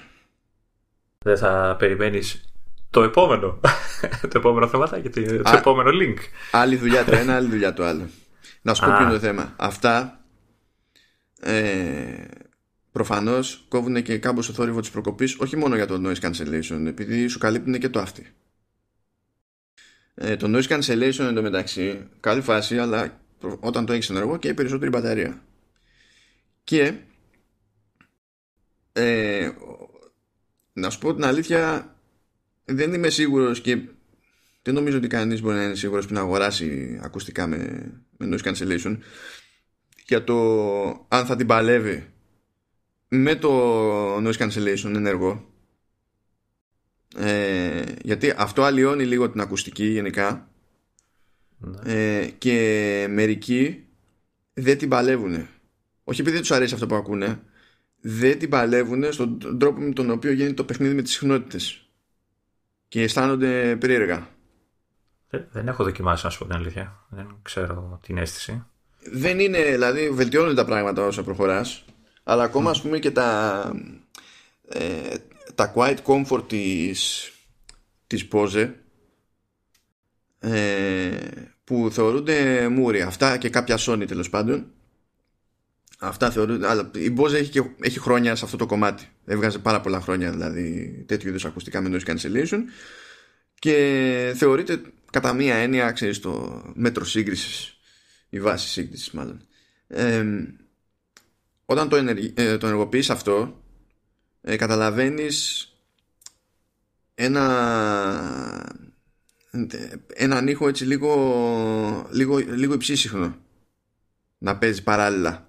Δεν 1.18 1.38
θα 1.38 1.77
περιμένεις 1.79 2.53
το 2.90 3.03
επόμενο. 3.03 3.61
το 4.31 4.38
επόμενο 4.38 4.68
θεματάκι, 4.68 5.09
το, 5.09 5.42
το 5.42 5.57
επόμενο 5.57 5.90
link. 5.90 6.16
Άλλη 6.51 6.77
δουλειά 6.77 7.05
το 7.05 7.16
ένα, 7.16 7.37
άλλη 7.37 7.48
δουλειά 7.48 7.72
το 7.72 7.85
άλλο. 7.85 8.09
Να 8.62 8.74
σου 8.74 8.85
πω 8.85 8.92
ποιο 8.96 9.03
είναι 9.03 9.12
το 9.12 9.18
θέμα. 9.18 9.53
Αυτά 9.57 10.17
ε, 11.40 12.24
Προφανώς 12.98 13.64
κόβουν 13.68 14.03
και 14.03 14.18
κάμπο 14.18 14.42
στο 14.42 14.53
θόρυβο 14.53 14.81
της 14.81 14.90
προκοπής, 14.90 15.38
όχι 15.38 15.57
μόνο 15.57 15.74
για 15.74 15.87
το 15.87 16.03
noise 16.05 16.20
cancellation, 16.20 16.85
επειδή 16.87 17.27
σου 17.27 17.38
καλύπτουν 17.38 17.79
και 17.79 17.88
το 17.88 18.01
αυτή. 18.01 18.35
Ε, 20.14 20.37
το 20.37 20.51
noise 20.57 20.68
cancellation 20.68 21.18
εντωμεταξύ, 21.18 22.09
καλή 22.20 22.40
φάση, 22.40 22.79
αλλά 22.79 23.20
όταν 23.61 23.87
το 23.87 23.92
έχεις 23.92 24.11
ενεργό 24.11 24.37
και 24.38 24.55
περισσότερη 24.55 24.90
μπαταρία. 24.90 25.42
Και 26.64 26.94
ε, 28.92 29.51
να 30.72 30.90
σου 30.90 30.98
πω 30.98 31.14
την 31.14 31.24
αλήθεια, 31.24 31.94
δεν 32.64 32.92
είμαι 32.92 33.09
σίγουρος 33.09 33.61
και 33.61 33.79
δεν 34.62 34.74
νομίζω 34.74 34.96
ότι 34.96 35.07
κανείς 35.07 35.40
μπορεί 35.40 35.57
να 35.57 35.64
είναι 35.64 35.74
σίγουρος 35.74 36.07
που 36.07 36.12
να 36.14 36.20
αγοράσει 36.20 36.98
ακουστικά 37.03 37.46
με, 37.46 37.90
με 38.16 38.29
noise 38.31 38.53
cancellation 38.53 38.98
για 40.08 40.24
το 40.24 40.36
αν 41.08 41.26
θα 41.26 41.36
την 41.36 41.46
παλεύει 41.46 42.12
με 43.08 43.34
το 43.34 44.16
noise 44.16 44.36
cancellation 44.38 44.94
ενεργό. 44.94 45.52
Ε, 47.16 47.82
γιατί 48.02 48.34
αυτό 48.36 48.62
αλλοιώνει 48.62 49.04
λίγο 49.04 49.30
την 49.30 49.40
ακουστική 49.40 49.84
γενικά. 49.84 50.50
Ναι. 51.58 51.92
ε, 51.94 52.26
και 52.26 53.06
μερικοί 53.10 53.86
δεν 54.52 54.78
την 54.78 54.88
παλεύουν 54.88 55.48
όχι 56.04 56.20
επειδή 56.20 56.38
τους 56.38 56.50
αρέσει 56.50 56.74
αυτό 56.74 56.86
που 56.86 56.94
ακούνε 56.94 57.42
δεν 58.00 58.38
την 58.38 58.48
παλεύουν 58.48 59.12
στον 59.12 59.58
τρόπο 59.58 59.80
με 59.80 59.92
τον 59.92 60.10
οποίο 60.10 60.32
γίνεται 60.32 60.54
το 60.54 60.64
παιχνίδι 60.64 60.94
με 60.94 61.02
τις 61.02 61.12
συχνότητες. 61.12 61.88
Και 62.88 63.02
αισθάνονται 63.02 63.76
περίεργα. 63.76 64.28
Δεν 65.28 65.68
έχω 65.68 65.84
δοκιμάσει 65.84 66.24
να 66.24 66.30
σου 66.30 66.38
πω 66.38 66.44
την 66.44 66.54
αλήθεια. 66.54 67.06
Δεν 67.08 67.36
ξέρω 67.42 67.98
την 68.02 68.18
αίσθηση 68.18 68.64
δεν 69.12 69.38
είναι, 69.38 69.62
δηλαδή 69.62 70.10
βελτιώνουν 70.10 70.54
τα 70.54 70.64
πράγματα 70.64 71.06
όσο 71.06 71.22
προχωράς 71.22 71.84
αλλά 72.22 72.42
ακόμα 72.42 72.70
ας 72.70 72.80
πούμε 72.80 72.98
και 72.98 73.10
τα 73.10 73.72
ε, 74.68 75.14
τα 75.54 75.72
quiet 75.76 75.96
comfort 76.04 76.48
της 76.48 77.30
της 78.06 78.28
Pose 78.32 78.70
ε, 80.38 81.10
που 81.64 81.88
θεωρούνται 81.92 82.68
μούρια 82.68 83.06
αυτά 83.06 83.36
και 83.36 83.48
κάποια 83.48 83.78
Sony 83.80 84.04
τέλος 84.06 84.30
πάντων. 84.30 84.66
Αυτά 85.98 86.30
θεωρούνται 86.30 86.68
αλλά 86.68 86.90
η 86.94 87.14
Bose 87.18 87.32
έχει, 87.32 87.50
και, 87.50 87.62
έχει 87.80 87.98
χρόνια 87.98 88.34
σε 88.34 88.44
αυτό 88.44 88.56
το 88.56 88.66
κομμάτι. 88.66 89.08
Έβγαζε 89.26 89.58
πάρα 89.58 89.80
πολλά 89.80 90.00
χρόνια 90.00 90.30
δηλαδή 90.30 91.04
τέτοιου 91.06 91.28
είδους 91.28 91.44
ακουστικά 91.44 91.80
με 91.80 91.98
noise 91.98 92.10
cancellation. 92.10 92.58
Και 93.58 94.32
θεωρείται 94.36 94.80
κατά 95.10 95.32
μία 95.32 95.54
έννοια 95.54 95.90
ξέρεις 95.90 96.20
το 96.20 96.62
μέτρο 96.74 97.04
σύγκρισης 97.04 97.77
η 98.28 98.40
βάση 98.40 98.68
σύγκρισης 98.68 99.10
μάλλον. 99.10 99.46
όταν 101.64 101.88
το, 101.88 101.96
ενεργ, 101.96 102.32
ε, 102.34 102.56
το 102.58 102.66
ενεργοποιείς 102.66 103.10
αυτό 103.10 103.62
ε, 104.40 104.56
καταλαβαίνεις 104.56 105.68
ένα 107.14 107.44
έναν 110.14 110.48
ήχο 110.48 110.68
έτσι 110.68 110.84
λίγο, 110.84 112.08
λίγο, 112.12 112.38
λίγο 112.38 112.74
υψίσυχνο 112.74 113.36
να 114.38 114.58
παίζει 114.58 114.82
παράλληλα. 114.82 115.48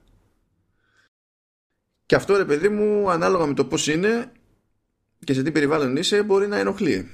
Και 2.05 2.15
αυτό 2.15 2.37
ρε 2.37 2.45
παιδί 2.45 2.69
μου 2.69 3.09
ανάλογα 3.09 3.45
με 3.45 3.53
το 3.53 3.65
πώς 3.65 3.87
είναι 3.87 4.31
και 5.23 5.33
σε 5.33 5.43
τι 5.43 5.51
περιβάλλον 5.51 5.95
είσαι 5.95 6.23
μπορεί 6.23 6.47
να 6.47 6.57
ενοχλεί. 6.57 7.09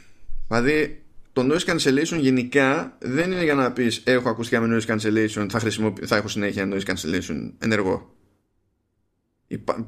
Δηλαδή 0.48 1.05
το 1.36 1.48
noise 1.52 1.70
cancellation 1.70 2.18
γενικά 2.20 2.98
δεν 3.00 3.32
είναι 3.32 3.44
για 3.44 3.56
να 3.56 3.72
πεις 3.72 4.02
έχω 4.06 4.30
ακουστικά 4.30 4.60
με 4.60 4.78
noise 4.78 4.92
cancellation 4.92 5.48
θα, 5.50 5.60
θα 6.06 6.16
έχω 6.16 6.28
συνέχεια 6.28 6.70
noise 6.72 6.86
cancellation 6.86 7.52
ενεργό. 7.58 8.16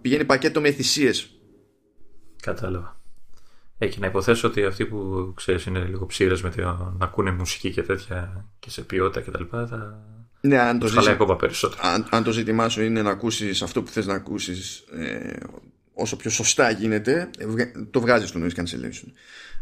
Πηγαίνει 0.01 0.25
πακέτο 0.25 0.61
με 0.61 0.71
θυσίες. 0.71 1.31
Κατάλαβα. 2.41 3.01
Έχει 3.77 3.99
να 3.99 4.07
υποθέσω 4.07 4.47
ότι 4.47 4.65
αυτοί 4.65 4.85
που 4.85 5.31
ξέρεις 5.35 5.65
είναι 5.65 5.79
λίγο 5.79 6.05
ψήρες 6.05 6.41
με 6.41 6.49
το 6.49 6.61
να 6.97 7.05
ακούνε 7.05 7.31
μουσική 7.31 7.71
και 7.71 7.81
τέτοια 7.81 8.45
και 8.59 8.69
σε 8.69 8.81
ποιότητα 8.81 9.21
κτλ. 9.21 9.43
Θα. 9.49 10.03
Ναι, 10.41 10.59
αν 10.59 10.79
το, 10.79 10.87
ζητημά... 10.87 11.11
ακόμα 11.11 11.35
περισσότερο. 11.35 11.81
Αν, 11.83 12.07
αν 12.09 12.23
το 12.23 12.31
ζήτημά 12.31 12.69
σου 12.69 12.83
είναι 12.83 13.01
να 13.01 13.09
ακούσεις 13.09 13.61
αυτό 13.61 13.83
που 13.83 13.91
θες 13.91 14.05
να 14.05 14.13
ακούσεις 14.13 14.77
ε, 14.77 15.37
όσο 15.93 16.15
πιο 16.15 16.29
σωστά 16.29 16.69
γίνεται, 16.69 17.29
το 17.91 17.99
βγάζεις 17.99 18.29
στο 18.29 18.39
noise 18.43 18.59
cancellation. 18.59 19.11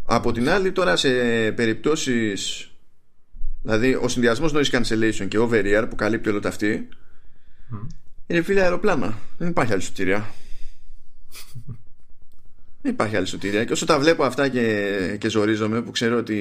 Από 0.06 0.32
την 0.32 0.50
άλλη, 0.50 0.72
τώρα 0.72 0.96
σε 0.96 1.10
περιπτώσεις. 1.52 2.70
Δηλαδή, 3.62 3.94
ο 3.94 4.08
συνδυασμός 4.08 4.54
noise 4.56 4.76
cancellation 4.76 5.28
και 5.28 5.38
over 5.38 5.64
ear 5.64 5.86
που 5.90 5.96
καλύπτει 5.96 6.30
όλο 6.30 6.40
το 6.40 6.48
αυτή 6.48 6.88
mm. 7.74 7.88
είναι 8.28 8.42
φίλια 8.42 8.64
αεροπλάνα. 8.64 9.18
Δεν 9.38 9.50
υπάρχει 9.50 9.74
άλλη 9.74 9.82
σωτηρία. 9.82 10.34
Δεν 12.82 12.92
υπάρχει 12.92 13.16
άλλη 13.16 13.28
σωτηρία. 13.28 13.66
Και 13.66 13.72
όσο 13.72 13.86
τα 13.86 14.00
βλέπω 14.00 14.24
αυτά 14.24 14.48
και, 14.48 15.18
και 15.20 15.30
ζορίζομαι, 15.30 15.82
που 15.82 15.92
ξέρω 15.92 16.18
ότι 16.18 16.38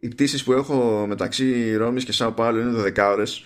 οι 0.00 0.08
πτήσεις 0.08 0.44
που 0.44 0.52
έχω 0.52 1.04
μεταξύ 1.08 1.76
Ρώμης 1.76 2.04
και 2.04 2.12
Σάου 2.12 2.34
Πάολο 2.34 2.60
είναι 2.60 2.82
12 2.82 3.10
ώρες. 3.12 3.42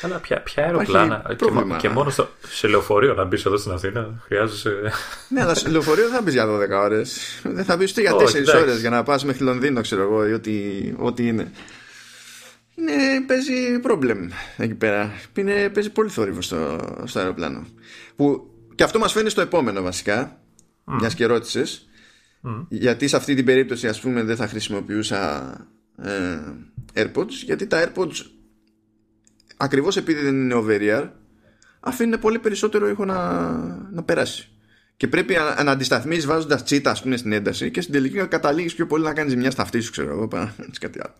Καλά, 0.00 0.18
ποια, 0.18 0.40
ποια 0.40 0.64
αεροπλάνα; 0.64 1.34
Και, 1.36 1.46
και, 1.78 1.88
μόνο 1.88 2.10
στο, 2.10 2.28
σε 2.48 2.68
λεωφορείο 2.68 3.14
να 3.14 3.24
μπεις 3.24 3.44
εδώ 3.44 3.56
στην 3.56 3.72
Αθήνα 3.72 4.22
χρειάζεσαι. 4.24 4.70
ναι, 5.28 5.42
αλλά 5.42 5.54
σε 5.54 5.68
λεωφορείο 5.68 6.04
δεν 6.04 6.12
θα 6.12 6.22
μπεις 6.22 6.32
για 6.32 6.46
12 6.46 6.70
ώρες. 6.70 7.40
Δεν 7.42 7.64
θα 7.64 7.76
μπεις 7.76 7.90
ούτε 7.90 8.00
για 8.00 8.14
4 8.14 8.16
ώρες 8.60 8.80
για 8.80 8.90
να 8.90 9.02
πας 9.02 9.24
μέχρι 9.24 9.44
Λονδίνο, 9.44 9.80
ξέρω 9.80 10.02
εγώ, 10.02 10.28
ή 10.28 10.32
ό,τι, 10.32 10.52
ό,τι 10.96 11.26
είναι. 11.26 11.52
Είναι, 12.74 12.92
παίζει 13.26 13.78
πρόβλημα 13.78 14.28
εκεί 14.56 14.74
πέρα. 14.74 15.12
Είναι, 15.36 15.68
παίζει 15.68 15.90
πολύ 15.90 16.08
θόρυβο 16.08 16.42
στο, 16.42 16.78
στο 17.04 17.18
αεροπλάνο. 17.18 17.66
Που 18.16 18.50
και 18.74 18.82
αυτό 18.82 18.98
μας 18.98 19.12
φαίνει 19.12 19.30
στο 19.30 19.40
επόμενο 19.40 19.82
βασικά, 19.82 20.40
mm. 20.84 20.96
μιας 20.98 21.14
και 21.14 21.26
ρώτησες, 21.26 21.88
γιατί 22.68 23.08
σε 23.08 23.16
αυτή 23.16 23.34
την 23.34 23.44
περίπτωση 23.44 23.88
ας 23.88 24.00
πούμε 24.00 24.22
δεν 24.22 24.36
θα 24.36 24.48
χρησιμοποιούσα 24.48 25.52
ε, 26.02 26.38
AirPods, 26.94 27.30
γιατί 27.44 27.66
τα 27.66 27.84
AirPods 27.84 28.24
ακριβώς 29.56 29.96
επειδή 29.96 30.22
δεν 30.22 30.34
είναι 30.34 30.54
over 30.54 30.80
ear, 30.80 31.08
αφήνουν 31.80 32.20
πολύ 32.20 32.38
περισσότερο 32.38 32.88
ήχο 32.88 33.04
να, 33.04 33.40
να 33.92 34.02
περάσει. 34.02 34.48
Και 34.96 35.08
πρέπει 35.08 35.34
να, 35.34 35.62
να 35.62 35.70
αντισταθμίσει 35.70 36.26
βάζοντας 36.26 36.64
τσίτα 36.64 36.90
ας 36.90 37.02
πούμε, 37.02 37.16
στην 37.16 37.32
ένταση 37.32 37.70
και 37.70 37.80
στην 37.80 37.92
τελική 37.92 38.16
να 38.16 38.26
καταλήγεις 38.26 38.74
πιο 38.74 38.86
πολύ 38.86 39.04
να 39.04 39.12
κάνεις 39.12 39.36
μια 39.36 39.50
σταυτή 39.50 39.80
σου, 39.80 39.90
ξέρω 39.90 40.10
εγώ, 40.10 40.28
παρά 40.28 40.54
κάτι 40.80 41.00
άλλο. 41.02 41.14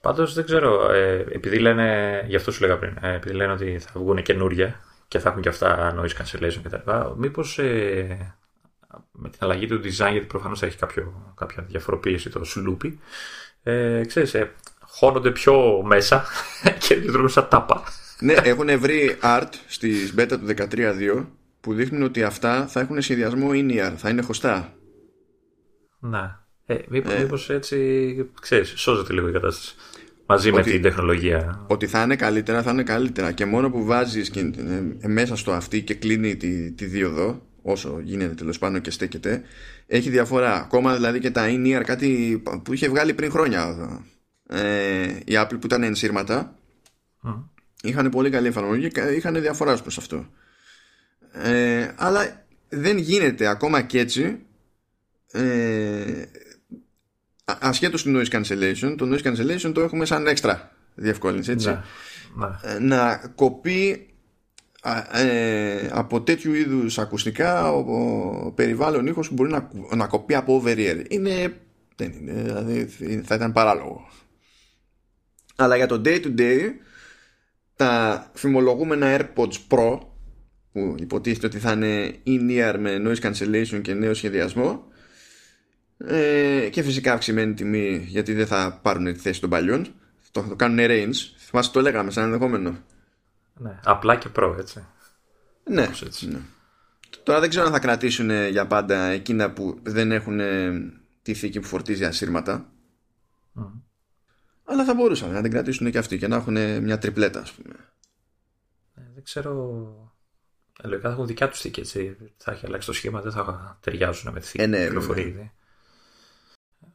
Πάντως 0.00 0.34
δεν 0.34 0.44
ξέρω, 0.44 0.92
ε, 0.92 1.24
επειδή 1.32 1.58
λένε, 1.58 2.24
γι' 2.28 2.36
αυτό 2.36 2.50
σου 2.50 2.60
λέγα 2.60 2.78
πριν, 2.78 2.96
ε, 3.00 3.14
επειδή 3.14 3.34
λένε 3.34 3.52
ότι 3.52 3.78
θα 3.78 3.90
βγουν 3.94 4.22
καινούρια 4.22 4.80
και 5.08 5.18
θα 5.18 5.28
έχουν 5.28 5.42
και 5.42 5.48
αυτά 5.48 5.94
noise 5.96 6.22
cancellation 6.22 6.60
κτλ. 6.62 6.90
Μήπως 7.16 7.58
ε, 7.58 8.36
με 9.12 9.28
την 9.28 9.38
αλλαγή 9.38 9.66
του 9.66 9.80
design, 9.84 10.10
γιατί 10.10 10.26
προφανώς 10.26 10.58
θα 10.58 10.66
έχει 10.66 10.76
κάποιο, 10.76 11.34
κάποια 11.36 11.62
διαφοροποίηση 11.68 12.30
το 12.30 12.44
σουλούπι, 12.44 13.00
ε, 13.62 14.04
ξέρεις, 14.06 14.34
ε, 14.34 14.52
χώνονται 14.98 15.30
πιο 15.30 15.82
μέσα 15.84 16.24
και 16.88 16.94
λειτουργούν 16.94 17.28
σαν 17.28 17.48
τάπα. 17.48 17.82
ναι, 18.20 18.32
έχουν 18.32 18.78
βρει 18.78 19.18
art 19.22 19.48
στη 19.66 19.92
beta 20.16 20.28
του 20.28 20.46
13.2 20.72 21.24
που 21.60 21.74
δείχνουν 21.74 22.02
ότι 22.02 22.22
αυτά 22.22 22.66
θα 22.66 22.80
έχουν 22.80 23.02
σχεδιασμό 23.02 23.48
in-ear, 23.52 23.92
θα 23.96 24.08
είναι 24.08 24.22
χωστά. 24.22 24.72
Να. 25.98 26.46
Ε, 26.66 26.76
μήπως, 26.88 27.12
ε, 27.12 27.18
μήπως 27.18 27.50
έτσι, 27.50 28.30
ξέρεις, 28.40 28.72
σώζεται 28.76 29.12
λίγο 29.12 29.28
η 29.28 29.32
κατάσταση 29.32 29.74
μαζί 30.26 30.52
με 30.52 30.62
την 30.62 30.82
τεχνολογία. 30.82 31.64
Ότι 31.66 31.86
θα 31.86 32.02
είναι 32.02 32.16
καλύτερα, 32.16 32.62
θα 32.62 32.70
είναι 32.70 32.82
καλύτερα. 32.82 33.32
Και 33.32 33.44
μόνο 33.46 33.70
που 33.70 33.84
βάζει 33.84 34.20
ε, 35.00 35.08
μέσα 35.08 35.36
στο 35.36 35.52
αυτή 35.52 35.82
και 35.82 35.94
κλείνει 35.94 36.36
τη, 36.36 36.72
τη 36.72 36.84
δίωδο, 36.84 37.42
όσο 37.62 38.00
γίνεται 38.02 38.34
τέλος 38.34 38.58
πάνω 38.58 38.78
και 38.78 38.90
στέκεται, 38.90 39.42
έχει 39.86 40.10
διαφορά. 40.10 40.54
Ακόμα 40.54 40.94
δηλαδή 40.94 41.18
και 41.18 41.30
τα 41.30 41.46
in-ear, 41.48 41.82
κάτι 41.84 42.42
που 42.62 42.72
είχε 42.72 42.88
βγάλει 42.88 43.14
πριν 43.14 43.30
χρόνια 43.30 43.76
ε, 44.48 45.06
η 45.24 45.32
Apple 45.32 45.56
που 45.60 45.66
ήταν 45.66 45.82
ενσύρματα, 45.82 46.54
mm. 47.24 47.42
είχαν 47.82 48.10
πολύ 48.10 48.30
καλή 48.30 48.46
εφαρμογή 48.46 48.88
και 48.88 49.00
είχαν 49.00 49.40
διαφοράς 49.40 49.82
προς 49.82 49.98
αυτό. 49.98 50.26
Ε, 51.32 51.92
αλλά 51.96 52.46
δεν 52.68 52.98
γίνεται 52.98 53.46
ακόμα 53.46 53.82
και 53.82 53.98
έτσι 53.98 54.38
ε, 55.32 56.22
ασχέτως 57.44 58.02
του 58.02 58.12
noise 58.16 58.34
cancellation 58.34 58.94
το 58.96 59.08
noise 59.12 59.22
cancellation 59.22 59.72
το 59.74 59.80
έχουμε 59.80 60.04
σαν 60.04 60.26
έξτρα 60.26 60.72
διευκόλυνση 60.94 61.50
έτσι 61.50 61.68
ναι, 61.68 61.82
ναι. 62.36 62.74
Ε, 62.74 62.78
να 62.78 63.32
κοπεί 63.34 64.06
ε, 65.12 65.88
από 65.90 66.22
τέτοιου 66.22 66.54
είδους 66.54 66.98
ακουστικά 66.98 67.72
ο, 67.72 67.78
ο 67.78 68.52
περιβάλλον 68.52 69.06
ήχος 69.06 69.28
που 69.28 69.34
μπορεί 69.34 69.50
να, 69.50 69.70
να 69.96 70.06
κοπεί 70.06 70.34
από 70.34 70.54
over 70.54 70.76
ear 70.76 71.04
είναι, 71.08 71.56
δεν 71.96 72.12
είναι 72.12 72.42
δηλαδή 72.42 72.86
θα 73.24 73.34
ήταν 73.34 73.52
παράλογο 73.52 74.08
αλλά 75.60 75.76
για 75.76 75.86
το 75.86 76.02
day 76.04 76.24
to 76.24 76.38
day 76.38 76.60
τα 77.76 78.30
φημολογούμενα 78.34 79.16
AirPods 79.16 79.56
Pro 79.68 79.98
που 80.72 80.94
υποτίθεται 80.98 81.46
ότι 81.46 81.58
θα 81.58 81.72
είναι 81.72 82.14
in-ear 82.26 82.76
με 82.78 83.02
noise 83.04 83.20
cancellation 83.20 83.80
και 83.82 83.94
νέο 83.94 84.14
σχεδιασμό 84.14 84.84
ε, 85.98 86.68
και 86.70 86.82
φυσικά 86.82 87.12
αυξημένη 87.12 87.54
τιμή 87.54 88.04
γιατί 88.06 88.34
δεν 88.34 88.46
θα 88.46 88.78
πάρουν 88.82 89.04
τη 89.04 89.18
θέση 89.18 89.40
των 89.40 89.50
παλιών. 89.50 89.86
Το, 90.30 90.42
το 90.42 90.56
κάνουν 90.56 90.78
range. 90.80 91.14
Θυμάσαι 91.38 91.70
το 91.70 91.80
λέγαμε 91.80 92.10
σαν 92.10 92.24
ενδεχόμενο. 92.24 92.78
Ναι, 93.54 93.78
απλά 93.84 94.16
και 94.16 94.28
προ, 94.28 94.56
έτσι. 94.58 94.86
Ναι, 95.64 95.88
έτσι. 96.04 96.28
ναι. 96.28 96.38
Τώρα 97.22 97.40
δεν 97.40 97.48
ξέρω 97.48 97.66
αν 97.66 97.72
θα 97.72 97.78
κρατήσουν 97.78 98.30
για 98.50 98.66
πάντα 98.66 99.04
εκείνα 99.04 99.50
που 99.50 99.78
δεν 99.82 100.12
έχουν 100.12 100.40
τη 101.22 101.34
θήκη 101.34 101.60
που 101.60 101.66
φορτίζει 101.66 102.04
ασύρματα. 102.04 102.72
Αλλά 104.70 104.84
θα 104.84 104.94
μπορούσαν 104.94 105.30
να 105.30 105.42
την 105.42 105.50
κρατήσουν 105.50 105.90
και 105.90 105.98
αυτοί 105.98 106.18
και 106.18 106.28
να 106.28 106.36
έχουν 106.36 106.82
μια 106.82 106.98
τριπλέτα, 106.98 107.40
ας 107.40 107.52
πούμε. 107.52 107.74
Ε, 108.94 109.00
δεν 109.14 109.22
ξέρω. 109.22 109.52
Λογικά 110.82 111.08
θα 111.08 111.14
έχουν 111.14 111.26
δικιά 111.26 111.48
τους 111.48 111.60
θήκη, 111.60 111.80
έτσι. 111.80 112.16
Θα 112.36 112.52
έχει 112.52 112.66
αλλάξει 112.66 112.86
το 112.86 112.92
σχήμα, 112.92 113.20
δεν 113.20 113.32
θα 113.32 113.78
ταιριάζουν 113.80 114.32
με 114.32 114.40
τη 114.40 114.46
θήκη. 114.46 114.62
Ε, 114.62 114.66
ναι, 114.66 114.88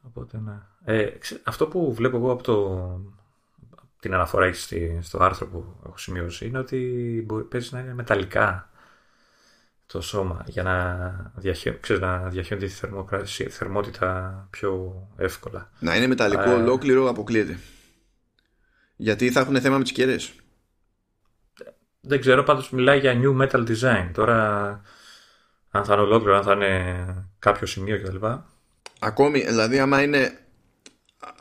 Οπότε, 0.02 0.40
ναι. 0.40 0.60
Ε, 0.84 1.18
αυτό 1.44 1.68
που 1.68 1.94
βλέπω 1.94 2.18
εγώ 2.18 2.32
από 2.32 2.44
το, 2.44 3.00
την 4.00 4.14
αναφορά 4.14 4.46
έχεις 4.46 4.74
στο 5.02 5.24
άρθρο 5.24 5.48
που 5.48 5.76
έχω 5.86 5.98
σημειώσει 5.98 6.46
είναι 6.46 6.58
ότι 6.58 6.78
μπορεί, 7.26 7.44
παίζει 7.44 7.70
να 7.74 7.80
είναι 7.80 7.94
μεταλλικά 7.94 8.70
το 9.86 10.02
σώμα 10.02 10.44
για 10.48 10.64
να, 10.64 11.32
διαχει... 11.36 11.80
να 12.00 12.30
διαχειώνεται 12.30 12.68
τη 13.24 13.50
θερμότητα 13.50 14.48
πιο 14.50 14.94
εύκολα. 15.18 15.70
Να 15.80 15.96
είναι 15.96 16.08
μεταλλικό 16.08 16.50
ε, 16.50 16.54
ολόκληρο 16.54 17.10
αποκλείεται. 17.10 17.60
Γιατί 18.96 19.32
θα 19.32 19.40
έχουν 19.40 19.62
θέμα 19.62 19.78
με 19.78 19.84
τις 19.84 19.92
κεραίες. 19.92 20.34
Δεν 22.02 22.20
ξέρω, 22.20 22.44
πάντως 22.44 22.70
μιλάει 22.70 23.00
για 23.00 23.22
new 23.24 23.42
metal 23.42 23.68
design. 23.68 24.10
Τώρα, 24.14 24.82
αν 25.70 25.86
θα 25.86 25.94
είναι 25.94 26.02
ολόκληρο, 26.02 26.38
αν 26.38 26.44
θα 26.44 26.52
είναι 26.54 27.06
κάποιο 27.40 27.68
σημείο 27.68 28.02
κτλ. 28.02 28.26
Ακόμη, 29.00 29.40
δηλαδή, 29.40 29.80
άμα 29.80 30.02
είναι. 30.02 30.38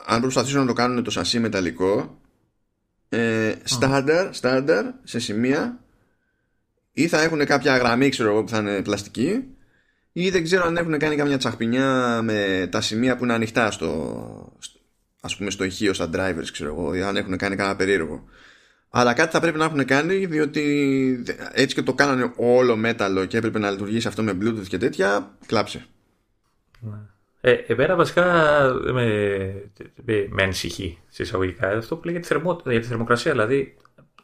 Αν 0.05 0.21
προσπαθήσουν 0.21 0.59
να 0.59 0.65
το 0.65 0.73
κάνουν 0.73 1.03
το 1.03 1.11
σασί 1.11 1.39
μεταλλικό, 1.39 2.19
ε, 3.09 3.55
στάνταρ, 3.63 4.33
στάνταρ, 4.33 4.85
σε 5.03 5.19
σημεία, 5.19 5.82
ή 6.93 7.07
θα 7.07 7.21
έχουν 7.21 7.45
κάποια 7.45 7.77
γραμμή, 7.77 8.09
ξέρω 8.09 8.29
εγώ, 8.29 8.43
που 8.43 8.49
θα 8.49 8.57
είναι 8.57 8.81
πλαστική, 8.81 9.43
ή 10.11 10.29
δεν 10.29 10.43
ξέρω 10.43 10.65
αν 10.65 10.77
έχουν 10.77 10.97
κάνει 10.97 11.15
καμιά 11.15 11.37
τσαχπινιά 11.37 12.21
με 12.23 12.67
τα 12.71 12.81
σημεία 12.81 13.17
που 13.17 13.23
είναι 13.23 13.33
ανοιχτά 13.33 13.71
στο, 13.71 14.57
ας 15.21 15.35
πούμε 15.35 15.49
στο 15.49 15.63
ηχείο 15.63 15.93
σαν 15.93 16.11
drivers 16.15 16.47
ξέρω 16.51 16.69
εγώ 16.69 16.93
ή 16.93 17.01
αν 17.01 17.15
έχουν 17.15 17.37
κάνει 17.37 17.55
κανένα 17.55 17.75
περίεργο 17.75 18.23
αλλά 18.89 19.13
κάτι 19.13 19.31
θα 19.31 19.39
πρέπει 19.39 19.57
να 19.57 19.65
έχουν 19.65 19.85
κάνει 19.85 20.25
διότι 20.25 21.23
έτσι 21.51 21.75
και 21.75 21.81
το 21.81 21.93
κάνανε 21.93 22.33
όλο 22.35 22.75
μέταλλο 22.75 23.25
και 23.25 23.37
έπρεπε 23.37 23.59
να 23.59 23.71
λειτουργήσει 23.71 24.07
αυτό 24.07 24.23
με 24.23 24.37
bluetooth 24.41 24.67
και 24.67 24.77
τέτοια 24.77 25.37
κλάψε 25.45 25.85
ναι. 26.79 26.97
Ε, 27.45 27.51
εμένα 27.51 27.95
βασικά 27.95 28.23
με, 28.83 29.05
με, 30.05 30.27
με 30.29 30.43
ανησυχεί 30.43 30.99
σε 31.09 31.23
εισαγωγικά 31.23 31.67
αυτό 31.67 31.95
που 31.95 32.05
λέει 32.05 32.13
για 32.13 32.21
τη, 32.21 32.27
θερμο, 32.27 32.61
για 32.65 32.79
τη 32.79 32.87
θερμοκρασία. 32.87 33.31
Δηλαδή, 33.31 33.75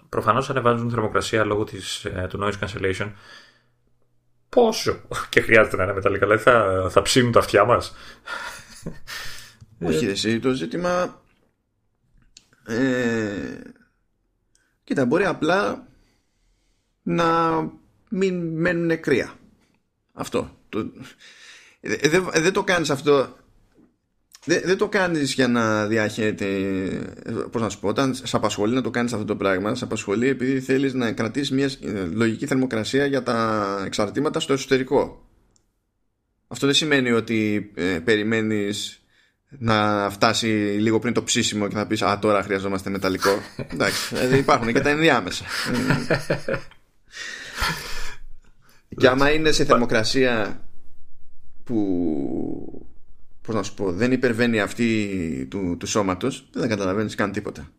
προφανώς 0.09 0.49
ανεβάζουν 0.49 0.89
θερμοκρασία 0.89 1.43
λόγω 1.43 1.63
της, 1.63 2.05
ε, 2.05 2.27
του 2.29 2.39
noise 2.41 2.59
cancellation. 2.59 3.11
Πόσο 4.49 5.01
και 5.29 5.41
χρειάζεται 5.41 5.75
να 5.75 5.83
είναι 5.83 5.93
μεταλλικά, 5.93 6.25
δηλαδή 6.25 6.43
θα, 6.43 6.87
θα 6.89 7.01
ψήνουν 7.01 7.31
τα 7.31 7.39
αυτιά 7.39 7.65
μας; 7.65 7.95
Όχι, 9.85 10.05
εσύ, 10.05 10.39
το 10.39 10.51
ζήτημα. 10.51 11.21
Ε, 12.65 13.59
Κοίτα, 14.89 15.05
μπορεί 15.05 15.25
απλά 15.25 15.87
να 17.03 17.59
μην 18.09 18.59
μένουν 18.59 18.99
κρύα. 18.99 19.33
Αυτό. 20.13 20.57
Δεν, 21.81 22.29
δεν 22.33 22.53
το 22.53 22.63
κάνεις 22.63 22.89
αυτό 22.89 23.37
δεν, 24.49 24.61
δεν 24.65 24.77
το 24.77 24.87
κάνεις 24.87 25.33
για 25.33 25.47
να 25.47 25.85
διαχέεται 25.85 26.45
Πώς 27.51 27.61
να 27.61 27.69
σου 27.69 27.79
πω 27.79 27.87
Όταν 27.87 28.15
σε 28.15 28.35
απασχολεί 28.35 28.73
να 28.73 28.81
το 28.81 28.89
κάνεις 28.89 29.13
αυτό 29.13 29.25
το 29.25 29.35
πράγμα 29.35 29.75
Σε 29.75 29.83
απασχολεί 29.83 30.27
επειδή 30.27 30.59
θέλεις 30.59 30.93
να 30.93 31.11
κρατήσεις 31.11 31.51
μια 31.51 31.65
ε, 31.65 32.05
λογική 32.11 32.45
θερμοκρασία 32.45 33.05
Για 33.05 33.23
τα 33.23 33.81
εξαρτήματα 33.85 34.39
στο 34.39 34.53
εσωτερικό. 34.53 35.27
Αυτό 36.47 36.65
δεν 36.65 36.75
σημαίνει 36.75 37.11
ότι 37.11 37.71
ε, 37.75 37.99
Περιμένεις 38.03 39.03
να 39.57 40.09
φτάσει 40.09 40.47
λίγο 40.79 40.99
πριν 40.99 41.13
το 41.13 41.23
ψήσιμο 41.23 41.67
και 41.67 41.75
να 41.75 41.87
πεις 41.87 42.01
Α 42.01 42.19
τώρα 42.19 42.43
χρειαζόμαστε 42.43 42.89
μεταλλικό 42.89 43.41
Εντάξει 43.73 44.15
δηλαδή 44.15 44.37
υπάρχουν 44.37 44.73
και 44.73 44.79
τα 44.79 44.89
ενδιάμεσα. 44.89 45.45
Και 48.97 49.07
άμα 49.07 49.31
είναι 49.31 49.51
σε 49.51 49.65
θερμοκρασία 49.65 50.63
που 51.63 52.68
πώς 53.49 53.57
να 53.57 53.63
σου 53.63 53.73
πω, 53.73 53.91
δεν 53.91 54.11
υπερβαίνει 54.11 54.61
αυτή 54.61 55.47
του, 55.49 55.77
του 55.79 55.87
σώματος 55.87 56.49
δεν 56.51 56.69
καταλαβαίνεις 56.69 57.15
καν 57.15 57.31
τίποτα 57.31 57.69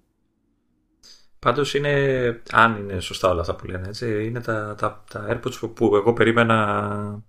Πάντως 1.39 1.75
είναι, 1.75 2.43
αν 2.51 2.77
είναι 2.77 3.01
σωστά 3.01 3.31
όλα 3.31 3.41
αυτά 3.41 3.55
που 3.55 3.67
λένε 3.67 3.89
έτσι, 3.89 4.25
είναι 4.25 4.41
τα, 4.41 4.75
τα, 4.79 5.05
τα 5.13 5.27
AirPods 5.31 5.71
που, 5.75 5.97
εγώ 5.97 6.13
περίμενα 6.13 7.23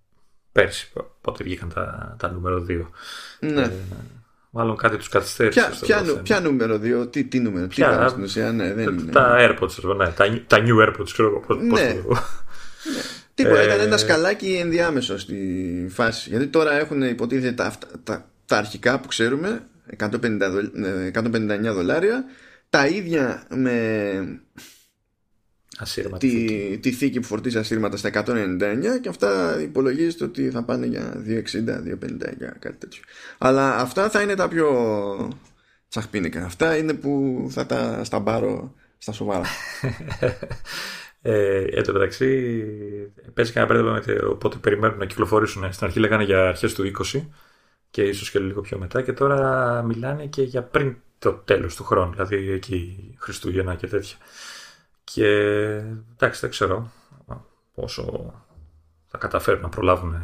πέρσι, 0.52 0.92
πότε 1.22 1.44
βγήκαν 1.44 1.72
τα, 1.74 2.16
τα 2.20 2.32
νούμερο 2.32 2.66
2. 2.70 2.86
Ναι. 3.40 3.62
Ε, 3.62 3.72
μάλλον 4.50 4.76
κάτι 4.76 4.98
τους 4.98 5.08
καθυστέρησε. 5.08 5.60
Ποια, 5.60 6.02
ποια, 6.02 6.22
ποια 6.22 6.40
νούμερο 6.40 6.80
2, 7.04 7.12
τι, 7.12 7.24
τι 7.24 7.40
νούμερο, 7.40 7.68
ποια, 7.68 7.90
ποια 7.90 8.08
στην 8.08 8.24
ουσία, 8.24 8.52
ναι, 8.52 8.74
δεν 8.74 8.98
είναι. 8.98 9.12
Τα 9.12 9.38
AirPods, 9.40 9.96
ναι, 9.98 10.08
τα, 10.08 10.42
τα 10.48 10.58
new 10.58 10.88
AirPods, 10.88 11.10
ξέρω 11.14 11.28
εγώ 11.28 11.40
πώς, 11.40 11.58
ναι. 11.58 11.70
το 11.70 11.74
ναι. 11.74 13.02
Τίποτα, 13.34 13.64
ήταν 13.64 13.80
ένα 13.80 13.98
σκαλάκι 13.98 14.60
ενδιάμεσο 14.62 15.18
στη 15.18 15.38
φάση. 15.90 16.30
Γιατί 16.30 16.48
τώρα 16.48 16.80
έχουν 16.80 17.02
υποτίθεται 17.02 17.52
τα, 17.52 17.74
τα, 18.04 18.31
τα 18.52 18.58
αρχικά 18.58 19.00
που 19.00 19.08
ξέρουμε 19.08 19.68
150, 19.98 20.12
159 21.14 21.50
ε, 21.50 21.72
δολάρια 21.72 22.26
τα 22.70 22.88
ίδια 22.88 23.48
με 23.50 24.42
τη, 26.18 26.78
τη 26.78 26.92
θήκη 26.92 27.20
που 27.20 27.26
φορτίζει 27.26 27.58
ασύρματα 27.58 27.98
στα 27.98 28.10
199 28.14 28.58
και 29.02 29.10
αυτά 29.10 29.62
υπολογίζεται 29.62 30.24
ότι 30.24 30.50
θα 30.50 30.64
πάνε 30.64 30.86
για 30.86 31.24
260, 31.28 31.32
250 31.32 31.44
κάτι 32.60 32.78
τέτοιο. 32.78 33.02
Αλλά 33.38 33.76
αυτά 33.76 34.10
θα 34.10 34.22
είναι 34.22 34.36
τα 34.36 34.48
πιο 34.48 34.70
τσαχπίνικα. 35.90 36.46
Αυτά 36.46 36.78
είναι 36.78 36.94
που 36.94 37.46
θα 37.52 37.66
τα 37.66 38.04
σταμπάρω 38.04 38.76
στα 38.98 39.12
σοβαρά. 39.12 39.46
Ε, 41.24 41.64
εν 41.64 41.84
τω 41.84 41.94
μεταξύ, 41.94 42.54
παίζει 43.34 43.52
κανένα 43.52 43.74
μπέρδεμα 43.74 44.30
οπότε 44.30 44.58
περιμένουν 44.58 44.98
να 44.98 45.06
κυκλοφορήσουν. 45.06 45.74
Στην 45.74 45.86
αρχή 45.86 46.00
λέγανε 46.00 46.24
για 46.24 46.48
αρχές 46.48 46.74
του 46.74 46.92
20 47.14 47.22
και 47.92 48.04
ίσως 48.04 48.32
και 48.32 48.40
λίγο 48.40 48.62
πιο 48.62 48.78
μετά 48.78 49.02
και 49.02 49.14
τώρα 49.14 49.82
μιλάνε 49.82 50.26
και 50.26 50.42
για 50.42 50.64
πριν 50.64 50.96
το 51.20 51.34
τέλος 51.34 51.76
του 51.76 51.84
χρόνου, 51.84 52.12
δηλαδή 52.12 52.52
εκεί 52.52 53.16
Χριστούγεννα 53.20 53.76
και 53.76 53.88
τέτοια. 53.88 54.16
Και 55.04 55.28
εντάξει 56.12 56.40
δεν 56.40 56.50
ξέρω 56.50 56.92
πόσο 57.74 58.34
θα 59.08 59.18
καταφέρουν 59.18 59.62
να 59.62 59.70
προλάβουν 59.70 60.16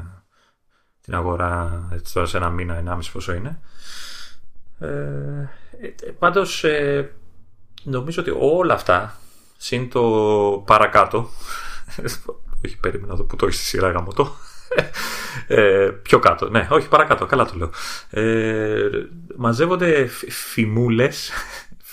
την 1.01 1.15
αγορά 1.15 1.87
έτσι 1.93 2.13
τώρα 2.13 2.27
σε 2.27 2.37
ένα 2.37 2.49
μήνα, 2.49 2.75
ενάμιση 2.75 3.11
πόσο 3.11 3.33
είναι. 3.33 3.59
Ε, 4.79 4.87
ε 5.79 6.11
πάντως 6.19 6.63
ε, 6.63 7.11
νομίζω 7.83 8.21
ότι 8.21 8.33
όλα 8.39 8.73
αυτά 8.73 9.19
συν 9.57 9.89
το 9.89 10.03
παρακάτω 10.65 11.29
όχι 12.65 12.77
περίμενα 12.79 13.13
εδώ 13.13 13.23
που 13.23 13.35
το 13.35 13.45
έχεις 13.45 13.57
στη 13.57 13.67
σειρά 13.67 13.91
γαμωτό 13.91 14.35
ε, 15.47 15.89
πιο 16.01 16.19
κάτω, 16.19 16.49
ναι, 16.49 16.67
όχι 16.71 16.87
παρακάτω, 16.87 17.25
καλά 17.25 17.45
το 17.45 17.53
λέω. 17.55 17.71
Ε, 18.09 18.89
μαζεύονται 19.35 20.05
φημούλες 20.29 21.31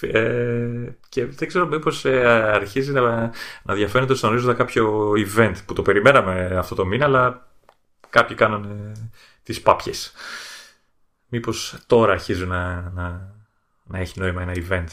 ε, 0.00 0.96
και 1.08 1.26
δεν 1.26 1.48
ξέρω 1.48 1.66
μήπως 1.66 2.04
ε, 2.04 2.26
αρχίζει 2.54 2.92
να, 2.92 3.32
να 3.62 3.74
διαφαίνεται 3.74 4.14
στον 4.14 4.30
ορίζοντα 4.30 4.54
κάποιο 4.54 5.12
event 5.12 5.54
που 5.66 5.72
το 5.72 5.82
περιμέναμε 5.82 6.56
αυτό 6.56 6.74
το 6.74 6.86
μήνα, 6.86 7.04
αλλά 7.04 7.48
κάποιοι 8.10 8.36
κάνανε 8.36 8.92
τις 9.42 9.60
πάπιες. 9.60 10.12
Μήπως 11.28 11.76
τώρα 11.86 12.12
αρχίζουν 12.12 12.48
να, 12.48 12.92
να, 12.94 13.34
να 13.84 13.98
έχει 13.98 14.20
νόημα 14.20 14.42
ένα 14.42 14.52
event. 14.54 14.88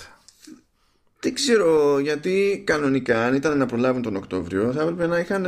Δεν 1.23 1.33
ξέρω 1.33 1.99
γιατί 1.99 2.63
κανονικά 2.65 3.25
αν 3.25 3.33
ήταν 3.33 3.57
να 3.57 3.65
προλάβουν 3.65 4.01
τον 4.01 4.15
Οκτώβριο 4.15 4.71
θα 4.71 4.81
έπρεπε 4.81 5.07
να 5.07 5.19
είχαν, 5.19 5.47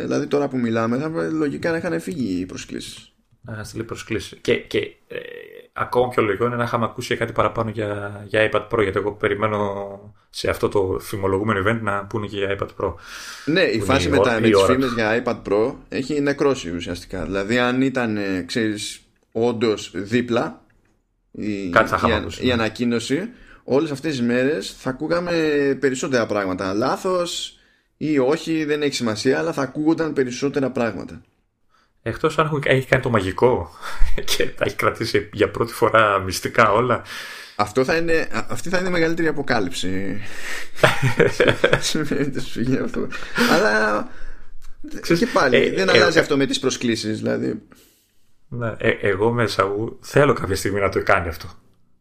δηλαδή 0.00 0.26
τώρα 0.26 0.48
που 0.48 0.58
μιλάμε 0.58 0.98
θα 0.98 1.04
έπρεπε 1.04 1.28
λογικά 1.28 1.70
να 1.70 1.76
είχαν 1.76 2.00
φύγει 2.00 2.40
οι 2.40 2.46
προσκλήσεις. 2.46 3.12
Να 3.40 3.52
είχαν 3.52 3.64
στείλει 3.64 3.84
προσκλήσεις. 3.84 4.38
Και, 4.40 4.54
και 4.54 4.78
ε, 5.08 5.18
ακόμα 5.72 6.08
πιο 6.08 6.22
λογικό 6.22 6.46
είναι 6.46 6.56
να 6.56 6.64
είχαμε 6.64 6.84
ακούσει 6.84 7.16
κάτι 7.16 7.32
παραπάνω 7.32 7.70
για, 7.70 8.22
για 8.26 8.50
iPad 8.52 8.68
Pro 8.68 8.82
γιατί 8.82 8.98
εγώ 8.98 9.12
περιμένω 9.12 10.14
σε 10.30 10.50
αυτό 10.50 10.68
το 10.68 10.98
φημολογούμενο 11.00 11.62
event 11.66 11.80
να 11.82 12.04
πούνε 12.04 12.26
και 12.26 12.36
για 12.36 12.58
iPad 12.58 12.68
Pro. 12.80 12.94
Ναι, 13.44 13.62
η 13.62 13.80
φάση 13.80 14.08
με, 14.08 14.18
τα, 14.18 14.40
με 14.40 14.48
τις 14.48 14.62
φήμες 14.62 14.92
για 14.92 15.22
iPad 15.24 15.42
Pro 15.48 15.74
έχει 15.88 16.20
νεκρώσει 16.20 16.70
ουσιαστικά. 16.70 17.24
Δηλαδή 17.24 17.58
αν 17.58 17.82
ήταν, 17.82 18.18
ξέρεις, 18.46 19.00
όντως 19.32 19.90
δίπλα 19.94 20.62
η, 21.30 21.52
η, 21.52 21.72
η, 22.40 22.46
η 22.46 22.52
ανακοίνωση 22.52 23.28
όλες 23.68 23.90
αυτές 23.90 24.10
τις 24.10 24.26
μέρες 24.26 24.74
θα 24.78 24.90
ακούγαμε 24.90 25.32
περισσότερα 25.80 26.26
πράγματα. 26.26 26.74
Λάθος 26.74 27.58
ή 27.96 28.18
όχι 28.18 28.64
δεν 28.64 28.82
έχει 28.82 28.94
σημασία, 28.94 29.38
αλλά 29.38 29.52
θα 29.52 29.62
ακούγονταν 29.62 30.12
περισσότερα 30.12 30.70
πράγματα. 30.70 31.22
Εκτός 32.02 32.38
αν 32.38 32.62
έχει 32.64 32.86
κάνει 32.86 33.02
το 33.02 33.10
μαγικό 33.10 33.70
και 34.36 34.46
τα 34.46 34.64
έχει 34.64 34.74
κρατήσει 34.74 35.28
για 35.32 35.50
πρώτη 35.50 35.72
φορά 35.72 36.18
μυστικά 36.18 36.72
όλα. 36.72 37.02
Αυτό 37.56 37.84
θα 37.84 37.96
είναι, 37.96 38.28
αυτή 38.48 38.68
θα 38.68 38.78
είναι 38.78 38.88
η 38.88 38.92
μεγαλύτερη 38.92 39.28
αποκάλυψη. 39.28 40.20
αυτό. 42.84 43.06
Αλλά 43.52 44.08
και 45.18 45.26
πάλι 45.32 45.56
ε, 45.56 45.70
δεν 45.70 45.88
ε, 45.88 45.92
αλλάζει 45.92 46.18
ε, 46.18 46.20
αυτό 46.20 46.36
με 46.36 46.46
τις 46.46 46.58
προσκλήσεις. 46.58 47.18
Δηλαδή. 47.18 47.62
Ναι, 48.48 48.74
ε, 48.78 48.90
εγώ 48.90 49.32
μέσα 49.32 49.66
μου 49.66 49.98
θέλω 50.00 50.32
κάποια 50.32 50.56
στιγμή 50.56 50.80
να 50.80 50.88
το 50.88 51.02
κάνει 51.02 51.28
αυτό 51.28 51.48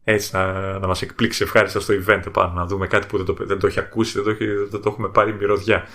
έτσι 0.10 0.36
να, 0.36 0.52
να 0.80 0.88
μας 0.88 1.02
εκπλήξει 1.02 1.44
ευχάριστα 1.44 1.80
στο 1.80 1.94
event 1.94 2.24
πάνω, 2.32 2.54
να 2.54 2.66
δούμε 2.66 2.88
κάτι 2.88 3.08
που 3.08 3.18
δεν 3.18 3.26
το, 3.26 3.36
δεν 3.40 3.60
το 3.60 3.68
έχει 3.68 3.80
ακούσει, 3.80 4.14
δεν 4.14 4.24
το, 4.24 4.30
έχει, 4.30 4.46
δεν 4.46 4.82
το 4.82 4.90
έχουμε 4.90 5.10
πάρει 5.10 5.34
μυρωδιά. 5.34 5.88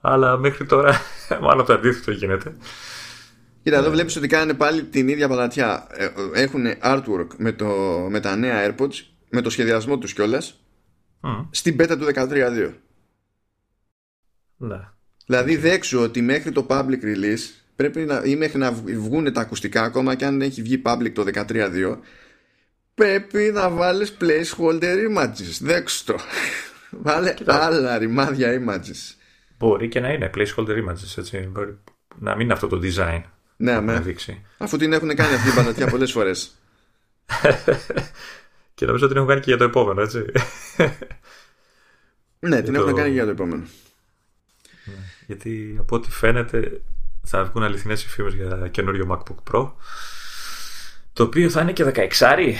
Αλλά 0.00 0.36
μέχρι 0.36 0.66
τώρα 0.66 1.00
μάλλον 1.42 1.66
το 1.66 1.72
αντίθετο 1.72 2.10
γίνεται. 2.10 2.56
Κοίτα, 3.62 3.76
εδώ 3.76 3.90
βλέπεις 3.90 4.16
ότι 4.16 4.26
κάνουν 4.26 4.56
πάλι 4.56 4.84
την 4.84 5.08
ίδια 5.08 5.28
παλατιά. 5.28 5.86
Ε, 5.90 6.08
έχουν 6.32 6.64
artwork 6.82 7.26
με, 7.36 7.52
το, 7.52 7.66
με 8.10 8.20
τα 8.20 8.36
νέα 8.36 8.68
AirPods, 8.68 9.02
με 9.30 9.40
το 9.40 9.50
σχεδιασμό 9.50 9.98
τους 9.98 10.12
κιόλας, 10.12 10.60
mm. 11.22 11.46
στην 11.50 11.76
beta 11.80 11.96
του 11.98 12.06
13.2. 12.14 12.72
Ναι. 14.56 14.80
Δηλαδή 15.26 15.54
okay. 15.54 15.60
δέξου 15.60 16.00
ότι 16.00 16.22
μέχρι 16.22 16.52
το 16.52 16.66
public 16.68 17.02
release 17.02 17.62
πρέπει 17.76 18.00
να, 18.00 18.22
ή 18.24 18.36
μέχρι 18.36 18.58
να 18.58 18.72
βγουν 18.72 19.32
τα 19.32 19.40
ακουστικά 19.40 19.82
ακόμα 19.82 20.14
και 20.14 20.24
αν 20.24 20.40
έχει 20.40 20.62
βγει 20.62 20.82
public 20.84 21.12
το 21.12 21.24
13.2 21.34 21.96
πρέπει 22.98 23.50
να 23.54 23.68
βάλεις 23.70 24.16
placeholder 24.20 24.96
images. 25.08 25.58
Δέξου 25.60 26.04
το. 26.04 26.16
Βάλε 27.04 27.34
άλλα 27.46 27.98
ρημάδια 27.98 28.62
images. 28.62 29.14
Μπορεί 29.58 29.88
και 29.88 30.00
να 30.00 30.12
είναι 30.12 30.30
placeholder 30.34 30.84
images, 30.84 31.16
έτσι. 31.16 31.38
Μπορεί 31.38 31.78
να 32.18 32.32
μην 32.32 32.40
είναι 32.40 32.52
αυτό 32.52 32.66
το 32.66 32.80
design. 32.82 33.22
Ναι, 33.56 33.80
με. 33.80 34.00
Δείξει. 34.00 34.44
Αφού 34.58 34.76
την 34.76 34.92
έχουν 34.92 35.14
κάνει 35.14 35.34
αυτή 35.34 35.46
την 35.46 35.54
πανατιά 35.54 35.86
πολλές 35.94 36.12
φορές. 36.12 36.54
και 38.74 38.86
νομίζω 38.86 39.04
ότι 39.04 39.14
την 39.14 39.16
έχουν 39.16 39.28
κάνει 39.28 39.40
και 39.40 39.50
για 39.50 39.56
το 39.56 39.64
επόμενο, 39.64 40.00
έτσι. 40.00 40.24
ναι, 42.38 42.62
την 42.62 42.74
έχουν 42.74 42.94
κάνει 42.94 43.08
και 43.08 43.14
για 43.14 43.24
το 43.24 43.30
επόμενο. 43.30 43.62
Ναι, 44.84 44.94
γιατί 45.26 45.76
από 45.80 45.96
ό,τι 45.96 46.10
φαίνεται 46.10 46.80
θα 47.24 47.44
βγουν 47.44 47.62
αληθινές 47.62 48.02
οι 48.04 48.08
για 48.36 48.68
καινούριο 48.70 49.06
MacBook 49.10 49.52
Pro 49.52 49.72
το 51.18 51.24
οποίο 51.24 51.50
θα 51.50 51.60
είναι 51.60 51.72
και 51.72 51.92
16 51.94 52.54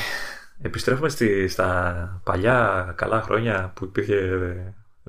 Επιστρέφουμε 0.62 1.08
στη, 1.08 1.48
στα 1.48 2.20
παλιά 2.24 2.92
καλά 2.96 3.22
χρόνια 3.22 3.72
που 3.74 3.84
υπήρχε 3.84 4.40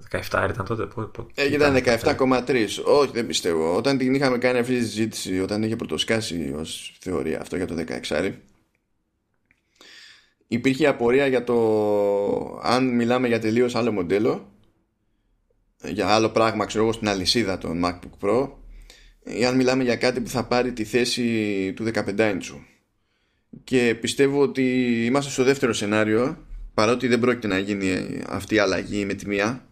17 0.10 0.48
ήταν 0.50 0.66
τότε. 0.66 0.88
Ε, 1.34 1.54
ήταν 1.54 1.76
17,3. 1.76 2.68
Όχι, 2.86 3.12
δεν 3.14 3.28
πιστεύω. 3.28 3.76
Όταν 3.76 3.98
την 3.98 4.14
είχαμε 4.14 4.38
κάνει 4.38 4.60
αυτή 4.60 4.78
τη 4.78 4.84
συζήτηση, 4.84 5.40
όταν 5.40 5.64
είχε 5.64 5.76
πρωτοσκάσει 5.76 6.54
ως 6.58 6.98
θεωρία 7.00 7.42
αυτό 7.42 7.56
για 7.56 7.68
το 7.68 7.76
16, 8.10 8.34
υπήρχε 10.48 10.88
απορία 10.88 11.28
για 11.28 11.44
το 11.44 12.60
αν 12.64 12.96
μιλάμε 12.96 13.28
για 13.28 13.40
τελείως 13.40 13.76
άλλο 13.76 13.92
μοντέλο, 13.92 14.52
για 15.84 16.08
άλλο 16.08 16.30
πράγμα, 16.30 16.66
ξέρω 16.66 16.84
εγώ, 16.84 16.94
στην 16.94 17.08
αλυσίδα 17.10 17.58
των 17.58 17.82
MacBook 17.86 18.28
Pro, 18.28 18.50
ή 19.24 19.46
αν 19.46 19.56
μιλάμε 19.56 19.84
για 19.84 19.96
κάτι 19.96 20.22
που 20.22 20.30
θα 20.30 20.44
πάρει 20.44 20.74
τη 20.74 20.84
θέση 20.84 21.74
του 21.76 21.92
15 21.94 22.18
inch 22.18 22.69
και 23.64 23.98
πιστεύω 24.02 24.42
ότι 24.42 24.64
είμαστε 25.06 25.32
στο 25.32 25.44
δεύτερο 25.44 25.74
σενάριο 25.74 26.46
παρότι 26.74 27.08
δεν 27.08 27.20
πρόκειται 27.20 27.48
να 27.48 27.58
γίνει 27.58 28.22
αυτή 28.28 28.56
η 28.56 28.60
αλλαγή 28.60 29.06
με 29.06 29.14
τη 29.14 29.28
μία 29.28 29.68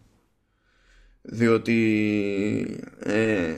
διότι 1.21 2.79
ε, 2.99 3.55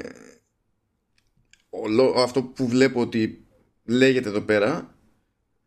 αυτό 2.16 2.44
που 2.44 2.68
βλέπω 2.68 3.02
ότι 3.02 3.48
λέγεται 3.86 4.30
εδώ 4.30 4.42
πέρα 4.42 4.96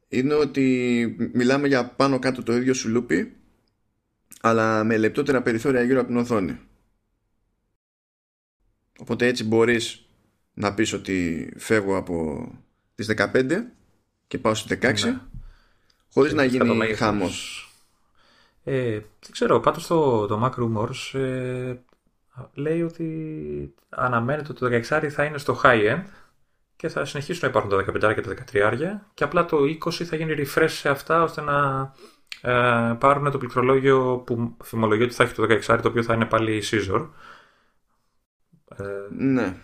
είναι 0.09 0.35
ότι 0.35 1.17
μιλάμε 1.33 1.69
για 1.69 1.87
πάνω 1.87 2.19
κάτω 2.19 2.43
το 2.43 2.57
ίδιο 2.57 2.75
σουλούπι 2.75 3.37
αλλά 4.41 4.85
με 4.85 4.97
λεπτότερα 4.97 5.43
περιθώρια 5.43 5.83
γύρω 5.83 5.99
από 5.99 6.09
την 6.09 6.17
οθόνη. 6.17 6.59
Οπότε 8.99 9.27
έτσι 9.27 9.45
μπορείς 9.45 10.07
να 10.55 10.75
πεις 10.75 10.93
ότι 10.93 11.49
φεύγω 11.57 11.97
από 11.97 12.49
τις 12.95 13.11
15 13.17 13.65
και 14.33 14.39
πάω 14.39 14.55
στις 14.55 14.79
16 14.81 15.05
ναι. 15.05 15.21
χωρίς 16.13 16.33
να 16.33 16.45
γίνει 16.45 16.95
χάμος. 16.95 17.67
Ε, 18.65 18.91
δεν 18.91 19.31
ξέρω, 19.31 19.61
πάντως 19.61 19.87
το, 19.87 20.27
το 20.27 20.45
Mac 20.45 20.63
Rumors 20.63 21.19
ε, 21.19 21.75
λέει 22.55 22.83
ότι 22.83 23.75
αναμένεται 23.89 24.51
ότι 24.51 24.83
το 24.85 24.97
16 24.97 25.09
θα 25.09 25.25
είναι 25.25 25.39
στο 25.39 25.61
high 25.63 25.95
end 25.95 26.03
και 26.77 26.89
θα 26.89 27.05
συνεχίσουν 27.05 27.41
να 27.43 27.49
υπάρχουν 27.49 27.71
τα 28.01 28.11
15 28.11 28.15
και 28.15 28.21
τα 28.21 28.35
13 28.53 29.01
και 29.15 29.25
απλά 29.25 29.45
το 29.45 29.59
20 29.85 29.93
θα 29.93 30.17
γίνει 30.17 30.35
refresh 30.37 30.69
σε 30.69 30.89
αυτά 30.89 31.23
ώστε 31.23 31.41
να 31.41 31.93
ε, 32.41 32.97
πάρουν 32.99 33.31
το 33.31 33.39
πληκτρολόγιο 33.39 34.23
που 34.27 34.57
φημολογεί 34.63 35.03
ότι 35.03 35.15
θα 35.15 35.23
έχει 35.23 35.35
το 35.35 35.43
16 35.43 35.79
το 35.83 35.89
οποίο 35.89 36.03
θα 36.03 36.15
είναι 36.15 36.27
πάλι 36.27 36.63
Scissor. 36.71 37.09
Ε, 38.77 38.85
ναι. 39.17 39.57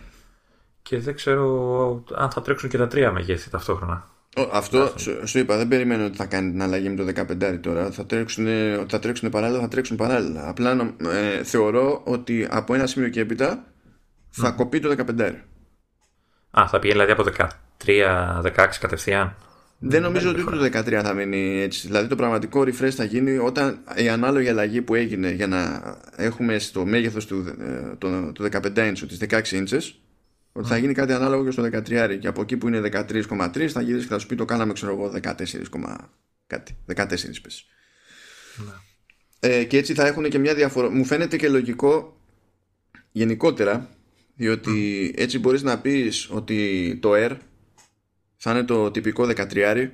Και 0.81 0.99
δεν 0.99 1.15
ξέρω 1.15 2.03
αν 2.13 2.31
θα 2.31 2.41
τρέξουν 2.41 2.69
και 2.69 2.77
τα 2.77 2.87
τρία 2.87 3.11
μεγέθη 3.11 3.49
ταυτόχρονα. 3.49 4.17
Αυτό 4.51 4.93
σου, 4.97 5.27
σου, 5.27 5.39
είπα, 5.39 5.57
δεν 5.57 5.67
περιμένω 5.67 6.05
ότι 6.05 6.17
θα 6.17 6.25
κάνει 6.25 6.51
την 6.51 6.61
αλλαγή 6.61 6.89
με 6.89 6.95
το 6.95 7.23
15 7.49 7.59
τώρα. 7.61 7.91
Θα 7.91 8.05
τρέξουν, 8.05 8.47
θα 8.87 8.99
τρέξουν 8.99 9.29
παράλληλα, 9.29 9.59
θα 9.59 9.67
τρέξουν 9.67 9.97
παράλληλα. 9.97 10.49
Απλά 10.49 10.95
ε, 11.13 11.43
θεωρώ 11.43 12.01
ότι 12.03 12.47
από 12.49 12.73
ένα 12.73 12.87
σημείο 12.87 13.09
και 13.09 13.19
έπειτα 13.19 13.65
θα 14.29 14.51
κοπεί 14.51 14.79
το 14.79 14.95
15. 15.17 15.33
Α, 16.59 16.67
θα 16.67 16.79
πηγαίνει 16.79 17.05
δηλαδή 17.05 17.11
από 17.11 17.51
13-16 17.85 18.67
κατευθείαν. 18.79 19.35
Δεν 19.79 20.01
νομίζω 20.01 20.29
ότι 20.29 20.43
το 20.43 20.79
13 20.79 21.01
θα 21.03 21.13
μείνει 21.13 21.61
έτσι. 21.61 21.87
Δηλαδή 21.87 22.07
το 22.07 22.15
πραγματικό 22.15 22.61
refresh 22.61 22.89
θα 22.89 23.03
γίνει 23.03 23.37
όταν 23.37 23.79
η 23.95 24.09
ανάλογη 24.09 24.49
αλλαγή 24.49 24.81
που 24.81 24.95
έγινε 24.95 25.31
για 25.31 25.47
να 25.47 25.81
έχουμε 26.15 26.59
στο 26.59 26.85
μέγεθος 26.85 27.25
του, 27.25 27.55
ε, 27.59 27.95
το, 27.97 28.31
το 28.31 28.49
15 28.51 28.77
inch, 28.77 28.97
τις 29.07 29.19
16 29.29 29.41
inches, 29.51 29.81
ότι 30.51 30.67
θα 30.67 30.77
γίνει 30.77 30.93
κάτι 30.93 31.13
ανάλογο 31.13 31.43
και 31.43 31.51
στο 31.51 31.63
13 31.63 32.17
και 32.19 32.27
από 32.27 32.41
εκεί 32.41 32.57
που 32.57 32.67
είναι 32.67 32.81
13,3 32.93 33.67
θα 33.67 33.81
γυρίσει 33.81 34.07
και 34.07 34.13
θα 34.13 34.19
σου 34.19 34.27
πει 34.27 34.35
το 34.35 34.45
κάναμε 34.45 34.73
ξέρω 34.73 34.91
εγώ 34.91 35.11
14, 35.23 35.35
κάτι, 36.47 36.77
14 36.95 37.05
πες. 37.41 37.65
Ναι. 38.57 38.73
Ε, 39.39 39.63
και 39.63 39.77
έτσι 39.77 39.93
θα 39.93 40.07
έχουν 40.07 40.29
και 40.29 40.37
μια 40.37 40.55
διαφορά. 40.55 40.89
Μου 40.89 41.05
φαίνεται 41.05 41.37
και 41.37 41.49
λογικό 41.49 42.21
γενικότερα 43.11 43.89
διότι 44.35 45.13
έτσι 45.17 45.39
μπορείς 45.39 45.61
να 45.61 45.79
πεις 45.79 46.29
ότι 46.31 46.97
το 47.01 47.11
Air 47.13 47.37
θα 48.35 48.51
είναι 48.51 48.63
το 48.63 48.91
τυπικό 48.91 49.29
13 49.35 49.89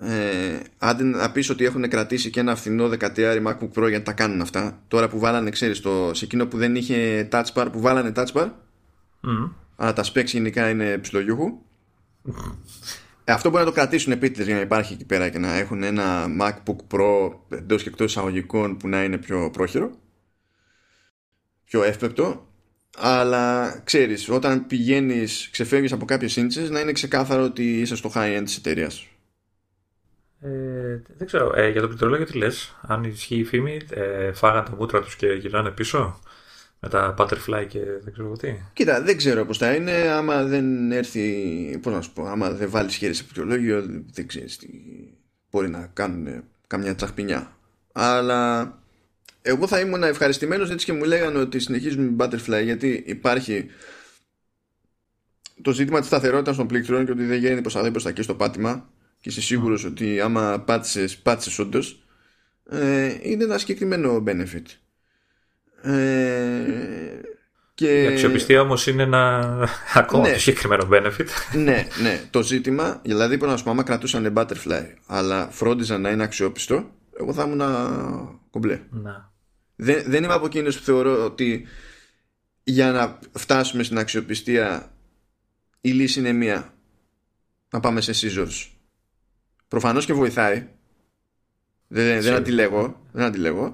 ε, 0.00 0.60
άντε 0.78 1.04
να 1.04 1.30
πεις 1.32 1.50
ότι 1.50 1.64
έχουν 1.64 1.88
κρατήσει 1.88 2.30
και 2.30 2.40
ένα 2.40 2.56
φθηνό 2.56 2.90
13 2.98 3.46
MacBook 3.46 3.70
Pro 3.74 3.88
για 3.88 3.98
να 3.98 4.02
τα 4.02 4.12
κάνουν 4.12 4.40
αυτά 4.40 4.82
τώρα 4.88 5.08
που 5.08 5.18
βάλανε 5.18 5.50
ξέρεις 5.50 5.80
το, 5.80 6.10
σε 6.14 6.24
εκείνο 6.24 6.46
που 6.46 6.56
δεν 6.56 6.76
είχε 6.76 7.28
touch 7.32 7.52
bar 7.54 7.66
που 7.72 7.80
βάλανε 7.80 8.12
touch 8.14 8.32
bar 8.32 8.46
mm. 9.22 9.50
αλλά 9.76 9.92
τα 9.92 10.04
specs 10.04 10.26
γενικά 10.26 10.68
είναι 10.68 10.98
ψιλογιούχου 10.98 11.58
ε, 13.24 13.32
αυτό 13.32 13.50
μπορεί 13.50 13.64
να 13.64 13.68
το 13.68 13.74
κρατήσουν 13.74 14.12
επίτηδες 14.12 14.46
για 14.46 14.54
να 14.54 14.60
υπάρχει 14.60 14.92
εκεί 14.92 15.04
πέρα 15.04 15.28
και 15.28 15.38
να 15.38 15.54
έχουν 15.54 15.82
ένα 15.82 16.26
MacBook 16.40 16.96
Pro 16.96 17.30
εντός 17.48 17.82
και 17.82 17.88
εκτός 17.88 18.10
εισαγωγικών 18.10 18.76
που 18.76 18.88
να 18.88 19.04
είναι 19.04 19.18
πιο 19.18 19.50
πρόχειρο 19.50 19.90
πιο 21.64 21.82
εύπεπτο 21.82 22.48
αλλά 22.96 23.78
ξέρεις 23.84 24.28
όταν 24.28 24.66
πηγαίνεις 24.66 25.48
ξεφεύγεις 25.52 25.92
από 25.92 26.04
κάποιες 26.04 26.36
ίντσες 26.36 26.70
να 26.70 26.80
είναι 26.80 26.92
ξεκάθαρο 26.92 27.42
ότι 27.42 27.80
είσαι 27.80 27.96
στο 27.96 28.10
high 28.14 28.38
end 28.38 28.42
της 28.44 28.56
εταιρείας. 28.56 29.06
Ε, 30.40 31.00
δεν 31.16 31.26
ξέρω, 31.26 31.52
ε, 31.56 31.68
για 31.68 31.80
το 31.80 31.86
πληκτρολόγιο 31.86 32.26
τι 32.26 32.38
λες; 32.38 32.76
Αν 32.80 33.04
ισχύει 33.04 33.38
η 33.38 33.44
φήμη 33.44 33.80
ε, 33.90 34.32
φάγαν 34.32 34.64
τα 34.64 34.76
μούτρα 34.76 35.00
τους 35.00 35.16
και 35.16 35.26
γυρνάνε 35.26 35.70
πίσω 35.70 36.20
με 36.80 36.88
τα 36.88 37.14
butterfly 37.18 37.64
και 37.68 37.80
δεν 38.02 38.12
ξέρω 38.12 38.36
τι. 38.36 38.54
Κοίτα, 38.72 39.02
δεν 39.02 39.16
ξέρω 39.16 39.44
πως 39.44 39.58
θα 39.58 39.74
είναι. 39.74 39.92
Άμα 39.92 40.44
δεν 40.44 40.92
έρθει, 40.92 41.78
πώς 41.82 41.92
να 41.92 42.00
σου 42.00 42.12
πω 42.12 42.26
άμα 42.26 42.50
δεν 42.50 42.70
βάλεις 42.70 42.94
χέρι 42.94 43.14
σε 43.14 43.22
πληκτρολόγιο 43.22 43.86
δεν 44.12 44.26
ξέρεις 44.26 44.56
τι 44.56 44.68
μπορεί 45.50 45.68
να 45.68 45.90
κάνουν 45.92 46.44
καμιά 46.66 46.94
τσαχπινιά. 46.94 47.56
Αλλά 47.92 48.72
εγώ 49.42 49.66
θα 49.66 49.80
ήμουν 49.80 50.02
ευχαριστημένος 50.02 50.70
έτσι 50.70 50.86
και 50.86 50.92
μου 50.92 51.04
λέγανε 51.04 51.38
ότι 51.38 51.58
συνεχίζουμε 51.58 52.10
με 52.10 52.16
Butterfly 52.18 52.64
γιατί 52.64 53.02
υπάρχει 53.06 53.66
το 55.62 55.72
ζήτημα 55.72 55.98
της 55.98 56.08
σταθερότητας 56.08 56.56
των 56.56 56.66
πλήκτρων 56.66 57.04
και 57.04 57.10
ότι 57.10 57.24
δεν 57.24 57.38
γίνει 57.38 57.60
προς 57.60 57.72
τα 57.72 57.90
προς 57.90 58.02
τα 58.02 58.22
στο 58.22 58.34
πάτημα 58.34 58.88
και 59.20 59.28
είσαι 59.28 59.40
σίγουρος 59.40 59.84
ότι 59.84 60.20
άμα 60.20 60.60
πάτησες, 60.60 61.16
πάτησες 61.16 61.58
όντως, 61.58 62.02
ε, 62.70 63.16
είναι 63.22 63.44
ένα 63.44 63.58
συγκεκριμένο 63.58 64.24
benefit. 64.26 64.64
Ε, 65.82 67.20
και... 67.74 68.02
Η 68.02 68.06
αξιοπιστία 68.06 68.60
όμως 68.60 68.86
είναι 68.86 69.02
ένα 69.02 69.54
ακόμα 69.94 70.22
ναι. 70.22 70.30
πιο 70.30 70.38
συγκεκριμένο 70.38 70.88
benefit. 70.92 71.26
ναι, 71.64 71.86
ναι. 72.02 72.20
Το 72.30 72.42
ζήτημα, 72.42 73.00
δηλαδή, 73.04 73.36
να 73.36 73.56
σου 73.56 73.64
πω, 73.64 73.70
άμα 73.70 73.82
κρατούσαν 73.82 74.32
butterfly, 74.36 74.86
αλλά 75.06 75.48
φρόντιζαν 75.50 76.00
να 76.00 76.10
είναι 76.10 76.22
αξιόπιστο, 76.22 76.90
εγώ 77.20 77.32
θα 77.32 77.44
ήμουν 77.44 77.62
κομπλέ. 78.50 78.80
Να. 78.90 79.32
Δεν, 79.76 80.02
δεν 80.06 80.24
είμαι 80.24 80.32
από 80.32 80.46
εκείνους 80.46 80.78
που 80.78 80.84
θεωρώ 80.84 81.24
ότι 81.24 81.66
για 82.62 82.92
να 82.92 83.18
φτάσουμε 83.32 83.82
στην 83.82 83.98
αξιοπιστία 83.98 84.92
η 85.80 85.90
λύση 85.90 86.18
είναι 86.18 86.32
μία. 86.32 86.74
Να 87.70 87.80
πάμε 87.80 88.00
σε 88.00 88.12
scissors. 88.14 88.77
Προφανώς 89.68 90.04
και 90.06 90.12
βοηθάει. 90.12 90.66
Δεν, 91.88 92.22
δεν 92.22 92.34
αντιλέγω. 92.34 93.00
Δεν 93.12 93.24
αντιλέγω. 93.24 93.72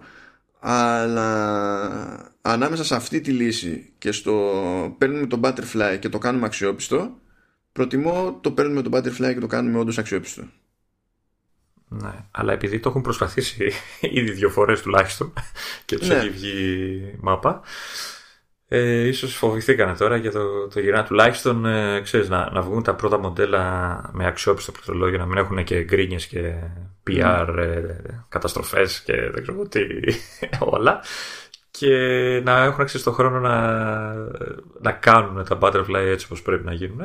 Αλλά 0.59 2.33
ανάμεσα 2.41 2.85
σε 2.85 2.95
αυτή 2.95 3.21
τη 3.21 3.31
λύση 3.31 3.93
και 3.99 4.13
στο 4.13 4.95
παίρνουμε 4.99 5.27
το 5.27 5.41
butterfly 5.43 5.97
και 6.01 6.09
το 6.09 6.19
κάνουμε 6.19 6.47
αξιόπιστο 6.47 7.19
προτιμώ 7.75 8.39
το 8.41 8.51
παίρνουμε 8.51 8.83
το 8.83 8.91
butterfly 8.93 9.33
και 9.35 9.41
το 9.41 9.47
κάνουμε 9.47 9.79
όντως 9.79 9.99
αξιόπιστο. 9.99 10.43
Ναι, 11.89 12.25
αλλά 12.31 12.53
επειδή 12.53 12.81
το 12.81 12.89
έχουν 12.89 13.03
προσπαθήσει 13.03 13.73
ήδη 14.01 14.31
δύο 14.31 14.51
φορές 14.51 14.83
τουλάχιστον 14.83 15.33
και 15.85 15.99
τους 15.99 16.09
ναι. 16.09 16.15
έχει 16.15 16.31
βγει 16.31 17.15
μάπα, 17.21 17.63
ε, 18.69 19.07
ίσως 19.07 19.37
φοβηθήκανε 19.37 19.97
τώρα 19.97 20.17
για 20.17 20.31
το, 20.31 20.69
το 20.69 20.81
γυρνά 20.81 21.05
τουλάχιστον 21.05 21.67
ε, 21.67 22.01
ξέρεις, 22.01 22.29
να, 22.29 22.51
να 22.51 22.63
βγουν 22.63 22.83
τα 22.83 22.95
πρώτα 22.95 23.19
μοντέλα 23.19 24.11
με 24.13 24.27
αξιόπιστο 24.27 24.73
πληκτρολόγιο, 24.73 25.19
να 25.19 25.27
μην 25.27 25.39
έχουν 25.39 25.65
και 25.65 25.83
γκρίνιες 25.83 26.27
και 26.27 26.55
PR 27.07 27.49
mm. 27.49 27.57
ε, 27.59 27.97
καταστροφές 28.29 29.03
και 29.03 29.31
δεν 29.31 29.43
ξέρω 29.43 29.69
τι 29.69 29.81
όλα 30.77 31.01
και 31.71 31.89
να 32.45 32.65
έχουν 32.65 32.85
ξέρεις, 32.85 33.07
το 33.07 33.13
χρόνο 33.13 33.41
να, 33.41 34.15
να 34.81 34.93
κάνουν 34.93 35.45
τα 35.45 35.59
butterfly 35.61 35.95
έτσι 35.95 36.27
όπως 36.27 36.43
πρέπει 36.43 36.65
να 36.65 36.73
γίνουν 36.73 37.01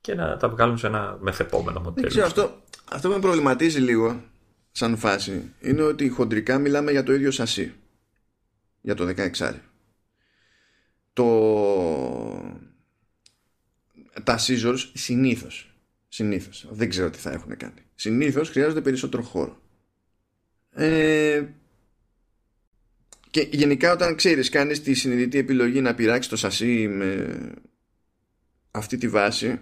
και 0.00 0.14
να 0.14 0.36
τα 0.36 0.48
βγάλουν 0.48 0.78
σε 0.78 0.86
ένα 0.86 1.16
μεθεπόμενο 1.20 1.80
μοντέλο. 1.80 2.08
Ξέρω, 2.08 2.26
αυτό, 2.26 2.62
αυτό 2.92 3.08
που 3.08 3.14
με 3.14 3.20
προβληματίζει 3.20 3.80
λίγο 3.80 4.22
σαν 4.70 4.96
φάση 4.96 5.52
είναι 5.60 5.82
ότι 5.82 6.08
χοντρικά 6.08 6.58
μιλάμε 6.58 6.90
για 6.90 7.02
το 7.02 7.12
ίδιο 7.12 7.30
σασί 7.30 7.74
για 8.80 8.94
το 8.94 9.14
16 9.40 9.52
το 11.18 11.26
τα 14.22 14.38
scissors 14.38 14.90
συνήθως 14.92 15.74
συνήθως, 16.08 16.66
δεν 16.70 16.88
ξέρω 16.88 17.10
τι 17.10 17.18
θα 17.18 17.30
έχουν 17.30 17.56
κάνει 17.56 17.82
συνήθως 17.94 18.48
χρειάζονται 18.48 18.80
περισσότερο 18.80 19.22
χώρο 19.22 19.62
ε, 20.72 21.44
και 23.30 23.48
γενικά 23.50 23.92
όταν 23.92 24.14
ξέρεις 24.14 24.48
κάνεις 24.48 24.82
τη 24.82 24.94
συνειδητή 24.94 25.38
επιλογή 25.38 25.80
να 25.80 25.94
πειράξεις 25.94 26.30
το 26.30 26.36
σασί 26.36 26.88
με 26.88 27.38
αυτή 28.70 28.96
τη 28.96 29.08
βάση 29.08 29.60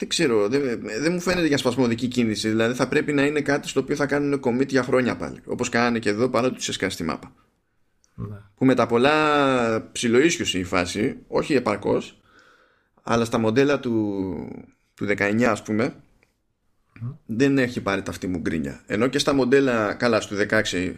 δεν 0.00 0.08
ξέρω, 0.08 0.48
δεν, 0.48 0.80
δεν 1.00 1.12
μου 1.12 1.20
φαίνεται 1.20 1.46
για 1.46 1.56
σπασμωδική 1.58 2.08
κίνηση. 2.08 2.48
Δηλαδή 2.48 2.74
θα 2.74 2.88
πρέπει 2.88 3.12
να 3.12 3.24
είναι 3.24 3.40
κάτι 3.40 3.68
στο 3.68 3.80
οποίο 3.80 3.96
θα 3.96 4.06
κάνουν 4.06 4.40
commit 4.44 4.68
για 4.68 4.82
χρόνια 4.82 5.16
πάλι. 5.16 5.40
Όπως 5.44 5.68
κάνανε 5.68 5.98
και 5.98 6.08
εδώ 6.08 6.28
παρότι 6.28 6.54
τους 6.54 6.68
έσκασε 6.68 6.96
τη 6.96 7.02
μάπα. 7.04 7.32
Ναι. 8.28 8.36
Που 8.54 8.64
με 8.64 8.74
τα 8.74 8.86
πολλά 8.86 9.90
ψιλοίσιουσε 9.92 10.58
η 10.58 10.64
φάση, 10.64 11.16
όχι 11.28 11.54
επαρκώς, 11.54 12.20
αλλά 13.02 13.24
στα 13.24 13.38
μοντέλα 13.38 13.80
του, 13.80 14.64
του 14.94 15.06
19 15.06 15.42
ας 15.42 15.62
πούμε, 15.62 15.94
δεν 17.26 17.58
έχει 17.58 17.80
πάρει 17.80 18.02
τα 18.02 18.10
αυτή 18.10 18.26
μου 18.26 18.38
γκρίνια. 18.38 18.82
Ενώ 18.86 19.06
και 19.06 19.18
στα 19.18 19.32
μοντέλα, 19.32 19.94
καλά, 19.94 20.20
στο 20.20 20.36
16 20.50 20.94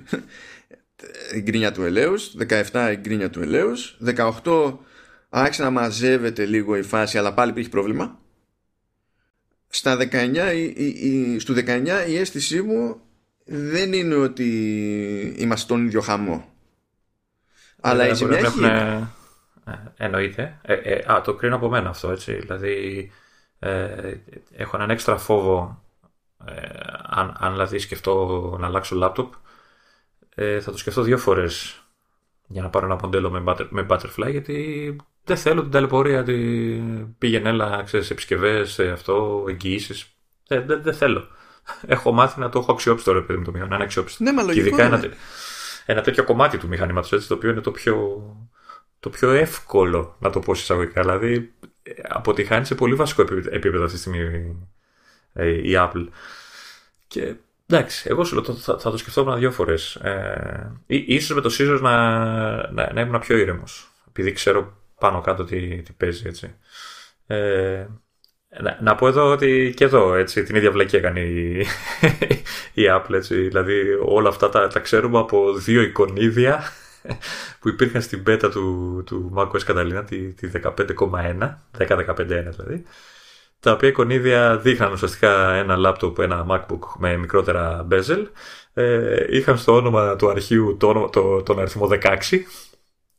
η 1.35 1.41
γκρίνια 1.41 1.73
του 1.73 1.83
ελέους, 1.83 2.37
17 2.49 2.91
η 2.93 2.97
γκρίνια 2.97 3.31
του 3.31 3.41
ελέους, 3.41 3.99
18 4.45 4.79
άρχισε 5.29 5.63
να 5.63 5.71
μαζεύεται 5.71 6.45
λίγο 6.45 6.77
η 6.77 6.83
φάση, 6.83 7.19
αλλά 7.19 7.35
πάλι 7.35 7.51
υπήρχε 7.51 7.69
πρόβλημα 7.69 8.21
στα 9.75 9.97
19, 9.97 10.53
η, 10.55 10.85
η, 10.87 11.39
στο 11.39 11.55
19 11.55 11.87
η 12.09 12.17
αίσθησή 12.17 12.63
μου 12.63 13.01
δεν 13.45 13.93
είναι 13.93 14.15
ότι 14.15 14.47
είμαστε 15.37 15.65
στον 15.65 15.87
ίδιο 15.87 16.01
χαμό. 16.01 16.52
Αλλά 17.83 18.09
η 18.09 18.15
ζημιά 18.15 18.39
έχει... 18.39 18.65
Ε, 18.65 19.75
εννοείται. 19.97 20.59
Ε, 20.63 20.75
ε, 20.75 21.13
α, 21.13 21.21
το 21.21 21.35
κρίνω 21.35 21.57
από 21.57 21.69
μένα 21.69 21.89
αυτό, 21.89 22.11
έτσι. 22.11 22.35
Δηλαδή, 22.35 23.11
ε, 23.65 24.15
έχω 24.57 24.77
έναν 24.77 24.91
έξτρα 24.91 25.17
φόβο 25.19 25.83
ε, 26.45 26.53
αν, 27.03 27.37
αν 27.39 27.53
δηλαδή 27.53 27.79
σκεφτώ 27.79 28.57
να 28.61 28.67
αλλάξω 28.67 28.97
λάπτοπ 28.97 29.33
ε, 30.35 30.61
θα 30.61 30.71
το 30.71 30.79
σκεφτώ 30.79 31.03
δύο 31.03 31.19
φορές 31.19 31.83
για 32.47 32.63
να 32.63 32.69
πάρω 32.69 32.87
ένα 32.87 32.99
μοντέλο 33.03 33.31
με, 33.31 33.43
με 33.69 33.87
Butterfly 33.89 34.31
γιατί 34.31 34.97
δεν 35.25 35.37
θέλω 35.37 35.63
την 35.63 35.71
ταλαιπωρία 35.71 36.23
την 36.23 37.19
πήγαινε 37.19 37.49
έλα 37.49 37.83
ξέρεις 37.83 38.11
επισκευές 38.11 38.79
αυτό, 38.79 39.45
εγγυήσεις 39.49 40.07
δεν, 40.47 40.67
δεν, 40.67 40.83
δεν 40.83 40.95
θέλω 40.95 41.27
έχω 41.87 42.13
μάθει 42.13 42.41
να 42.41 42.49
το 42.49 42.59
έχω 42.59 42.73
αξιόπιστο 42.73 43.13
ρε 43.13 43.21
παιδί 43.21 43.39
με 43.39 43.45
το 43.45 43.51
μηχανή, 43.51 43.69
να 43.71 43.75
είναι 43.75 43.85
αξιόπιστο 43.85 44.25
ναι, 44.25 44.33
μα 44.33 44.45
και 44.45 44.59
ειδικά 44.59 44.85
ένα, 44.85 45.03
ένα 45.87 46.01
τέτοιο 46.01 46.25
κομμάτι 46.25 46.59
του 46.59 46.69
μηχανήματος 46.69 47.13
έτσι, 47.13 47.29
το 47.29 47.35
οποίο 47.35 47.51
είναι 47.51 47.61
το 47.61 47.71
πιο, 47.71 48.23
το 49.01 49.11
πιο 49.11 49.31
εύκολο 49.31 50.17
να 50.19 50.31
το 50.31 50.41
πω 50.41 50.53
εισαγωγικά 50.53 51.01
δηλαδή 51.01 51.53
αποτυχάνει 52.09 52.65
σε 52.65 52.75
πολύ 52.75 52.95
βασικό 52.95 53.23
επίπεδο 53.51 53.85
αυτή 53.85 53.97
τη 53.97 54.01
στιγμή 54.01 54.57
ε, 55.33 55.49
η 55.49 55.75
Apple. 55.77 56.07
Και 57.07 57.35
εντάξει, 57.67 58.09
εγώ 58.11 58.25
σου 58.25 58.35
λέω, 58.35 58.55
θα, 58.55 58.79
θα 58.79 58.91
το 58.91 58.97
σκεφτόμουν 58.97 59.39
δύο 59.39 59.51
φορές. 59.51 59.95
Ε, 59.95 60.73
ίσως 60.87 61.35
με 61.37 61.41
το 61.41 61.51
Scissors 61.59 61.81
να, 61.81 62.73
να, 62.73 62.93
να 62.93 63.01
ήμουν 63.01 63.21
πιο 63.21 63.37
ήρεμος. 63.37 63.91
Επειδή 64.09 64.33
ξέρω 64.33 64.77
πάνω 64.99 65.21
κάτω 65.21 65.45
τι, 65.45 65.83
τι 65.83 65.93
παίζει 65.93 66.27
έτσι. 66.27 66.55
Ε, 67.27 67.87
να, 68.61 68.79
να, 68.81 68.95
πω 68.95 69.07
εδώ 69.07 69.31
ότι 69.31 69.73
και 69.77 69.85
εδώ 69.85 70.15
έτσι, 70.15 70.43
την 70.43 70.57
ίδια 70.57 70.71
βλακή 70.71 70.97
έκανε 70.97 71.21
η, 71.21 71.67
η 72.83 72.83
Apple. 72.91 73.15
Έτσι, 73.15 73.35
δηλαδή 73.35 73.81
όλα 74.05 74.29
αυτά 74.29 74.49
τα, 74.49 74.69
τα 74.69 74.81
ξέρουμε 74.81 75.19
από 75.19 75.53
δύο 75.53 75.83
εικονίδια 75.83 76.63
που 77.61 77.69
υπήρχαν 77.69 78.03
στην 78.03 78.23
beta 78.27 78.51
του, 78.51 79.03
του 79.07 79.33
macOS 79.37 79.73
Catalina, 79.73 80.03
τη, 80.07 80.33
τη 80.33 80.51
15,1, 80.63 80.75
10.15.1 81.79 82.27
δηλαδή, 82.27 82.85
τα 83.61 83.73
οποία 83.73 83.89
εικονίδια 83.89 84.57
δείχναν 84.57 84.93
ουσιαστικά 84.93 85.53
ένα 85.53 85.77
laptop, 85.87 86.19
ένα 86.19 86.47
MacBook 86.51 86.81
με 86.99 87.17
μικρότερα 87.17 87.87
bezel, 87.91 88.27
ε, 88.75 89.37
είχαν 89.37 89.59
στο 89.59 89.75
όνομα 89.75 90.17
του 90.17 90.31
αρχείου 90.31 90.77
το, 90.77 91.09
το, 91.13 91.43
τον 91.43 91.59
αριθμό 91.59 91.89
16 91.91 92.19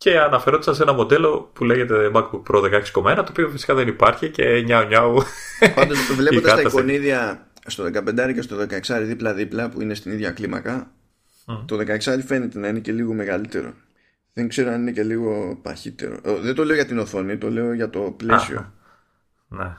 και 0.04 0.20
αναφερόντουσαν 0.20 0.76
σε 0.76 0.84
ένα 0.84 0.94
μοντέλο 0.94 1.50
που 1.54 1.64
λέγεται 1.64 2.12
MacBook 2.14 2.42
Pro 2.48 2.82
16,1 2.94 3.16
το 3.16 3.26
οποίο 3.30 3.50
φυσικά 3.50 3.74
δεν 3.74 3.88
υπάρχει 3.88 4.30
και 4.30 4.62
νιάου 4.66 4.88
νιάου 4.88 5.24
Πάντως 5.76 5.98
βλέποντας 6.18 6.54
τα 6.54 6.62
εικονίδια 6.62 7.48
στο 7.66 7.84
15 7.84 8.32
και 8.34 8.42
στο 8.42 8.58
16 8.88 9.02
δίπλα 9.04 9.34
δίπλα 9.34 9.70
που 9.70 9.82
είναι 9.82 9.94
στην 9.94 10.12
ίδια 10.12 10.32
κλίμακα 10.32 10.92
το 11.66 11.78
16 11.78 12.00
φαίνεται 12.26 12.60
να 12.60 12.68
είναι 12.68 12.80
και 12.80 12.92
λίγο 12.92 13.14
μεγαλύτερο. 13.14 13.74
Δεν 14.34 14.48
ξέρω 14.48 14.72
αν 14.72 14.82
είναι 14.82 14.92
και 14.92 15.04
λίγο 15.04 15.60
παχύτερο. 15.62 16.20
Δεν 16.24 16.56
το 16.56 16.64
λέω 16.64 16.76
για 16.76 16.86
την 16.86 17.00
οθόνη, 17.00 17.38
το 17.38 17.50
λέω 17.50 17.74
για 17.74 17.90
το 17.90 18.00
πλαίσιο. 18.00 18.74
ναι. 19.48 19.78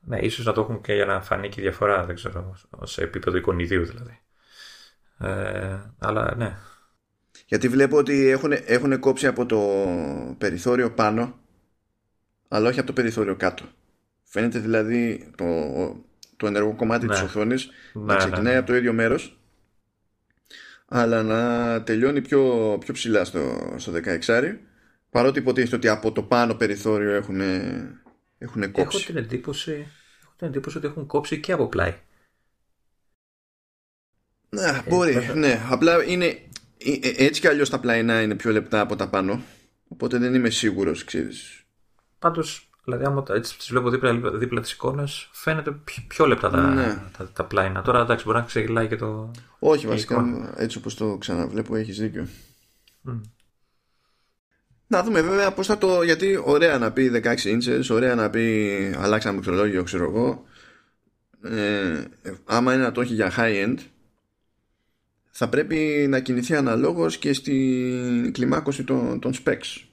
Ναι, 0.00 0.18
ίσως 0.18 0.44
να 0.44 0.52
το 0.52 0.60
έχουν 0.60 0.80
και 0.80 0.94
για 0.94 1.04
να 1.04 1.20
φανεί 1.20 1.48
και 1.48 1.60
η 1.60 1.62
διαφορά, 1.62 2.04
δεν 2.04 2.14
ξέρω, 2.14 2.56
σε 2.82 3.02
επίπεδο 3.02 3.36
εικονιδίου 3.36 3.84
δηλαδή. 3.84 4.20
Ε, 5.18 5.78
αλλά 5.98 6.34
ναι. 6.36 6.56
Γιατί 7.50 7.68
βλέπω 7.68 7.96
ότι 7.96 8.28
έχουν, 8.28 8.52
έχουν 8.64 8.98
κόψει 8.98 9.26
από 9.26 9.46
το 9.46 9.58
περιθώριο 10.38 10.90
πάνω, 10.90 11.38
αλλά 12.48 12.68
όχι 12.68 12.78
από 12.78 12.86
το 12.86 12.92
περιθώριο 12.92 13.36
κάτω. 13.36 13.64
Φαίνεται 14.22 14.58
δηλαδή 14.58 15.30
το, 15.36 15.46
το 16.36 16.46
ενεργό 16.46 16.74
κομμάτι 16.74 17.06
ναι. 17.06 17.12
της 17.12 17.22
οθόνης 17.22 17.70
ναι, 17.92 18.02
να 18.02 18.16
ξεκινάει 18.16 18.42
ναι, 18.42 18.50
ναι. 18.50 18.56
από 18.56 18.66
το 18.66 18.76
ίδιο 18.76 18.92
μέρος 18.92 19.40
αλλά 20.92 21.22
να 21.22 21.82
τελειώνει 21.82 22.20
πιο, 22.20 22.76
πιο 22.80 22.94
ψηλά 22.94 23.24
στο, 23.24 23.74
στο 23.76 23.92
16 24.28 24.54
παρότι 25.10 25.38
υποτίθεται 25.38 25.76
ότι 25.76 25.88
από 25.88 26.12
το 26.12 26.22
πάνω 26.22 26.54
περιθώριο 26.54 27.14
έχουν, 27.14 27.40
έχουν 28.38 28.72
κόψει. 28.72 28.96
Έχω 28.96 29.06
την, 29.06 29.16
εντύπωση, 29.16 29.86
έχω 30.22 30.32
την 30.36 30.46
εντύπωση 30.46 30.76
ότι 30.76 30.86
έχουν 30.86 31.06
κόψει 31.06 31.40
και 31.40 31.52
από 31.52 31.66
πλάι. 31.66 31.94
Ναι, 34.48 34.62
ε, 34.62 34.82
μπορεί, 34.88 35.30
ναι. 35.34 35.60
Απλά 35.70 36.04
είναι, 36.04 36.24
ε, 36.24 36.28
ε, 36.28 36.40
έτσι 37.16 37.40
κι 37.40 37.46
αλλιώς 37.46 37.70
τα 37.70 37.80
πλαϊνά 37.80 38.22
είναι 38.22 38.34
πιο 38.34 38.50
λεπτά 38.50 38.80
από 38.80 38.96
τα 38.96 39.08
πάνω 39.08 39.40
οπότε 39.88 40.18
δεν 40.18 40.34
είμαι 40.34 40.50
σίγουρος, 40.50 41.04
ξέρεις. 41.04 41.64
Πάντως 42.18 42.70
Δηλαδή, 42.84 43.04
άμα 43.04 43.24
έτσι 43.28 43.58
τις 43.58 43.68
βλέπω 43.70 43.90
δίπλα, 43.90 44.30
δίπλα 44.30 44.60
τις 44.60 44.72
εικόνες, 44.72 45.28
φαίνεται 45.32 45.70
πιο, 45.70 46.02
πιο 46.08 46.26
λεπτά 46.26 46.50
τα, 46.50 46.60
ναι. 46.60 46.98
τα, 47.18 47.30
τα, 47.32 47.44
πλάινα. 47.44 47.82
Τώρα 47.82 48.00
εντάξει, 48.00 48.24
μπορεί 48.24 48.38
να 48.38 48.44
ξεγελάει 48.44 48.88
και 48.88 48.96
το. 48.96 49.30
Όχι, 49.58 49.86
βασικά 49.86 50.52
έτσι 50.56 50.78
όπως 50.78 50.94
το 50.94 51.16
ξαναβλέπω, 51.16 51.76
έχεις 51.76 51.98
δίκιο. 51.98 52.26
Mm. 53.08 53.20
Να 54.86 55.02
δούμε 55.02 55.22
βέβαια 55.22 55.52
πώς 55.52 55.66
θα 55.66 55.78
το. 55.78 56.02
Γιατί 56.02 56.40
ωραία 56.44 56.78
να 56.78 56.92
πει 56.92 57.10
16 57.14 57.34
inches, 57.34 57.82
ωραία 57.90 58.14
να 58.14 58.30
πει 58.30 58.94
αλλάξαμε 58.98 59.36
μικρολόγιο, 59.36 59.82
ξέρω 59.82 60.04
εγώ. 60.04 60.44
Ε, 61.42 62.04
άμα 62.44 62.74
είναι 62.74 62.82
να 62.82 62.92
το 62.92 63.00
έχει 63.00 63.14
για 63.14 63.32
high 63.36 63.66
end, 63.66 63.76
θα 65.42 65.48
πρέπει 65.48 66.06
να 66.08 66.20
κινηθεί 66.20 66.54
αναλόγως 66.54 67.18
και 67.18 67.32
στην 67.32 68.32
κλιμάκωση 68.32 68.84
των, 68.84 69.20
των 69.20 69.32
specs 69.44 69.84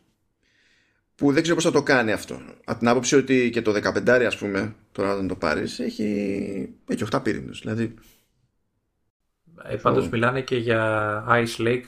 που 1.15 1.31
δεν 1.31 1.41
ξέρω 1.41 1.55
πώς 1.55 1.63
θα 1.63 1.71
το 1.71 1.83
κάνει 1.83 2.11
αυτό. 2.11 2.41
Από 2.65 2.79
την 2.79 2.87
άποψη 2.87 3.15
ότι 3.15 3.49
και 3.49 3.61
το 3.61 3.71
15 3.71 4.09
ας 4.09 4.37
πούμε, 4.37 4.75
τώρα 4.91 5.13
όταν 5.13 5.27
το 5.27 5.35
πάρεις, 5.35 5.79
έχει, 5.79 6.05
έχει 6.87 7.05
8 7.11 7.19
πύρινους. 7.23 7.59
Δηλαδή... 7.61 7.93
Ε, 9.63 9.75
πάντως 9.75 10.09
μιλάνε 10.09 10.41
και 10.41 10.57
για 10.57 11.23
Ice 11.29 11.57
Lake, 11.57 11.87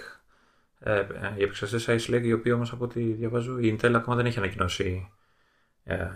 ε, 0.80 1.06
οι 1.38 1.44
επεξεργαστές 1.44 2.08
Ice 2.08 2.14
Lake, 2.14 2.24
οι 2.24 2.34
οποίοι 2.34 2.52
όμως 2.56 2.72
από 2.72 2.84
ό,τι 2.84 3.02
διαβάζω, 3.02 3.60
η 3.60 3.78
Intel 3.78 3.92
ακόμα 3.96 4.16
δεν 4.16 4.26
έχει 4.26 4.38
ανακοινώσει 4.38 5.12
ε, 5.84 6.08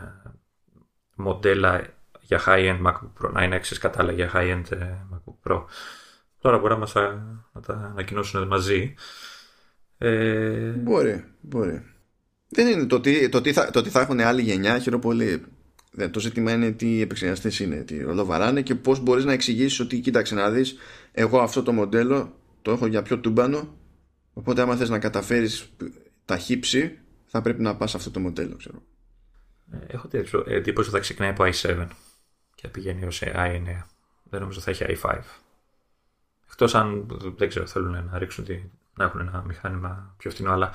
μοντέλα 1.16 1.88
για 2.22 2.42
high-end 2.46 2.82
MacBook 2.86 3.26
Pro, 3.26 3.32
να 3.32 3.44
είναι 3.44 3.56
εξής 3.56 3.78
κατάλληλα 3.78 4.14
για 4.14 4.32
high-end 4.34 4.72
ε, 4.72 4.98
MacBook 5.14 5.52
Pro. 5.52 5.64
Τώρα 6.44 6.58
μπορεί 6.58 6.74
να 6.74 6.80
μας 6.80 6.94
να 7.54 7.62
τα 7.66 7.74
ανακοινώσουν 7.74 8.48
μαζί. 8.48 8.94
Ε... 9.98 10.70
Μπορεί, 10.70 11.24
μπορεί. 11.42 11.84
Δεν 12.50 12.68
είναι 12.68 12.86
το 12.86 12.96
ότι, 12.96 13.30
το, 13.30 13.42
τι 13.42 13.54
θα, 13.54 13.72
το 13.72 13.84
θα 13.84 14.02
έχουν 14.02 14.20
άλλη 14.20 14.42
γενιά, 14.42 14.80
χαίρομαι 14.80 15.02
πολύ. 15.02 15.44
Το 16.12 16.20
ζήτημα 16.20 16.52
είναι 16.52 16.72
τι 16.72 17.02
επεξεργαστές 17.02 17.60
είναι, 17.60 17.76
τι 17.76 18.04
ρολοβαράνε 18.04 18.62
και 18.62 18.76
πώς 18.76 19.00
μπορείς 19.00 19.26
να 19.26 19.34
εξηγήσεις 19.34 19.80
ότι 19.80 20.00
κοίταξε 20.00 20.36
να 20.36 20.50
δεις, 20.50 20.76
εγώ 21.12 21.40
αυτό 21.40 21.64
το 21.64 21.72
μοντέλο 21.72 22.36
το 22.62 22.72
έχω 22.72 22.86
για 22.86 23.02
πιο 23.02 23.20
τούμπανο. 23.20 23.78
Οπότε, 24.34 24.62
άμα 24.62 24.76
θες 24.76 24.90
να 24.90 25.00
καταφέρεις 25.00 25.70
τα 26.26 26.38
χύψη, 26.38 27.00
θα 27.26 27.42
πρέπει 27.42 27.62
να 27.62 27.76
πας 27.76 27.96
αυτό 27.96 28.12
το 28.12 28.20
μοντέλο, 28.20 28.56
ξέρω. 28.56 28.84
Ε, 29.72 29.78
έχω 29.88 30.08
την 30.08 30.26
εντύπωση 30.48 30.88
ότι 30.88 30.98
θα 30.98 31.04
ξεκινάει 31.04 31.30
από 31.30 31.44
i7 31.44 31.88
και 32.56 32.62
θα 32.62 32.68
πηγαίνει 32.68 33.06
ως 33.06 33.22
i9. 33.26 33.84
Δεν 34.24 34.42
νομίζω 34.42 34.60
θα 34.60 34.72
έχει 34.72 34.84
i5. 34.88 35.20
Εκτός 36.54 36.76
αν 36.76 37.06
δεν 37.38 37.50
ξέρω, 37.50 37.68
θέλουν 37.68 38.10
να 38.12 38.18
ρίξουν 38.18 38.46
να 38.96 39.04
έχουν 39.04 39.20
ένα 39.20 39.44
μηχάνημα 39.48 40.16
πιο 40.18 40.32
φθηνό, 40.32 40.52
αλλά 40.52 40.72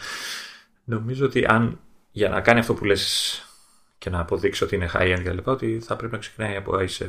Νομίζω 0.89 1.27
ότι 1.27 1.45
αν 1.49 1.81
για 2.11 2.29
να 2.29 2.41
κάνει 2.41 2.59
αυτό 2.59 2.75
που 2.75 2.85
λες 2.85 3.43
και 3.99 4.11
να 4.11 4.21
αποδείξει 4.21 4.65
ότι 4.65 4.75
είναι 4.75 4.91
high-end 4.95 5.21
και 5.23 5.33
λοιπά, 5.33 5.53
ότι 5.53 5.81
θα 5.85 5.97
πρέπει 5.97 6.13
να 6.13 6.19
ξεκινάει 6.19 6.57
από 6.57 6.73
i7. 6.79 7.07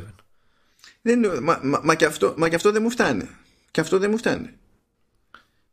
Δεν, 1.02 1.20
μα, 1.42 1.60
μα, 1.62 1.80
μα, 1.82 1.94
και 1.94 2.04
αυτό, 2.04 2.34
μα 2.36 2.48
και 2.48 2.54
αυτό 2.54 2.72
δεν 2.72 2.82
μου 2.82 2.90
φτάνει. 2.90 3.28
Και 3.70 3.80
αυτό 3.80 3.98
δεν 3.98 4.10
μου 4.10 4.16
φτάνει. 4.16 4.50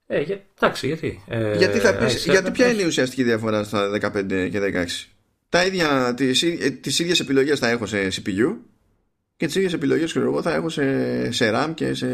Ε, 0.08 0.22
για, 0.22 0.42
εντάξει, 0.56 0.88
γιατί. 0.88 1.24
Ε, 1.28 1.58
γιατί, 1.58 1.80
θα 1.80 1.96
πεις, 1.96 2.26
γιατί 2.26 2.52
ποια 2.52 2.68
είναι 2.68 2.82
η 2.82 2.86
ουσιαστική 2.86 3.24
διαφορά 3.24 3.64
στα 3.64 3.90
15 4.02 4.50
και 4.52 4.60
16. 4.60 5.10
Τα 5.50 5.66
ίδια, 5.66 6.14
τις, 6.14 6.44
ε, 6.44 6.70
τις 6.70 7.00
ίδιες 7.00 7.20
επιλογές 7.20 7.60
θα 7.60 7.70
έχω 7.70 7.86
σε 7.86 8.08
CPU 8.08 8.56
και 9.38 9.46
τις 9.46 9.56
ίδιες 9.56 9.74
επιλογές 9.74 10.16
εγώ, 10.16 10.42
θα 10.42 10.54
έχω 10.54 10.70
σε, 10.70 11.32
σε 11.32 11.52
RAM 11.54 11.72
και 11.74 11.94
σε, 11.94 12.08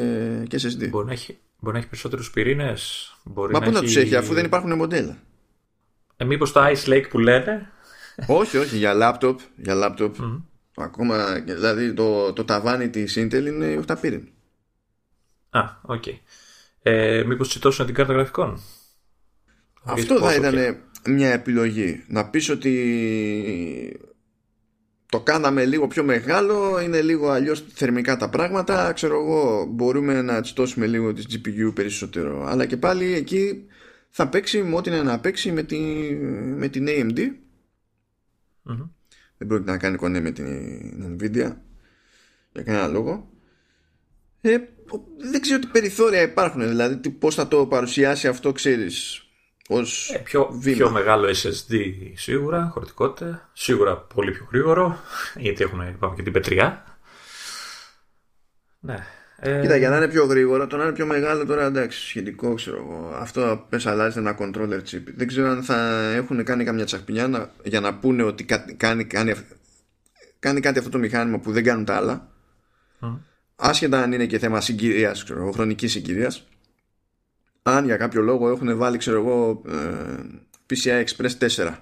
και 0.47 0.57
σε 0.57 0.77
SD. 0.77 0.89
Μπορεί 0.89 1.05
να 1.05 1.11
έχει, 1.11 1.37
μπορεί 1.59 1.73
να 1.73 1.79
έχει 1.79 1.89
περισσότερους 1.89 2.31
πυρήνες. 2.31 3.13
Μα 3.23 3.59
πού 3.59 3.71
να 3.71 3.81
τους 3.81 3.95
έχει 3.95 4.15
αφού 4.15 4.33
δεν 4.33 4.45
υπάρχουν 4.45 4.75
μοντέλα. 4.75 5.17
Ε, 6.17 6.25
μήπως 6.25 6.51
το 6.51 6.61
Ice 6.65 6.89
Lake 6.89 7.05
που 7.09 7.19
λένε; 7.19 7.71
όχι, 8.27 8.57
όχι, 8.57 8.77
για 8.77 8.93
laptop. 8.95 9.35
Για 9.55 9.75
laptop. 9.75 10.11
Ακόμα, 10.75 11.39
δηλαδή 11.39 11.93
το, 11.93 12.33
το 12.33 12.45
ταβάνι 12.45 12.89
της 12.89 13.17
Intel 13.17 13.45
είναι 13.45 13.79
8 13.87 13.95
πύριν. 14.01 14.27
Α, 15.49 15.61
OK. 15.81 16.03
Okay. 16.05 16.17
Ε, 16.81 17.23
μήπως 17.27 17.49
τσιτώσουν 17.49 17.85
την 17.85 17.95
κάρτα 17.95 18.13
γραφικών; 18.13 18.61
Αυτό 19.83 20.19
θα 20.19 20.35
ήταν 20.35 20.77
μια 21.05 21.31
επιλογή. 21.31 22.03
Να 22.07 22.29
πεις 22.29 22.49
ότι 22.49 23.99
το 25.13 25.19
κάναμε 25.19 25.65
λίγο 25.65 25.87
πιο 25.87 26.03
μεγάλο, 26.03 26.79
είναι 26.79 27.01
λίγο 27.01 27.29
αλλιώς 27.29 27.65
θερμικά 27.73 28.17
τα 28.17 28.29
πράγματα, 28.29 28.93
ξέρω 28.93 29.19
εγώ, 29.19 29.65
μπορούμε 29.65 30.21
να 30.21 30.41
τσιτώσουμε 30.41 30.87
λίγο 30.87 31.13
τις 31.13 31.25
GPU 31.31 31.71
περισσότερο. 31.75 32.45
Αλλά 32.45 32.65
και 32.65 32.77
πάλι 32.77 33.13
εκεί 33.13 33.65
θα 34.09 34.27
παίξει 34.27 34.63
με 34.63 34.75
ό,τι 34.75 34.89
είναι 34.89 35.03
να 35.03 35.19
παίξει 35.19 35.51
με, 35.51 35.63
τη, 35.63 35.77
με 36.57 36.67
την 36.67 36.85
AMD. 36.89 37.19
Mm-hmm. 37.19 38.89
Δεν 39.37 39.47
πρόκειται 39.47 39.71
να 39.71 39.77
κάνει 39.77 39.97
κονέ 39.97 40.21
με 40.21 40.31
την 40.31 40.47
Nvidia 41.03 41.55
για 42.51 42.63
κανένα 42.63 42.87
λόγο. 42.87 43.31
Ε, 44.41 44.57
δεν 45.17 45.41
ξέρω 45.41 45.59
τι 45.59 45.67
περιθώρια 45.67 46.21
υπάρχουν, 46.21 46.67
δηλαδή 46.67 47.09
πώς 47.09 47.35
θα 47.35 47.47
το 47.47 47.65
παρουσιάσει 47.67 48.27
αυτό, 48.27 48.51
ξέρεις. 48.51 49.27
Ως 49.69 50.09
ε, 50.13 50.17
πιο, 50.17 50.49
βήμα. 50.51 50.75
πιο 50.75 50.89
μεγάλο 50.89 51.27
SSD 51.27 51.81
σίγουρα, 52.13 52.69
χωρητικότητα, 52.73 53.49
σίγουρα 53.53 53.97
πολύ 53.97 54.31
πιο 54.31 54.47
γρήγορο, 54.51 54.99
γιατί 55.35 55.63
έχουμε 55.63 55.95
πάμε 55.99 56.15
και 56.15 56.23
την 56.23 56.31
πετριά. 56.31 56.97
Ναι. 58.79 59.05
Ε... 59.39 59.61
Κοίτα, 59.61 59.75
για 59.75 59.89
να 59.89 59.97
είναι 59.97 60.07
πιο 60.07 60.25
γρήγορο, 60.25 60.67
το 60.67 60.77
να 60.77 60.83
είναι 60.83 60.93
πιο 60.93 61.05
μεγάλο 61.05 61.45
τώρα 61.45 61.65
εντάξει, 61.65 62.07
σχετικό 62.07 62.53
ξέρω 62.53 62.77
εγώ. 62.77 63.11
Αυτό 63.15 63.65
πες 63.69 63.85
αλλάζει 63.85 64.19
ένα 64.19 64.37
controller 64.39 64.81
chip. 64.89 65.03
Δεν 65.15 65.27
ξέρω 65.27 65.49
αν 65.49 65.63
θα 65.63 66.11
έχουν 66.11 66.43
κάνει 66.43 66.63
καμιά 66.63 66.85
τσαχπινιά 66.85 67.51
για 67.63 67.79
να 67.79 67.93
πούνε 67.93 68.23
ότι 68.23 68.43
κάνει, 68.77 69.03
κάνει, 69.05 69.35
κάνει 70.39 70.59
κάτι 70.59 70.79
αυτό 70.79 70.89
το 70.89 70.97
μηχάνημα 70.97 71.39
που 71.39 71.51
δεν 71.51 71.63
κάνουν 71.63 71.85
τα 71.85 71.95
άλλα. 71.95 72.31
Mm. 73.01 73.17
Άσχετα 73.55 74.01
αν 74.01 74.11
είναι 74.11 74.25
και 74.25 74.39
θέμα 74.39 74.61
συγκυρίας, 74.61 75.25
χρονικής 75.53 75.91
συγκυρίας. 75.91 76.47
Αν 77.63 77.85
για 77.85 77.97
κάποιο 77.97 78.21
λόγο 78.21 78.49
έχουν 78.49 78.77
βάλει, 78.77 78.97
ξέρω 78.97 79.17
εγώ, 79.17 79.61
ε, 79.67 80.23
PCI 80.69 81.03
Express 81.05 81.47
4 81.55 81.75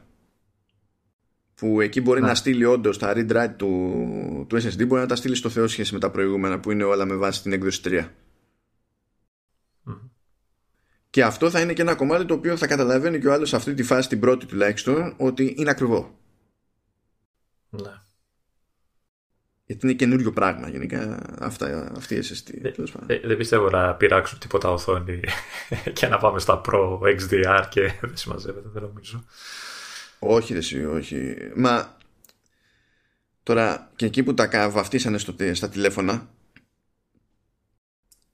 που 1.55 1.81
εκεί 1.81 2.01
μπορεί 2.01 2.21
να, 2.21 2.35
στείλει 2.35 2.65
όντως 2.65 2.97
τα 2.97 3.13
read 3.15 3.31
write 3.31 3.53
του, 3.57 4.45
του 4.49 4.55
SSD 4.55 4.87
μπορεί 4.87 5.01
να 5.01 5.07
τα 5.07 5.15
στείλει 5.15 5.35
στο 5.35 5.49
Θεό 5.49 5.67
σχέση 5.67 5.93
με 5.93 5.99
τα 5.99 6.11
προηγούμενα 6.11 6.59
που 6.59 6.71
είναι 6.71 6.83
όλα 6.83 7.05
με 7.05 7.15
βάση 7.15 7.41
την 7.41 7.53
έκδοση 7.53 7.81
3. 7.83 8.07
Και 11.09 11.23
αυτό 11.23 11.49
θα 11.49 11.61
είναι 11.61 11.73
και 11.73 11.81
ένα 11.81 11.95
κομμάτι 11.95 12.25
το 12.25 12.33
οποίο 12.33 12.57
θα 12.57 12.67
καταλαβαίνει 12.67 13.19
και 13.19 13.27
ο 13.27 13.33
άλλος 13.33 13.49
σε 13.49 13.55
αυτή 13.55 13.73
τη 13.73 13.83
φάση, 13.83 14.09
την 14.09 14.19
πρώτη 14.19 14.45
τουλάχιστον, 14.45 15.13
ότι 15.17 15.55
είναι 15.57 15.69
ακριβό. 15.69 16.19
Ναι. 17.69 17.91
Γιατί 19.71 19.85
είναι 19.85 19.95
καινούριο 19.95 20.31
πράγμα 20.31 20.69
γενικά 20.69 21.19
αυτά, 21.39 21.91
αυτή 21.97 22.15
η 22.15 22.19
SSD. 22.23 22.73
Δεν, 23.23 23.37
πιστεύω 23.37 23.69
να 23.69 23.95
πειράξουν 23.95 24.39
τίποτα 24.39 24.71
οθόνη 24.71 25.19
και 25.93 26.07
να 26.07 26.17
πάμε 26.17 26.39
στα 26.39 26.61
Pro 26.65 26.99
XDR 26.99 27.65
και 27.69 27.81
δεν 28.01 28.17
συμμαζεύεται, 28.17 28.67
δεν 28.73 28.81
νομίζω. 28.81 29.23
Όχι, 30.19 30.53
ρε, 30.53 30.85
όχι. 30.85 31.35
Μα 31.55 31.97
τώρα 33.43 33.91
και 33.95 34.05
εκεί 34.05 34.23
που 34.23 34.33
τα 34.33 34.69
βαφτίσανε 34.69 35.17
στο, 35.17 35.35
στα 35.53 35.69
τηλέφωνα 35.69 36.29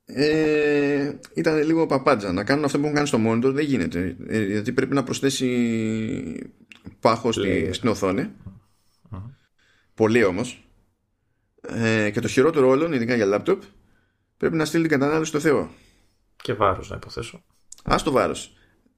ε, 0.06 1.12
ήταν 1.34 1.64
λίγο 1.64 1.86
παπάντζα. 1.86 2.32
Να 2.32 2.44
κάνουν 2.44 2.64
αυτό 2.64 2.78
που 2.78 2.84
έχουν 2.84 2.96
κάνει 2.96 3.08
στο 3.08 3.20
monitor 3.26 3.54
δεν 3.54 3.66
γίνεται. 3.66 4.16
Ε, 4.28 4.44
γιατί 4.44 4.72
πρέπει 4.72 4.94
να 4.94 5.04
προσθέσει 5.04 6.52
πάχο 7.00 7.32
στη, 7.32 7.70
στην 7.74 7.90
οθόνη. 7.90 8.32
Πολύ 9.94 10.24
όμως. 10.24 10.66
Ε, 11.70 12.09
και 12.09 12.20
το 12.20 12.28
χειρότερο 12.28 12.68
όλων, 12.68 12.93
ειδικά 12.93 13.15
για 13.15 13.26
λάπτοπ, 13.26 13.61
πρέπει 14.38 14.55
να 14.55 14.65
στείλει 14.65 14.88
την 14.88 14.99
κατανάλωση 14.99 15.30
στο 15.30 15.39
Θεό. 15.39 15.70
Και 16.36 16.53
βάρος, 16.53 16.89
να 16.89 16.95
υποθέσω. 16.95 17.43
Α 17.84 17.95
το 18.03 18.11
βάρος. 18.11 18.53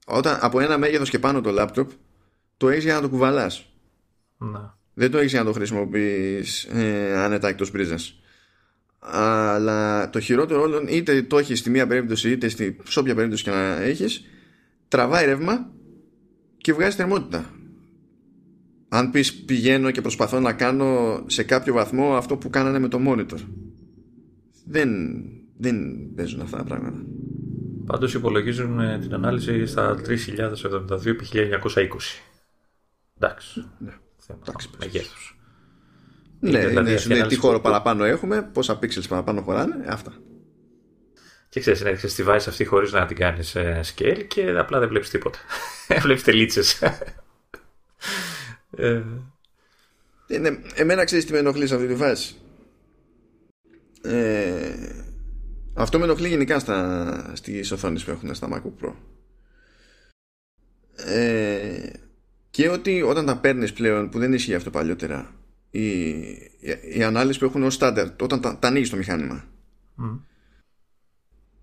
Όταν 0.06 0.38
από 0.40 0.60
ένα 0.60 0.78
μέγεθος 0.78 1.10
και 1.10 1.18
πάνω 1.18 1.40
το 1.40 1.50
λάπτοπ, 1.50 1.90
το 2.56 2.68
έχεις 2.68 2.84
για 2.84 2.94
να 2.94 3.00
το 3.00 3.08
κουβαλάς. 3.08 3.66
Να. 4.38 4.78
Δεν 4.94 5.10
το 5.10 5.18
έχεις 5.18 5.30
για 5.30 5.40
να 5.40 5.46
το 5.46 5.52
χρησιμοποιείς 5.52 6.64
ε, 6.64 7.16
άνετα 7.16 7.48
εκτό 7.48 7.66
πρίζας. 7.66 8.20
Αλλά 8.98 10.10
το 10.10 10.20
χειρότερο 10.20 10.60
όλων, 10.60 10.86
είτε 10.88 11.22
το 11.22 11.38
έχεις 11.38 11.58
στη 11.58 11.70
μία 11.70 11.86
περίπτωση, 11.86 12.30
είτε 12.30 12.48
στη, 12.48 12.76
σε 12.88 12.98
όποια 12.98 13.14
περίπτωση 13.14 13.42
και 13.42 13.50
να 13.50 13.80
έχεις, 13.82 14.24
τραβάει 14.88 15.24
ρεύμα 15.24 15.70
και 16.56 16.72
βγάζει 16.72 16.96
θερμότητα. 16.96 17.50
Αν 18.92 19.10
πεις 19.10 19.34
πηγαίνω 19.34 19.90
και 19.90 20.00
προσπαθώ 20.00 20.40
να 20.40 20.52
κάνω 20.52 21.22
σε 21.26 21.42
κάποιο 21.42 21.74
βαθμό 21.74 22.14
αυτό 22.16 22.36
που 22.36 22.50
κάνανε 22.50 22.78
με 22.78 22.88
το 22.88 22.98
monitor. 23.06 23.38
Δεν, 24.66 24.90
δεν 25.58 25.76
παίζουν 26.16 26.40
αυτά 26.40 26.56
τα 26.56 26.64
πράγματα. 26.64 26.98
Πάντως 27.86 28.14
υπολογίζουν 28.14 28.80
ε, 28.80 28.98
την 28.98 29.14
ανάλυση 29.14 29.66
στα 29.66 30.00
3072 30.06 31.06
επί 31.06 31.26
1920. 31.32 31.66
Εντάξει. 33.18 33.66
Ναι. 33.78 33.92
Εντάξει. 34.40 34.68
Μεγέθους. 34.78 35.38
Ναι, 36.40 36.66
δηλαδή, 36.66 36.90
είναι, 37.04 37.14
είναι 37.14 37.26
τι 37.26 37.36
χώρο 37.36 37.60
παραπάνω 37.60 38.04
έχουμε, 38.04 38.42
πόσα 38.52 38.78
pixels 38.78 39.08
παραπάνω 39.08 39.42
χωράνε, 39.42 39.84
αυτά. 39.88 40.12
Και 41.48 41.60
ξέρεις, 41.60 41.82
να 41.82 41.92
τη 41.92 42.22
βάζει 42.22 42.48
αυτή 42.48 42.64
χωρίς 42.64 42.92
να 42.92 43.06
την 43.06 43.16
κάνεις 43.16 43.54
ε, 43.54 43.80
scale 43.84 44.24
και 44.26 44.50
απλά 44.50 44.78
δεν 44.78 44.88
βλέπεις 44.88 45.10
τίποτα. 45.10 45.38
βλέπεις 46.02 46.22
τελίτσες. 46.22 46.78
Ε... 48.76 49.02
Ναι, 50.38 50.58
εμένα 50.74 51.04
ξέρεις 51.04 51.24
τι 51.24 51.32
με 51.32 51.38
ενοχλεί 51.38 51.66
σε 51.66 51.74
αυτή 51.74 51.86
τη 51.86 51.94
φάση. 51.94 52.34
Ε, 54.02 55.04
αυτό 55.74 55.98
με 55.98 56.04
ενοχλεί 56.04 56.28
γενικά 56.28 56.58
στα, 56.58 57.32
στις 57.34 57.70
οθόνες 57.70 58.04
που 58.04 58.10
έχουν 58.10 58.34
στα 58.34 58.48
MacBook 58.52 58.84
Pro. 58.84 58.94
Ε, 60.96 61.90
και 62.50 62.68
ότι 62.68 63.02
όταν 63.02 63.26
τα 63.26 63.36
παίρνεις 63.36 63.72
πλέον, 63.72 64.08
που 64.08 64.18
δεν 64.18 64.32
ισχύει 64.32 64.54
αυτό 64.54 64.70
παλιότερα, 64.70 65.34
η, 65.70 66.08
η, 66.94 67.02
ανάλυση 67.02 67.38
που 67.38 67.44
έχουν 67.44 67.62
ως 67.62 67.78
standard, 67.80 68.16
όταν 68.20 68.40
τα, 68.40 68.58
τα 68.58 68.68
ανοίγεις 68.68 68.90
το 68.90 68.96
μηχάνημα, 68.96 69.48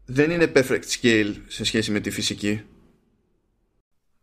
δεν 0.05 0.31
είναι 0.31 0.51
perfect 0.55 0.83
scale 1.01 1.33
σε 1.47 1.63
σχέση 1.63 1.91
με 1.91 1.99
τη 1.99 2.09
φυσική. 2.09 2.61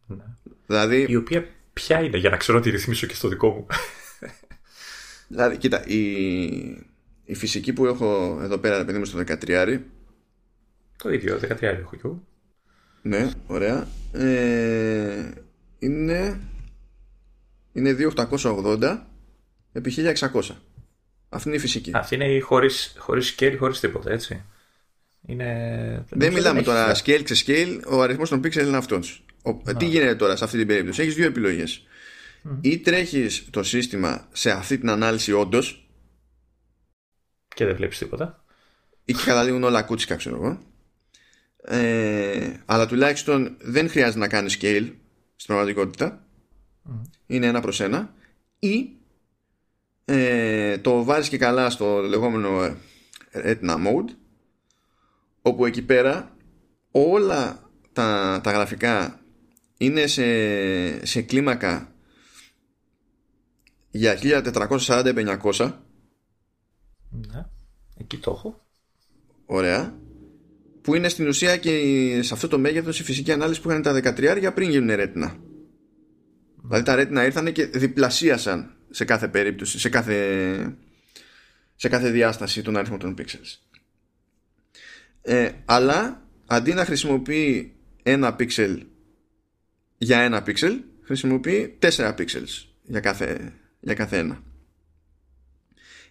Ναι. 0.07 0.25
Δηλαδή, 0.67 1.07
η 1.09 1.17
οποία 1.17 1.47
ποια 1.75 2.01
είναι, 2.01 2.17
για 2.17 2.31
να 2.31 2.37
ξέρω 2.37 2.59
να 2.59 2.65
τη 2.65 2.71
ρυθμίσω 2.71 3.07
και 3.07 3.15
στο 3.15 3.29
δικό 3.29 3.49
μου. 3.49 3.67
δηλαδή, 5.29 5.57
κοίτα, 5.57 5.87
η, 5.87 6.05
η 7.25 7.35
φυσική 7.35 7.73
που 7.73 7.87
έχω 7.87 8.39
εδώ 8.43 8.59
πέρα, 8.59 8.85
παιδί 8.85 8.99
μου, 8.99 9.05
στο 9.05 9.19
13. 9.27 9.81
Το 10.97 11.11
ίδιο, 11.11 11.39
13 11.43 11.63
έχω 11.63 11.97
και 11.97 12.03
εγώ. 12.05 12.23
Ναι, 13.03 13.31
ωραία. 13.47 13.89
Ε, 14.13 15.31
είναι 15.79 16.41
είναι 17.75 17.97
2880 18.17 18.99
επί 19.73 19.95
1600. 19.97 20.41
Αυτή 21.29 21.49
είναι 21.49 21.57
η 21.57 21.61
φυσική. 21.61 21.91
Αυτή 21.95 22.15
είναι 22.15 22.33
η 22.33 22.41
χωρίς, 22.41 22.95
χωρίς 22.99 23.35
scale, 23.39 23.57
χωρίς 23.59 23.81
τίποτα, 23.81 24.11
έτσι. 24.11 24.43
Είναι... 25.27 26.05
Δεν 26.09 26.33
μιλάμε 26.33 26.63
τώρα 26.63 26.95
scale 27.05 27.23
σε 27.25 27.45
scale, 27.47 27.81
ο 27.89 28.03
αριθμός 28.03 28.29
των 28.29 28.41
pixel 28.45 28.67
είναι 28.67 28.77
αυτός. 28.77 29.25
Τι 29.79 29.85
γίνεται 29.85 30.15
τώρα 30.15 30.37
σε 30.37 30.45
αυτή 30.45 30.59
την 30.59 30.67
περίπτωση; 30.67 31.03
Έχεις 31.03 31.15
δύο 31.15 31.27
επιλογές. 31.27 31.87
Ή 32.61 32.79
τρέχεις 32.79 33.47
το 33.51 33.63
σύστημα 33.63 34.29
σε 34.33 34.51
αυτή 34.51 34.79
την 34.79 34.91
ανάλυση 34.91 35.33
όντως. 35.33 35.89
Και 37.55 37.65
δεν 37.65 37.77
βλέπεις 37.77 37.99
τίποτα. 37.99 38.45
Ή 39.05 39.13
και 39.13 39.23
καταλήγουν 39.25 39.63
όλα 39.65 39.83
κούτσικα, 39.83 40.17
ξέρω 40.17 40.37
εγώ. 40.37 40.63
Ε, 41.67 42.53
αλλά 42.65 42.87
τουλάχιστον 42.87 43.57
δεν 43.61 43.89
χρειάζεται 43.89 44.19
να 44.19 44.29
κάνεις 44.29 44.59
scale 44.61 44.93
στην 45.37 45.55
πραγματικότητα 45.55 46.25
είναι 47.27 47.47
ένα 47.47 47.61
προς 47.61 47.81
ένα 47.81 48.15
ή 48.59 48.91
ε, 50.05 50.79
το 50.79 51.05
βάζεις 51.05 51.29
και 51.29 51.39
καλά 51.39 51.71
στο 51.71 52.01
λεγόμενο 52.01 52.63
ε, 52.63 52.77
Retina 53.33 53.75
Mode 53.75 54.15
όπου 55.43 55.67
εκεί 55.67 55.83
πέρα 55.83 56.37
όλα 56.91 57.71
τα, 57.93 58.41
τα 58.43 58.51
γραφικά 58.51 59.24
είναι 59.85 60.07
σε, 60.07 61.07
σε 61.07 61.23
κλίμακα 61.23 61.93
για 63.91 64.19
1440-500 64.23 65.73
ναι, 67.11 67.47
εκεί 67.97 68.19
το 68.19 68.31
έχω. 68.31 68.67
Ωραία. 69.47 69.99
Που 70.81 70.95
είναι 70.95 71.09
στην 71.09 71.29
ουσία 71.29 71.57
και 71.57 72.23
σε 72.23 72.35
αυτό 72.35 72.49
το 72.49 72.59
μέγεθος 72.59 73.01
η 73.01 73.05
φυσική 73.05 73.33
ανάλυση 73.33 73.61
που 73.61 73.71
είχαν 73.71 73.83
τα 73.83 74.15
13 74.17 74.39
για 74.39 74.53
πριν 74.53 74.71
γίνουν 74.71 74.89
Retina 74.91 75.37
Δηλαδή 76.63 76.85
τα 76.85 76.95
Retina 76.99 77.25
ήρθαν 77.25 77.53
και 77.53 77.67
διπλασίασαν 77.67 78.77
σε 78.91 79.05
κάθε 79.05 79.29
περίπτωση, 79.29 79.79
σε 79.79 79.89
κάθε, 79.89 80.77
σε 81.75 81.89
κάθε 81.89 82.11
διάσταση 82.11 82.63
τον 82.63 82.77
αριθμό 82.77 82.97
των 82.97 83.15
pixels. 83.19 83.59
Ε, 85.23 85.51
αλλά 85.65 86.23
αντί 86.47 86.73
να 86.73 86.85
χρησιμοποιεί 86.85 87.75
ένα 88.03 88.37
pixel 88.39 88.79
για 90.05 90.21
ένα 90.21 90.45
pixel, 90.47 90.79
χρησιμοποιεί 91.03 91.77
τέσσερα 91.79 92.15
pixels 92.19 92.67
για 92.83 93.01
κάθε, 93.01 93.53
για 93.81 93.95
κάθε 93.95 94.19
ένα. 94.19 94.43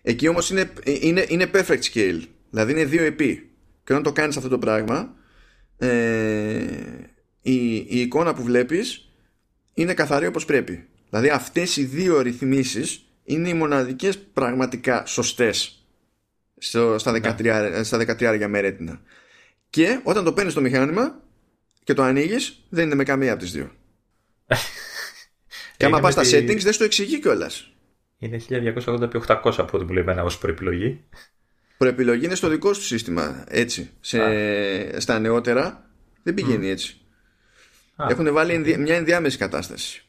Εκεί 0.01 0.27
όμως 0.27 0.49
είναι, 0.49 0.73
είναι, 0.83 1.25
είναι 1.27 1.49
perfect 1.53 1.81
scale, 1.93 2.21
δηλαδή 2.49 2.71
είναι 2.71 2.83
2 2.83 2.99
επί. 2.99 3.49
Και 3.83 3.91
όταν 3.91 4.03
το 4.03 4.11
κάνεις 4.11 4.37
αυτό 4.37 4.49
το 4.49 4.57
πράγμα, 4.57 5.15
ε, 5.77 6.65
η, 7.41 7.75
η 7.75 7.99
εικόνα 7.99 8.33
που 8.33 8.43
βλέπεις 8.43 9.09
είναι 9.73 9.93
καθαρή 9.93 10.25
όπως 10.25 10.45
πρέπει. 10.45 10.87
Δηλαδή 11.09 11.29
αυτές 11.29 11.77
οι 11.77 11.83
δύο 11.83 12.21
ρυθμίσεις 12.21 13.05
είναι 13.23 13.49
οι 13.49 13.53
μοναδικές 13.53 14.19
πραγματικά 14.19 15.05
σωστές 15.05 15.85
στο, 16.57 16.97
στα 16.97 17.11
13, 17.11 17.43
ναι. 17.43 17.83
στα 17.83 17.97
13 17.97 18.37
για 18.37 18.47
μερέτινα. 18.47 19.01
Και 19.69 19.99
όταν 20.03 20.23
το 20.23 20.33
παίρνεις 20.33 20.53
το 20.53 20.61
μηχάνημα 20.61 21.21
και 21.83 21.93
το 21.93 22.03
ανοίγεις, 22.03 22.65
δεν 22.69 22.85
είναι 22.85 22.95
με 22.95 23.03
καμία 23.03 23.31
από 23.31 23.41
τις 23.41 23.51
δύο. 23.51 23.71
Και 25.77 25.85
άμα 25.85 25.99
πας 25.99 26.13
στα 26.13 26.21
settings 26.23 26.61
δεν 26.61 26.73
στο 26.73 26.83
εξηγεί 26.83 27.19
κιόλας. 27.19 27.67
Είναι 28.17 28.41
1280x800 28.49 29.53
από 29.57 29.77
ό,τι 29.77 29.85
μου 29.85 29.91
λέει 29.91 30.03
ως 30.23 30.37
προεπιλογή. 30.37 31.03
Προεπιλογή 31.77 32.25
είναι 32.25 32.35
στο 32.35 32.47
δικό 32.47 32.73
σου 32.73 32.81
σύστημα. 32.81 33.43
Έτσι. 33.47 33.89
Σε, 33.99 34.19
στα 34.99 35.19
νεότερα 35.19 35.89
δεν 36.23 36.33
πηγαίνει 36.33 36.69
έτσι. 36.69 36.97
Έχουν 38.09 38.33
βάλει 38.33 38.77
μια 38.77 38.95
ενδιάμεση 38.95 39.37
κατάσταση. 39.37 40.03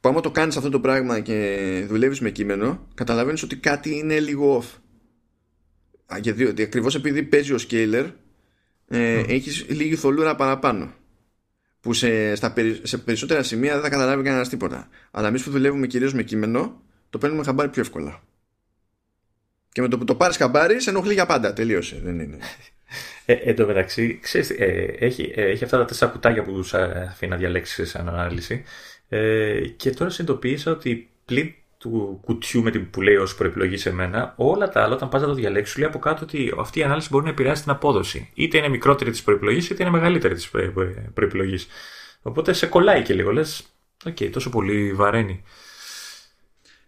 Που 0.00 0.08
άμα 0.08 0.20
το 0.20 0.30
κάνεις 0.30 0.56
αυτό 0.56 0.70
το 0.70 0.80
πράγμα 0.80 1.20
και 1.20 1.84
δουλεύεις 1.88 2.20
με 2.20 2.30
κείμενο, 2.30 2.86
καταλαβαίνεις 2.94 3.42
ότι 3.42 3.56
κάτι 3.56 3.96
είναι 3.96 4.20
λίγο 4.20 4.62
off. 4.62 4.78
Γιατί 6.20 6.62
ακριβώς 6.62 6.94
επειδή 6.94 7.22
παίζει 7.22 7.52
ο 7.52 7.58
scaler, 7.68 8.10
ε, 8.88 9.20
mm. 9.20 9.28
έχεις 9.28 9.66
λίγη 9.68 9.96
θολούρα 9.96 10.34
παραπάνω. 10.34 10.92
Που 11.88 11.94
σε, 11.94 12.34
στα, 12.34 12.54
σε 12.82 12.98
περισσότερα 12.98 13.42
σημεία 13.42 13.72
δεν 13.72 13.82
θα 13.82 13.88
καταλάβει 13.88 14.22
κανένας 14.22 14.48
τίποτα. 14.48 14.88
Αλλά 15.10 15.28
εμείς 15.28 15.42
που 15.42 15.50
δουλεύουμε 15.50 15.86
κυρίως 15.86 16.14
με 16.14 16.22
κείμενο, 16.22 16.82
το 17.10 17.18
παίρνουμε 17.18 17.44
χαμπάρι 17.44 17.68
πιο 17.68 17.82
εύκολα. 17.82 18.22
Και 19.72 19.80
με 19.80 19.88
το 19.88 19.98
που 19.98 20.04
το 20.04 20.14
πάρεις 20.14 20.36
χαμπάρι, 20.36 20.80
σε 20.80 20.90
ενοχλεί 20.90 21.12
για 21.12 21.26
πάντα. 21.26 21.52
Τελείωσε. 21.52 22.00
Δεν 22.04 22.18
είναι. 22.18 22.38
Ε, 23.24 23.32
εν 23.32 23.56
τω 23.56 23.66
μεταξύ, 23.66 24.18
ξέρεις, 24.22 24.50
ε, 24.50 24.96
έχει, 24.98 25.32
ε, 25.34 25.42
έχει 25.42 25.64
αυτά 25.64 25.78
τα 25.78 25.84
τέσσερα 25.84 26.10
κουτάκια 26.10 26.42
που 26.42 26.52
τους 26.52 26.74
αφήνει 26.74 27.30
να 27.30 27.36
διαλέξεις 27.36 27.90
σαν 27.90 28.08
ανάλυση. 28.08 28.64
Ε, 29.08 29.60
και 29.76 29.90
τώρα 29.90 30.10
συνειδητοποίησα 30.10 30.70
ότι 30.70 31.10
πλην 31.24 31.54
του 31.78 32.20
κουτιού 32.24 32.62
με 32.62 32.70
την 32.70 32.90
που 32.90 33.02
λέει 33.02 33.16
ω 33.16 33.28
προεπιλογή 33.36 33.76
σε 33.76 33.92
μένα, 33.92 34.34
όλα 34.36 34.68
τα 34.68 34.82
άλλα, 34.82 34.94
όταν 34.94 35.08
πας 35.08 35.20
να 35.20 35.26
το 35.26 35.34
διαλέξεις, 35.34 35.76
λέει 35.76 35.88
από 35.88 35.98
κάτω 35.98 36.20
ότι 36.22 36.54
αυτή 36.58 36.78
η 36.78 36.82
ανάλυση 36.82 37.08
μπορεί 37.10 37.24
να 37.24 37.30
επηρεάσει 37.30 37.62
την 37.62 37.70
απόδοση. 37.70 38.30
Είτε 38.34 38.58
είναι 38.58 38.68
μικρότερη 38.68 39.10
της 39.10 39.22
προεπιλογής, 39.22 39.70
είτε 39.70 39.82
είναι 39.82 39.92
μεγαλύτερη 39.92 40.34
της 40.34 40.50
προεπιλογής. 41.14 41.66
Οπότε 42.22 42.52
σε 42.52 42.66
κολλάει 42.66 43.02
και 43.02 43.14
λίγο. 43.14 43.32
Λες, 43.32 43.66
OK, 44.06 44.16
okay, 44.20 44.30
τόσο 44.32 44.50
πολύ 44.50 44.92
βαραίνει. 44.92 45.42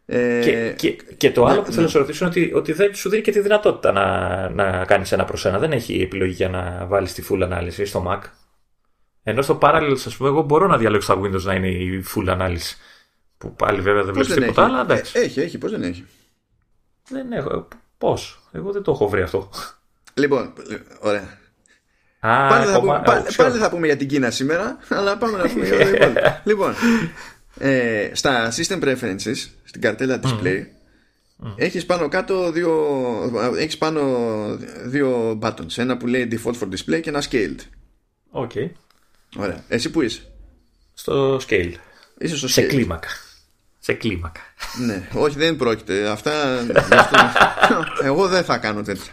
Ε, 0.07 0.41
και, 0.43 0.75
και, 0.77 0.97
και, 1.17 1.31
το 1.31 1.45
άλλο 1.45 1.61
ναι, 1.61 1.67
που 1.67 1.73
θέλω 1.73 1.83
να 1.83 1.91
σε 1.91 1.99
ρωτήσω 1.99 2.25
είναι 2.25 2.35
ότι, 2.35 2.53
ότι 2.55 2.73
δεν 2.73 2.95
σου 2.95 3.09
δίνει 3.09 3.23
και 3.23 3.31
τη 3.31 3.41
δυνατότητα 3.41 3.93
να, 3.93 4.49
να 4.49 4.85
κάνεις 4.85 5.13
ένα 5.13 5.25
προς 5.25 5.45
ένα. 5.45 5.59
Δεν 5.59 5.73
έχει 5.73 6.01
επιλογή 6.01 6.33
για 6.33 6.49
να 6.49 6.87
βάλεις 6.87 7.13
τη 7.13 7.23
full 7.31 7.41
ανάλυση 7.43 7.85
στο 7.85 8.05
Mac. 8.09 8.21
Ενώ 9.23 9.43
στο 9.43 9.59
Parallels, 9.63 10.03
ας 10.07 10.17
πούμε, 10.17 10.29
εγώ 10.29 10.43
μπορώ 10.43 10.67
να 10.67 10.77
διαλέξω 10.77 11.15
τα 11.15 11.21
Windows 11.21 11.43
να 11.43 11.55
είναι 11.55 11.69
η 11.69 12.05
full 12.15 12.29
ανάλυση. 12.29 12.77
Που 13.41 13.55
πάλι 13.55 13.81
βέβαια 13.81 14.05
δεν 14.05 14.15
βλέπεις 14.15 14.35
τίποτα, 14.35 14.65
αλλά 14.65 14.81
εντάξει. 14.81 15.19
Ε, 15.19 15.23
έχει, 15.23 15.41
έχει, 15.41 15.59
πώς 15.59 15.71
δεν 15.71 15.83
έχει; 15.83 16.07
Δεν 17.09 17.33
έχω. 17.33 17.69
Πώς; 17.99 18.43
Εγώ 18.53 18.73
δεν 18.73 18.83
το 18.83 18.91
έχω 18.91 19.09
βρει 19.09 19.23
αυτό. 19.23 19.51
Λοιπόν, 20.15 20.53
ωραία. 21.01 21.39
Α, 22.21 22.49
πάλι, 22.49 22.67
θα 22.67 22.81
πούμε, 22.81 23.03
πάλι, 23.05 23.25
πάλι, 23.37 23.59
θα 23.59 23.71
πούμε 23.71 23.87
για 23.87 23.97
την 23.97 24.09
Κίνα 24.09 24.31
σήμερα, 24.31 24.79
αλλά 24.89 25.17
πάμε 25.19 25.39
να 25.39 25.49
πούμε 25.49 25.67
για 25.69 26.13
το 26.13 26.21
Λοιπόν, 26.45 26.75
ε, 27.59 28.11
στα 28.13 28.53
System 28.53 28.83
Preferences, 28.83 29.49
στην 29.65 29.81
καρτέλα 29.81 30.21
Display, 30.23 30.65
mm. 31.45 31.55
έχεις 31.57 31.87
πάνω 31.87 32.09
κάτω 32.09 32.53
δύο, 32.53 32.73
έχεις 33.59 33.79
πάνω 33.79 34.01
δύο 34.85 35.39
buttons. 35.43 35.77
Ένα 35.77 35.97
που 35.97 36.07
λέει 36.07 36.29
Default 36.33 36.55
for 36.61 36.69
Display 36.69 37.01
και 37.01 37.09
ένα 37.09 37.23
Scaled. 37.31 37.59
OK. 38.31 38.51
Okay. 38.55 38.71
Ωραία. 39.37 39.65
Εσύ 39.69 39.91
που 39.91 40.03
είσαι; 40.03 40.23
Στο 40.95 41.41
Scale. 41.49 41.73
Είσαι 42.19 42.37
στο 42.37 42.49
Σε 42.49 42.63
κλίμακα. 42.63 43.09
Σε 43.83 43.93
κλίμακα. 43.93 44.41
ναι, 44.87 45.09
όχι 45.15 45.39
δεν 45.39 45.57
πρόκειται. 45.57 46.09
Αυτά. 46.09 46.33
Εγώ 48.03 48.29
δεν 48.29 48.45
θα 48.45 48.59
κάνω 48.59 48.83
τέτοια. 48.83 49.13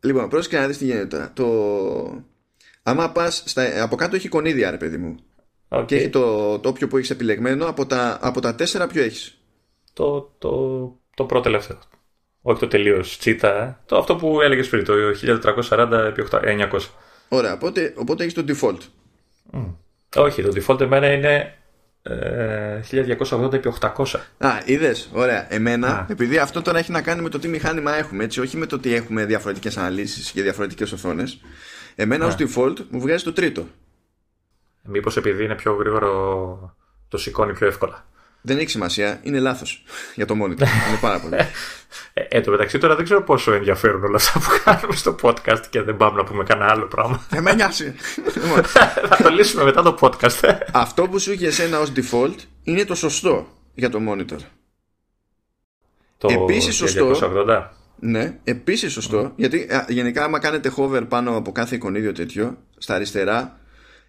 λοιπόν, 0.00 0.28
πρόσεχε 0.28 0.58
να 0.58 0.66
δεις 0.66 0.78
τι 0.78 0.84
γίνεται 0.84 1.06
τώρα. 1.06 1.32
Το... 1.34 2.24
Άμα 2.82 3.10
πας. 3.10 3.42
Στα... 3.46 3.82
Από 3.82 3.96
κάτω 3.96 4.16
έχει 4.16 4.28
κονίδια, 4.28 4.70
ρε 4.70 4.76
παιδί 4.76 4.96
μου. 4.96 5.16
Okay. 5.68 5.84
Και 5.86 5.96
έχει 5.96 6.08
το, 6.08 6.58
το 6.58 6.68
όποιο 6.68 6.88
που 6.88 6.96
έχεις 6.96 7.10
επιλεγμένο. 7.10 7.66
Από 7.66 7.86
τα, 7.86 8.18
από 8.20 8.40
τα 8.40 8.54
τέσσερα, 8.54 8.86
ποιο 8.86 9.02
έχεις; 9.02 9.40
Το, 9.92 10.34
το, 10.38 10.50
το 11.14 11.24
πρώτο 11.24 11.42
τελευταίο. 11.42 11.78
Όχι 12.42 12.60
το 12.60 12.68
τελείως 12.68 13.18
τσίτα. 13.18 13.82
Το, 13.86 13.98
αυτό 13.98 14.16
που 14.16 14.40
έλεγες 14.40 14.68
πριν, 14.68 14.84
το 14.84 14.92
1440 15.70 15.90
επί 15.90 16.24
900. 16.30 16.80
Ωραία, 17.28 17.54
οπότε, 17.54 17.94
οπότε 17.96 18.24
έχεις 18.24 18.34
το 18.34 18.44
default. 18.48 18.78
Mm. 19.52 19.74
Όχι, 20.16 20.42
το 20.42 20.52
default 20.54 20.80
εμένα 20.80 21.12
είναι 21.12 21.58
1280 22.90 23.52
επί 23.52 23.72
800. 23.80 24.20
Α, 24.38 24.50
είδες. 24.64 25.10
Ωραία. 25.12 25.54
Εμένα, 25.54 26.06
επειδή 26.10 26.38
αυτό 26.38 26.62
τώρα 26.62 26.78
έχει 26.78 26.92
να 26.92 27.02
κάνει 27.02 27.22
με 27.22 27.28
το 27.28 27.38
τι 27.38 27.48
μηχάνημα 27.48 27.94
έχουμε, 27.94 28.24
έτσι, 28.24 28.40
όχι 28.40 28.56
με 28.56 28.66
το 28.66 28.76
ότι 28.76 28.94
έχουμε 28.94 29.24
διαφορετικές 29.24 29.76
αναλύσεις 29.76 30.30
και 30.30 30.42
διαφορετικές 30.42 30.92
οθόνες. 30.92 31.40
Εμένα 31.94 32.26
ως 32.26 32.34
default 32.38 32.76
μου 32.90 33.00
βγάζει 33.00 33.24
το 33.24 33.32
τρίτο. 33.32 33.66
Μήπως 34.82 35.16
επειδή 35.16 35.44
είναι 35.44 35.54
πιο 35.54 35.74
γρήγορο, 35.74 36.76
το 37.08 37.18
σηκώνει 37.18 37.52
πιο 37.52 37.66
εύκολα. 37.66 38.06
Δεν 38.40 38.58
έχει 38.58 38.70
σημασία, 38.70 39.20
είναι 39.22 39.38
λάθος 39.38 39.84
για 40.18 40.26
το 40.26 40.34
monitor. 40.34 40.60
είναι 40.60 40.98
πάρα 41.00 41.20
πολύ. 41.20 41.34
Ε, 42.12 42.22
εν 42.28 42.42
τω 42.42 42.50
μεταξύ 42.50 42.78
τώρα 42.78 42.94
δεν 42.94 43.04
ξέρω 43.04 43.22
πόσο 43.22 43.52
ενδιαφέρουν 43.52 44.04
όλα 44.04 44.16
αυτά 44.16 44.38
που 44.38 44.46
κάνουμε 44.64 44.94
στο 44.94 45.16
podcast 45.22 45.62
και 45.70 45.82
δεν 45.82 45.96
πάμε 45.96 46.16
να 46.16 46.24
πούμε 46.24 46.44
κανένα 46.44 46.70
άλλο 46.70 46.86
πράγμα. 46.86 47.26
Δεν 47.30 47.42
με 47.42 47.54
νοιάζει. 47.54 47.94
Θα 49.08 49.16
το 49.22 49.28
λύσουμε 49.28 49.64
μετά 49.64 49.82
το 49.82 49.98
podcast. 50.00 50.58
Αυτό 50.72 51.08
που 51.08 51.18
σου 51.18 51.32
είχε 51.32 51.46
εσένα 51.46 51.80
ως 51.80 51.92
default 51.96 52.36
είναι 52.62 52.84
το 52.84 52.94
σωστό 52.94 53.46
για 53.74 53.90
το 53.90 53.98
monitor. 54.08 54.38
Το 56.18 56.28
επίσης 56.30 56.74
σωστό. 56.74 57.10
280. 57.20 57.66
Ναι, 58.00 58.38
επίσης 58.44 58.92
σωστό. 58.92 59.32
Γιατί 59.36 59.68
γενικά 59.88 60.24
άμα 60.24 60.38
κάνετε 60.38 60.72
hover 60.76 61.02
πάνω 61.08 61.36
από 61.36 61.52
κάθε 61.52 61.74
εικονίδιο 61.74 62.12
τέτοιο, 62.12 62.58
στα 62.78 62.94
αριστερά 62.94 63.58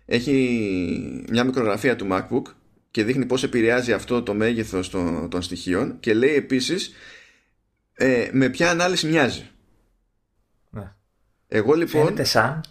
έχει 0.05 1.25
μια 1.29 1.43
μικρογραφία 1.43 1.95
του 1.95 2.07
MacBook 2.11 2.53
και 2.91 3.03
δείχνει 3.03 3.25
πώς 3.25 3.43
επηρεάζει 3.43 3.93
αυτό 3.93 4.23
το 4.23 4.33
μέγεθος 4.33 4.89
των, 4.89 5.29
των 5.29 5.41
στοιχείων 5.41 5.99
και 5.99 6.13
λέει 6.13 6.35
επίσης 6.35 6.93
ε, 7.93 8.29
με 8.31 8.49
ποια 8.49 8.69
ανάλυση 8.69 9.07
μοιάζει. 9.07 9.49
Ναι. 10.69 10.93
Εγώ 11.47 11.73
λοιπόν... 11.73 12.03
Φαίνεται 12.03 12.23
σαν... 12.23 12.63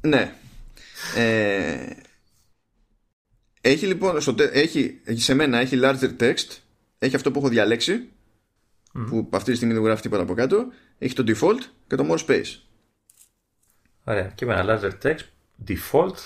ναι. 0.00 0.34
Ε, 1.16 1.86
έχει 3.60 3.86
λοιπόν, 3.86 4.20
στο, 4.20 4.34
έχει, 4.38 5.00
σε 5.04 5.34
μένα 5.34 5.58
έχει 5.58 5.78
larger 5.82 6.16
text, 6.20 6.58
έχει 6.98 7.16
αυτό 7.16 7.30
που 7.30 7.38
έχω 7.38 7.48
διαλέξει, 7.48 8.08
που 8.92 9.28
αυτή 9.32 9.50
τη 9.50 9.56
στιγμή 9.56 9.74
δεν 9.74 9.82
γράφει 9.82 10.02
τίποτα 10.02 10.22
από 10.22 10.34
κάτω, 10.34 10.66
έχει 10.98 11.14
το 11.14 11.24
default 11.26 11.60
και 11.86 11.96
το 11.96 12.06
more 12.10 12.26
space. 12.26 12.58
Ωραία, 14.04 14.26
και 14.34 14.46
με 14.46 14.54
ένα 14.54 14.80
larger 14.80 14.92
text, 15.02 15.24
default, 15.68 16.16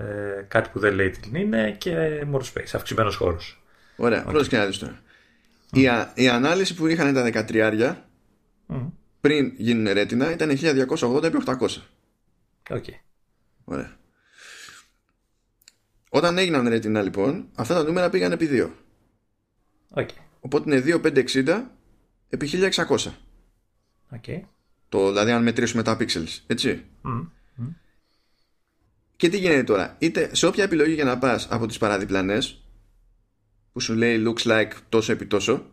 ε, 0.00 0.44
κάτι 0.48 0.68
που 0.72 0.78
δεν 0.78 0.94
λέει 0.94 1.10
τι 1.10 1.40
είναι 1.40 1.70
και 1.78 2.24
more 2.32 2.42
space, 2.42 2.70
αυξημένος 2.72 3.16
χώρος. 3.16 3.62
Ωραία, 3.96 4.28
okay. 4.28 4.46
και 4.48 4.56
να 4.56 4.66
δεις 4.66 4.78
τώρα. 4.78 5.00
Η, 5.72 5.82
η 6.14 6.28
ανάλυση 6.28 6.74
που 6.74 6.86
είχαν 6.86 7.14
τα 7.14 7.46
13 7.48 7.94
πριν 9.20 9.52
γίνουν 9.56 9.92
ρέτινα 9.92 10.32
ήταν 10.32 10.50
1280 10.50 11.22
επί 11.22 11.38
800. 11.46 11.54
Okay. 12.68 12.94
Ωραία. 13.64 13.96
Όταν 16.10 16.38
έγιναν 16.38 16.68
ρέτινα 16.68 17.02
λοιπόν, 17.02 17.48
αυτά 17.54 17.74
τα 17.74 17.82
νούμερα 17.82 18.10
πήγαν 18.10 18.32
επί 18.32 18.48
2. 18.52 18.70
Okay. 19.94 20.06
Οπότε 20.40 20.76
είναι 20.76 21.00
2560 21.02 21.62
επί 22.28 22.50
1600. 22.52 22.96
Okay. 24.16 24.40
Το, 24.88 25.08
δηλαδή 25.08 25.30
αν 25.30 25.42
μετρήσουμε 25.42 25.82
τα 25.82 25.96
pixels, 26.00 26.38
έτσι. 26.46 26.84
Και 29.20 29.28
τι 29.28 29.38
γίνεται 29.38 29.62
τώρα; 29.62 29.96
Είτε 29.98 30.34
σε 30.34 30.46
όποια 30.46 30.64
επιλογή 30.64 30.92
για 30.92 31.04
να 31.04 31.18
πας 31.18 31.46
από 31.50 31.66
τις 31.66 31.78
παραδιπλανές 31.78 32.62
που 33.72 33.80
σου 33.80 33.94
λέει 33.94 34.24
looks 34.26 34.42
like 34.42 34.70
τόσο 34.88 35.12
επί 35.12 35.26
τόσο 35.26 35.70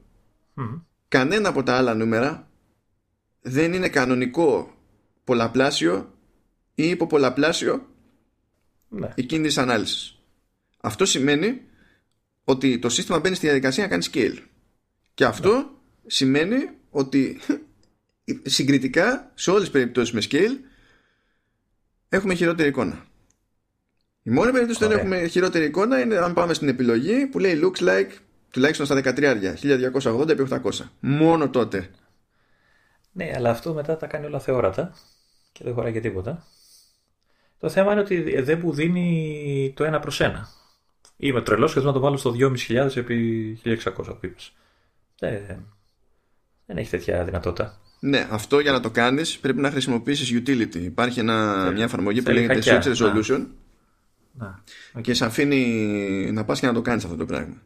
κανένα 1.08 1.50
από 1.50 1.64
τα 1.64 1.78
άλλα 1.78 1.94
νούμερα 1.94 2.52
δεν 3.42 3.74
είναι 3.74 3.90
κανονικό 3.90 4.78
πολλαπλάσιο 5.24 6.14
ή 6.76 6.90
υποπολαπλάσιο 6.90 7.90
ναι. 8.90 9.10
εκείνη 9.16 9.48
τη 9.48 9.62
ανάλυσης. 9.62 10.20
Αυτό 10.82 11.06
σημαίνει 11.06 11.62
ότι 12.44 12.80
το 12.80 12.90
σύστημα 12.90 13.20
μπαίνει 13.20 13.36
στη 13.36 13.46
διαδικασία 13.46 13.84
να 13.84 13.90
κάνει 13.90 14.06
scale. 14.12 14.38
Και 15.14 15.26
αυτό 15.26 15.56
ναι. 15.56 15.66
σημαίνει 16.06 16.70
ότι 16.90 17.40
συγκριτικά 18.56 19.32
σε 19.36 19.50
όλες 19.50 19.62
τις 19.62 19.72
περιπτώσεις 19.72 20.14
με 20.14 20.22
scale 20.30 20.58
έχουμε 22.10 22.34
χειρότερη 22.34 22.70
εικόνα. 22.70 23.06
Η 24.28 24.30
μόνη 24.30 24.52
περίπτωση 24.52 24.80
που 24.80 24.88
δεν 24.88 24.98
έχουμε 24.98 25.28
χειρότερη 25.28 25.66
εικόνα 25.66 26.00
είναι 26.00 26.18
αν 26.18 26.34
πάμε 26.34 26.54
στην 26.54 26.68
επιλογή 26.68 27.26
που 27.26 27.40
λέει 27.40 27.60
looks 27.64 27.88
like 27.88 28.12
τουλάχιστον 28.52 28.86
στα 28.86 29.02
13 29.04 29.12
1280 30.04 30.30
επί 30.30 30.48
800. 30.50 30.58
Μόνο 31.00 31.50
τότε. 31.50 31.90
Ναι, 33.12 33.32
αλλά 33.36 33.50
αυτό 33.50 33.74
μετά 33.74 33.98
τα 33.98 34.08
κάνει 34.08 34.26
όλα 34.26 34.40
θεόρατα 34.40 34.94
και 35.52 35.64
δεν 35.64 35.74
χωράει 35.74 35.92
και 35.92 36.00
τίποτα. 36.00 36.46
Το 37.60 37.70
θέμα 37.70 37.92
είναι 37.92 38.02
ότι 38.02 38.42
δεν 38.42 38.60
μου 38.64 38.74
δίνει 38.74 39.74
το 39.76 39.84
ένα 39.84 40.00
προς 40.00 40.22
ένα. 40.22 40.48
Είμαι 41.18 41.42
τρελός 41.42 41.74
και 41.74 41.80
θέλω 41.80 41.92
να 41.92 41.98
το 41.98 42.04
βάλω 42.04 42.18
στο 42.18 42.36
2.500 42.68 42.96
επί 42.96 43.60
1600 43.66 43.78
που 43.96 44.20
είπες. 44.22 44.54
Δεν, 45.20 45.66
δεν 46.66 46.78
έχει 46.78 46.90
τέτοια 46.90 47.24
δυνατότητα. 47.24 47.82
Ναι, 48.00 48.28
αυτό 48.32 48.60
για 48.60 48.72
να 48.72 48.80
το 48.80 48.90
κάνεις 48.90 49.38
πρέπει 49.38 49.62
να 49.62 49.72
χρησιμοποιήσεις 49.72 50.42
utility. 50.42 50.76
Υπάρχει 50.76 51.20
ένα, 51.20 51.70
μια 51.72 51.84
εφαρμογή 51.84 52.22
που 52.22 52.32
λέγεται 52.32 52.60
Switch 52.64 52.84
Resolution 52.84 53.40
να, 53.40 53.48
και 55.02 55.14
σε 55.14 55.26
αφήνει 55.26 56.32
να 56.32 56.46
πας 56.46 56.60
και 56.60 56.66
να 56.66 56.74
το 56.74 56.82
κάνεις 56.82 57.04
αυτό 57.04 57.16
το 57.16 57.26
πράγμα. 57.26 57.62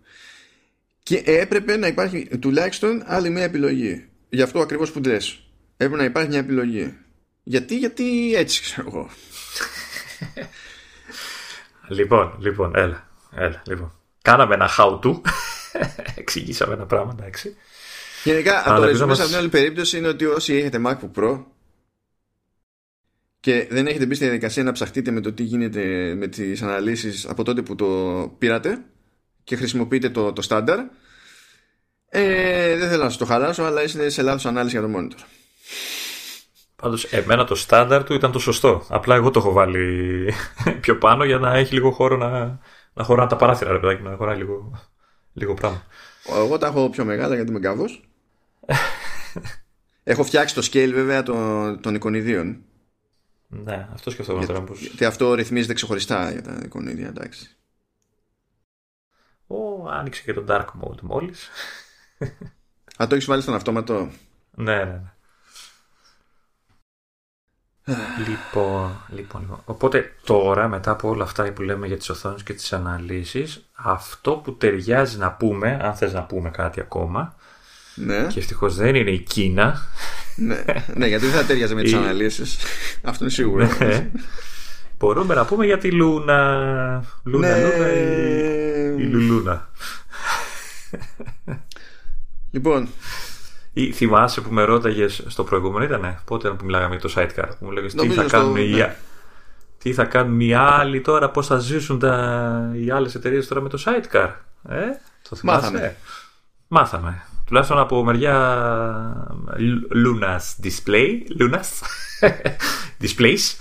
Και 1.03 1.22
έπρεπε 1.26 1.78
να 1.78 1.88
υπάρχει 1.88 2.28
τουλάχιστον 2.39 3.03
άλλη 3.05 3.30
μια 3.30 3.43
επιλογή. 3.43 4.09
Γι' 4.30 4.41
αυτό 4.41 4.59
ακριβώς 4.59 4.91
που 4.91 5.01
λες. 5.05 5.43
Έπρεπε 5.78 5.95
να 5.95 6.03
υπάρχει 6.03 6.30
μια 6.30 6.39
επιλογή. 6.39 6.97
Γιατί, 7.43 7.78
γιατί 7.78 8.36
έτσι 8.36 8.61
ξέρω 8.61 8.88
εγώ. 8.88 9.09
λοιπόν, 11.97 12.36
λοιπόν, 12.39 12.76
έλα, 12.76 13.09
έλα, 13.36 13.61
λοιπόν. 13.67 13.93
Κάναμε 14.22 14.53
ένα 14.53 14.69
how 14.78 14.99
to. 14.99 15.22
Εξηγήσαμε 16.15 16.74
ένα 16.74 16.86
πράγμα, 16.86 17.15
εντάξει. 17.19 17.55
Γενικά, 18.24 18.63
το 18.76 18.84
ρεζούμε 18.84 19.05
μας... 19.05 19.17
σε 19.17 19.28
μια 19.28 19.38
άλλη 19.38 19.49
περίπτωση 19.49 19.97
είναι 19.97 20.07
ότι 20.07 20.26
όσοι 20.26 20.55
έχετε 20.55 20.82
MacBook 20.86 21.22
Pro 21.22 21.43
και 23.42 23.68
δεν 23.70 23.88
έχετε 23.88 24.06
μπει 24.06 24.16
στη 24.16 24.24
διαδικασία 24.24 24.64
να 24.64 24.72
ψαχτείτε 24.72 25.12
με 25.12 25.22
το 25.22 25.34
τι 25.34 25.44
γίνεται 25.44 26.14
με 26.18 26.28
τις 26.28 26.62
αναλύσεις 26.62 27.26
από 27.26 27.44
τότε 27.44 27.62
που 27.62 27.76
το 27.76 27.86
πήρατε 28.38 28.84
και 29.44 29.56
χρησιμοποιείτε 29.56 30.10
το, 30.10 30.34
το 30.34 30.48
standard 30.50 30.86
ε, 32.10 32.78
δεν 32.78 32.89
θέλω 32.89 33.04
να 33.04 33.10
σας 33.10 33.18
το 33.18 33.26
χαλάσω 33.26 33.64
αλλά 33.64 33.84
είστε 33.84 34.10
σε 34.10 34.22
λάθος 34.22 34.46
ανάλυση 34.46 34.78
για 34.78 34.88
το 34.88 34.94
monitor 34.98 35.24
Πάντως, 36.82 37.04
εμένα 37.04 37.46
το 37.46 37.56
στάνταρ 37.56 38.04
του 38.04 38.14
ήταν 38.14 38.32
το 38.32 38.39
σωστό. 38.39 38.86
Απλά 38.89 39.16
εγώ 39.16 39.32
το 39.32 39.39
έχω 39.39 39.52
βάλει 39.52 40.34
πιο 40.82 40.98
πάνω 40.98 41.24
για 41.24 41.38
να 41.38 41.54
έχει 41.54 41.74
λίγο 41.74 41.92
χώρο 41.92 42.18
να, 42.18 42.60
να 42.94 43.04
χωρά 43.04 43.28
τα 43.28 43.36
παράθυρα, 43.36 43.72
ρε 43.72 43.80
παιδάκι, 43.80 44.02
να 44.02 44.16
χωράει 44.16 44.38
λίγο, 44.38 44.72
λίγο 45.34 45.54
πράγμα. 45.54 45.84
Εγώ 46.36 46.58
τα 46.58 46.68
έχω 46.68 46.89
πιο 46.89 47.06
μεγάλα 47.06 47.36
γιατί 47.36 47.50
είμαι 47.50 47.60
γκάβο. 47.60 47.86
έχω 50.04 50.24
φτιάξει 50.24 50.56
το 50.56 50.68
scale 50.72 50.92
βέβαια 50.94 51.24
των, 51.24 51.82
των 51.82 51.96
εικονιδίων. 51.96 52.62
Ναι, 53.54 53.88
αυτό 53.93 54.10
σκεφτόμουν 54.10 54.45
τώρα. 54.45 54.62
Πως... 54.62 54.80
Γιατί 54.80 55.06
αυτό 55.06 55.34
ρυθμίζεται 55.34 55.74
ξεχωριστά 55.74 56.32
για 56.32 56.41
τα 56.41 56.60
εικονίδια, 56.64 57.08
εντάξει. 57.08 57.56
Ω, 59.47 59.89
άνοιξε 59.89 60.22
και 60.22 60.34
το 60.34 60.45
dark 60.47 60.66
mode 60.66 61.02
μόλις. 61.02 61.49
Α, 63.02 63.08
το 63.08 63.16
έχεις 63.16 63.26
βάλει 63.26 63.41
στον 63.41 63.54
αυτόματο. 63.54 64.12
Ναι, 64.52 64.76
ναι, 64.76 64.84
ναι. 64.84 65.14
Λοιπόν, 68.28 69.06
λοιπόν, 69.10 69.41
λοιπόν, 69.41 69.62
οπότε 69.66 70.16
τώρα 70.24 70.68
μετά 70.68 70.91
από 70.91 71.10
όλα 71.10 71.24
αυτά 71.24 71.54
που 71.54 71.62
λέμε 71.62 71.88
για 71.88 71.97
τις 71.97 72.10
οθόνες 72.10 72.43
και 72.43 72.54
τις 72.54 72.74
αναλύσεις 72.74 73.70
αυτό 73.74 74.36
που 74.36 74.56
ταιριάζει 74.56 75.18
να 75.18 75.32
πούμε, 75.32 75.80
αν 75.82 75.95
θες 75.95 76.14
να 76.14 76.24
πούμε 76.24 76.49
κάτι 76.49 76.80
ακόμα 76.80 77.36
ναι. 77.96 78.28
και 78.28 78.39
ευτυχώς 78.39 78.76
δεν 78.76 78.96
είναι 78.96 79.12
η 79.12 79.20
Κίνα 79.20 79.88
ναι, 80.36 80.64
ναι 80.94 81.08
γιατί 81.08 81.26
δεν 81.26 81.39
θα 81.39 81.46
ταιριάζει 81.46 81.76
με 81.76 81.82
τις 81.82 81.94
αναλύσεις 81.94 82.58
αυτό 83.02 83.24
είναι 83.24 83.34
σίγουρο 83.34 83.70
ναι. 83.80 84.12
μπορούμε 84.98 85.36
να 85.36 85.46
πούμε 85.46 85.66
για 85.66 85.78
τη 85.78 85.92
Λούνα 85.92 87.04
Λούνα, 87.24 87.48
ναι. 87.48 87.62
Λούνα 87.62 87.94
η, 87.94 89.04
η 89.04 89.06
Λουλούνα 89.06 89.70
λοιπόν 92.52 92.89
ή 93.74 93.92
θυμάσαι 93.92 94.42
που 94.42 94.54
με 94.54 94.64
ρώταγες 94.64 95.24
στο 95.28 95.44
προηγούμενο, 95.44 95.84
ήταν 95.86 96.22
πότε 96.26 96.50
που 96.50 96.66
μιλάγαμε 96.66 96.96
για 96.96 97.10
το 97.10 97.14
sidecar. 97.18 97.50
Που 97.60 97.66
μου 97.66 97.72
λέγες, 97.72 97.94
τι 97.94 98.10
θα, 98.10 98.24
κάνουν 98.24 98.56
οι, 98.56 98.70
ναι. 98.70 98.96
τι 99.78 99.94
θα 99.94 100.06
κάνουν 100.06 100.39
οι 100.39 100.54
άλλοι 100.54 101.02
τώρα, 101.02 101.30
πώς 101.30 101.48
θα 101.48 101.58
ζήσουν 101.58 102.00
τα, 102.00 102.72
οι 102.74 102.92
άλλες 102.92 103.16
εταιρείες 103.16 103.48
τώρα 103.48 103.62
με 103.62 103.70
το 103.70 103.84
sidecar. 103.86 104.30
Ε, 104.70 104.86
το 105.30 105.36
θυμάσαι; 105.36 105.72
Μάθαμε. 105.72 105.96
Μάθαμε. 106.68 107.24
Τουλάχιστον 107.52 107.80
από 107.80 108.04
μεριά 108.04 109.38
Lunas 109.93 110.66
Display. 110.66 111.10
Lunas 111.39 111.70
Displays. 113.04 113.56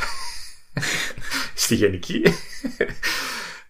Στη 1.55 1.75
γενική. 1.75 2.23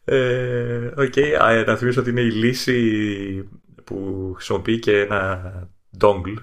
ε, 0.04 0.90
okay, 0.96 1.64
να 1.66 1.76
θυμίσω 1.76 2.00
ότι 2.00 2.10
είναι 2.10 2.20
η 2.20 2.30
λύση 2.30 3.48
που 3.84 4.30
χρησιμοποιεί 4.34 4.78
και 4.78 5.00
ένα 5.00 5.52
dongle, 6.00 6.36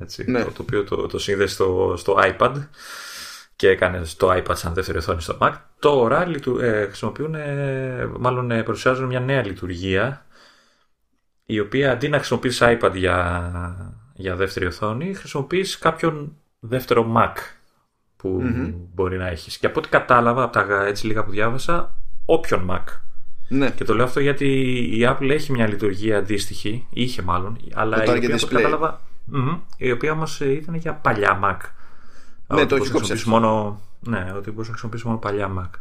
έτσι, 0.00 0.30
ναι. 0.30 0.44
το, 0.44 0.50
το, 0.50 0.62
οποίο 0.62 0.84
το, 0.84 1.06
το 1.06 1.18
σύνδεσε 1.18 1.54
στο, 1.54 1.94
στο 1.96 2.18
iPad 2.22 2.52
και 3.56 3.68
έκανε 3.68 4.02
το 4.16 4.32
iPad 4.32 4.56
σαν 4.56 4.74
δεύτερη 4.74 4.98
οθόνη 4.98 5.20
στο 5.20 5.38
Mac. 5.40 5.52
Τώρα 5.78 6.22
ε, 6.60 6.84
χρησιμοποιούν, 6.84 7.34
ε, 7.34 8.10
μάλλον 8.18 8.50
ε, 8.50 8.62
παρουσιάζουν 8.62 9.06
μια 9.06 9.20
νέα 9.20 9.46
λειτουργία 9.46 10.26
η 11.44 11.60
οποία 11.60 11.92
αντί 11.92 12.08
να 12.08 12.16
χρησιμοποιείς 12.16 12.58
iPad 12.62 12.92
για, 12.94 13.96
για 14.14 14.36
δεύτερη 14.36 14.66
οθόνη 14.66 15.14
χρησιμοποιείς 15.14 15.78
κάποιον 15.78 16.36
δεύτερο 16.60 17.14
Mac 17.16 17.32
που 18.16 18.42
μπορεί 18.94 19.18
να 19.18 19.26
έχεις. 19.28 19.58
Και 19.58 19.66
από 19.66 19.78
ό,τι 19.80 19.88
κατάλαβα 19.88 20.42
από 20.42 20.52
τα 20.52 20.84
έτσι 20.86 21.06
λίγα 21.06 21.24
που 21.24 21.30
διάβασα, 21.30 21.94
όποιον 22.24 22.70
Mac. 22.70 22.82
Ναι. 23.48 23.70
Και 23.70 23.84
το 23.84 23.94
λέω 23.94 24.04
αυτό 24.04 24.20
γιατί 24.20 24.48
η 24.98 25.06
Apple 25.08 25.28
έχει 25.30 25.52
μια 25.52 25.68
λειτουργία 25.68 26.18
αντίστοιχη, 26.18 26.86
είχε 26.90 27.22
μάλλον, 27.22 27.58
αλλά 27.74 28.04
η 28.04 28.08
οποία, 28.08 28.38
κατάλαβα, 28.50 29.00
η 29.76 29.90
οποία 29.90 30.12
όμως 30.12 30.40
ήταν 30.40 30.74
για 30.74 30.92
παλιά 30.92 31.40
Mac. 31.44 31.56
Ναι, 32.46 32.66
το 32.66 32.76
έχεις 32.76 32.90
κόψει. 32.90 33.28
Μόνο, 33.28 33.80
ναι, 34.00 34.32
ότι 34.36 34.50
μπορούσε 34.50 34.70
να 34.70 34.78
χρησιμοποιήσεις 34.78 35.06
μόνο 35.06 35.18
παλιά 35.18 35.50
Mac. 35.58 35.78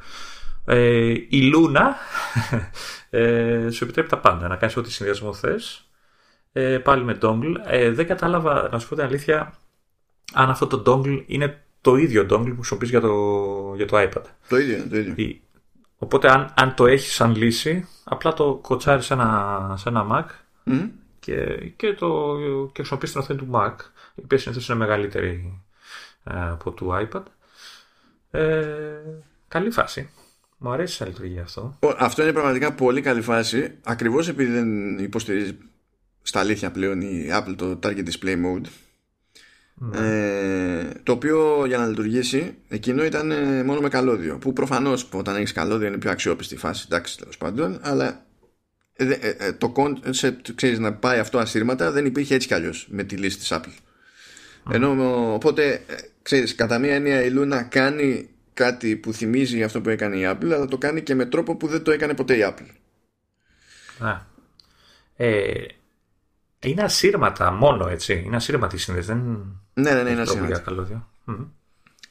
Ε, 0.65 1.09
η 1.29 1.53
Luna 1.55 1.81
ε, 3.09 3.69
σου 3.69 3.83
επιτρέπει 3.83 4.09
τα 4.09 4.17
πάντα, 4.17 4.47
να 4.47 4.55
κάνεις 4.55 4.77
ό,τι 4.77 4.91
συνδυασμό 4.91 5.33
θες. 5.33 5.85
Ε, 6.51 6.77
πάλι 6.77 7.03
με 7.03 7.17
dongle. 7.21 7.55
Ε, 7.65 7.91
δεν 7.91 8.07
κατάλαβα, 8.07 8.69
να 8.71 8.79
σου 8.79 8.87
πω 8.87 8.95
την 8.95 9.03
αλήθεια, 9.03 9.53
αν 10.33 10.49
αυτό 10.49 10.67
το 10.67 10.83
dongle 10.85 11.23
είναι 11.25 11.63
το 11.81 11.95
ίδιο 11.95 12.21
dongle 12.21 12.49
που 12.49 12.55
χρησιμοποιεί 12.55 12.87
για 12.87 13.01
το, 13.01 13.13
για 13.75 13.87
το 13.87 13.97
iPad. 13.97 14.23
Το 14.49 14.57
ίδιο, 14.57 14.87
το 14.89 14.97
ίδιο. 14.97 15.39
Οπότε 15.97 16.31
αν, 16.31 16.53
αν 16.55 16.75
το 16.75 16.87
έχεις 16.87 17.13
σαν 17.13 17.35
λύση, 17.35 17.87
απλά 18.03 18.33
το 18.33 18.59
κοτσάρεις 18.61 19.05
σε 19.05 19.13
ένα, 19.13 19.73
σε 19.77 19.89
ένα 19.89 20.07
Mac 20.11 20.25
και, 21.19 21.71
και, 21.75 21.93
το, 21.93 22.37
και 22.65 22.77
χρησιμοποιείς 22.77 23.11
την 23.11 23.21
οθόνη 23.21 23.39
του 23.39 23.49
Mac, 23.51 23.75
η 24.15 24.21
οποία 24.23 24.37
συνήθως 24.37 24.69
είναι 24.69 24.77
μεγαλύτερη 24.77 25.61
ε, 26.23 26.49
από 26.49 26.71
του 26.71 27.07
iPad. 27.09 27.23
Ε, 28.31 29.01
καλή 29.47 29.71
φάση. 29.71 30.09
Μου 30.63 30.71
αρέσει 30.71 30.95
σαν 30.95 31.07
λειτουργία 31.07 31.41
αυτό. 31.41 31.77
Αυτό 31.97 32.21
είναι 32.21 32.33
πραγματικά 32.33 32.73
πολύ 32.73 33.01
καλή 33.01 33.21
φάση. 33.21 33.71
Ακριβώς 33.83 34.27
επειδή 34.27 34.51
δεν 34.51 34.97
υποστηρίζει 34.97 35.57
στα 36.21 36.39
αλήθεια 36.39 36.71
πλέον 36.71 37.01
η 37.01 37.27
Apple 37.31 37.55
το 37.55 37.79
Target 37.83 38.05
Display 38.05 38.35
Mode 38.35 38.65
ναι. 39.73 39.97
Ε, 39.97 40.87
το 41.03 41.11
οποίο 41.11 41.65
για 41.65 41.77
να 41.77 41.87
λειτουργήσει 41.87 42.55
εκείνο 42.67 43.03
ήταν 43.03 43.31
ε, 43.31 43.63
μόνο 43.63 43.79
με 43.79 43.89
καλώδιο. 43.89 44.37
Που 44.37 44.53
προφανώς 44.53 45.09
όταν 45.11 45.35
έχεις 45.35 45.51
καλώδιο 45.51 45.87
είναι 45.87 45.97
πιο 45.97 46.11
αξιόπιστη 46.11 46.57
φάση, 46.57 46.85
εντάξει 46.89 47.17
τέλος 47.17 47.37
πάντων, 47.37 47.79
αλλά 47.81 48.25
ε, 48.93 49.13
ε, 49.21 49.53
το 49.53 49.73
concept 49.75 50.51
ξέρεις 50.55 50.79
να 50.79 50.93
πάει 50.93 51.19
αυτό 51.19 51.37
ασύρματα 51.37 51.91
δεν 51.91 52.05
υπήρχε 52.05 52.35
έτσι 52.35 52.47
κι 52.47 52.53
αλλιώς 52.53 52.87
με 52.89 53.03
τη 53.03 53.15
λύση 53.15 53.37
της 53.37 53.53
Apple. 53.53 53.73
Ενώ 54.71 55.33
οπότε 55.33 55.81
ξέρεις, 56.21 56.55
κατά 56.55 56.79
μία 56.79 56.93
έννοια 56.93 57.25
η 57.25 57.31
Luna 57.35 57.61
κάνει 57.69 58.29
κάτι 58.53 58.95
που 58.95 59.13
θυμίζει 59.13 59.63
αυτό 59.63 59.81
που 59.81 59.89
έκανε 59.89 60.15
η 60.15 60.23
Apple, 60.25 60.51
αλλά 60.51 60.65
το 60.65 60.77
κάνει 60.77 61.01
και 61.01 61.15
με 61.15 61.25
τρόπο 61.25 61.55
που 61.55 61.67
δεν 61.67 61.83
το 61.83 61.91
έκανε 61.91 62.13
ποτέ 62.13 62.35
η 62.35 62.41
Apple. 62.43 62.69
Α. 63.99 64.29
Ε, 65.15 65.65
είναι 66.59 66.81
ασύρματα 66.81 67.51
μόνο 67.51 67.87
έτσι. 67.87 68.23
Είναι 68.25 68.35
ασύρματη 68.35 68.75
η 68.75 68.79
σύνδεση. 68.79 69.07
Δεν... 69.07 69.17
Ναι, 69.73 69.93
ναι, 69.93 70.03
ναι, 70.03 70.09
είναι 70.09 70.21
ασύρματη. 70.21 71.03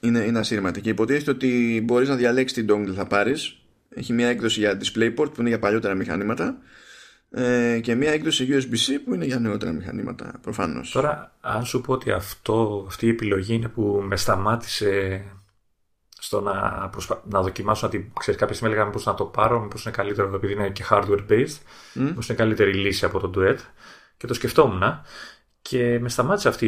Είναι, 0.00 0.18
είναι 0.18 0.38
ασύρματη. 0.38 0.80
Και 0.80 0.90
υποτίθεται 0.90 1.30
ότι 1.30 1.82
μπορείς 1.84 2.08
να 2.08 2.16
διαλέξεις 2.16 2.64
την 2.64 2.74
dongle 2.74 2.92
θα 2.94 3.06
πάρεις. 3.06 3.62
Έχει 3.88 4.12
μια 4.12 4.28
έκδοση 4.28 4.60
για 4.60 4.78
DisplayPort 4.80 5.14
που 5.34 5.40
είναι 5.40 5.48
για 5.48 5.58
παλιότερα 5.58 5.94
μηχανήματα 5.94 6.58
ε, 7.30 7.80
και 7.82 7.94
μια 7.94 8.10
έκδοση 8.10 8.48
USB-C 8.50 9.00
που 9.04 9.14
είναι 9.14 9.24
για 9.24 9.38
νεότερα 9.38 9.72
μηχανήματα 9.72 10.38
προφανώς. 10.42 10.90
Τώρα, 10.90 11.34
αν 11.40 11.64
σου 11.64 11.80
πω 11.80 11.92
ότι 11.92 12.10
αυτό, 12.10 12.84
αυτή 12.88 13.06
η 13.06 13.08
επιλογή 13.08 13.54
είναι 13.54 13.68
που 13.68 14.02
με 14.06 14.16
σταμάτησε 14.16 15.22
στο 16.20 16.40
να, 16.40 16.88
προσπα... 16.92 17.22
να 17.28 17.42
δοκιμάσω 17.42 17.86
να 17.86 17.92
την 17.92 18.04
ξέρεις 18.18 18.40
κάποια 18.40 18.54
στιγμή 18.54 18.74
έλεγα 18.74 18.88
μήπως 18.88 19.04
να 19.04 19.14
το 19.14 19.24
πάρω, 19.24 19.60
μήπως 19.60 19.84
είναι 19.84 19.94
καλύτερο 19.94 20.34
επειδή 20.34 20.52
είναι 20.52 20.70
και 20.70 20.84
hardware 20.90 21.24
based, 21.28 21.44
mm. 21.44 21.46
μήπως 21.92 22.28
είναι 22.28 22.38
καλύτερη 22.38 22.72
λύση 22.72 23.04
από 23.04 23.20
το 23.20 23.30
Duet 23.36 23.56
και 24.16 24.26
το 24.26 24.34
σκεφτόμουν 24.34 24.82
και 25.62 25.98
με 26.00 26.08
σταμάτησε 26.08 26.48
αυτή 26.48 26.66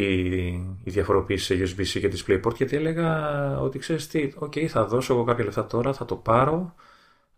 η 0.85 0.91
διαφοροποίηση 0.91 1.67
σε 1.67 1.75
USB-C 1.75 2.01
και 2.01 2.13
DisplayPort 2.13 2.55
γιατί 2.55 2.77
έλεγα 2.77 3.61
ότι 3.61 3.79
ξέρεις 3.79 4.09
τι, 4.09 4.33
ok 4.39 4.67
θα 4.67 4.85
δώσω 4.85 5.15
εγώ 5.15 5.25
κάποια 5.25 5.45
λεφτά 5.45 5.67
τώρα, 5.67 5.93
θα 5.93 6.05
το 6.05 6.17
πάρω 6.17 6.75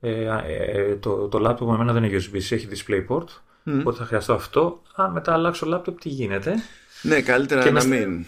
ε, 0.01 0.41
ε, 0.47 0.97
το, 0.97 1.29
το 1.29 1.49
laptop 1.49 1.67
με 1.67 1.75
εμένα 1.75 1.93
δεν 1.93 2.05
είναι 2.05 2.17
USB-C, 2.17 2.35
έχει 2.35 2.69
DisplayPort 2.71 3.27
mm. 3.67 3.79
οπότε 3.81 3.97
θα 3.97 4.05
χρειαστώ 4.05 4.35
αυτό 4.35 4.83
αν 4.95 5.13
μετά 5.13 5.33
αλλάξω 5.33 5.67
laptop 5.75 5.95
τι 6.01 6.09
γίνεται; 6.09 6.55
Ναι 7.03 7.21
καλύτερα 7.21 7.63
και 7.63 7.71
να 7.71 7.85
μην 7.85 8.27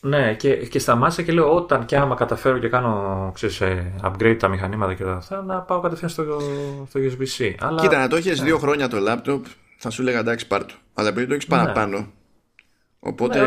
ναι, 0.00 0.34
και, 0.34 0.56
και 0.56 0.78
σταμάτησα 0.78 1.22
και 1.22 1.32
λέω 1.32 1.54
όταν 1.54 1.84
και 1.84 1.96
άμα 1.96 2.14
καταφέρω 2.14 2.58
και 2.58 2.68
κάνω 2.68 3.30
ξέρεις, 3.34 3.60
ε, 3.60 3.92
upgrade 4.02 4.36
τα 4.38 4.48
μηχανήματα 4.48 4.94
και 4.94 5.04
τα 5.04 5.12
αυτά, 5.12 5.42
να 5.42 5.60
πάω 5.60 5.80
κατευθείαν 5.80 6.10
στο, 6.10 6.40
στο 6.88 7.00
USB-C. 7.00 7.54
Αλλά... 7.58 7.80
Κοίτα, 7.80 7.98
να 7.98 8.08
το 8.08 8.16
έχεις 8.16 8.38
ναι. 8.38 8.44
δύο 8.44 8.58
χρόνια 8.58 8.88
το 8.88 8.96
laptop, 9.08 9.40
θα 9.76 9.90
σου 9.90 10.02
λέγα 10.02 10.18
εντάξει 10.18 10.46
πάρ' 10.46 10.64
το. 10.64 10.74
Αλλά 10.94 11.08
επειδή 11.08 11.26
το 11.26 11.34
έχεις 11.34 11.46
παραπάνω. 11.46 11.98
Ναι. 11.98 12.06
Οπότε 13.00 13.40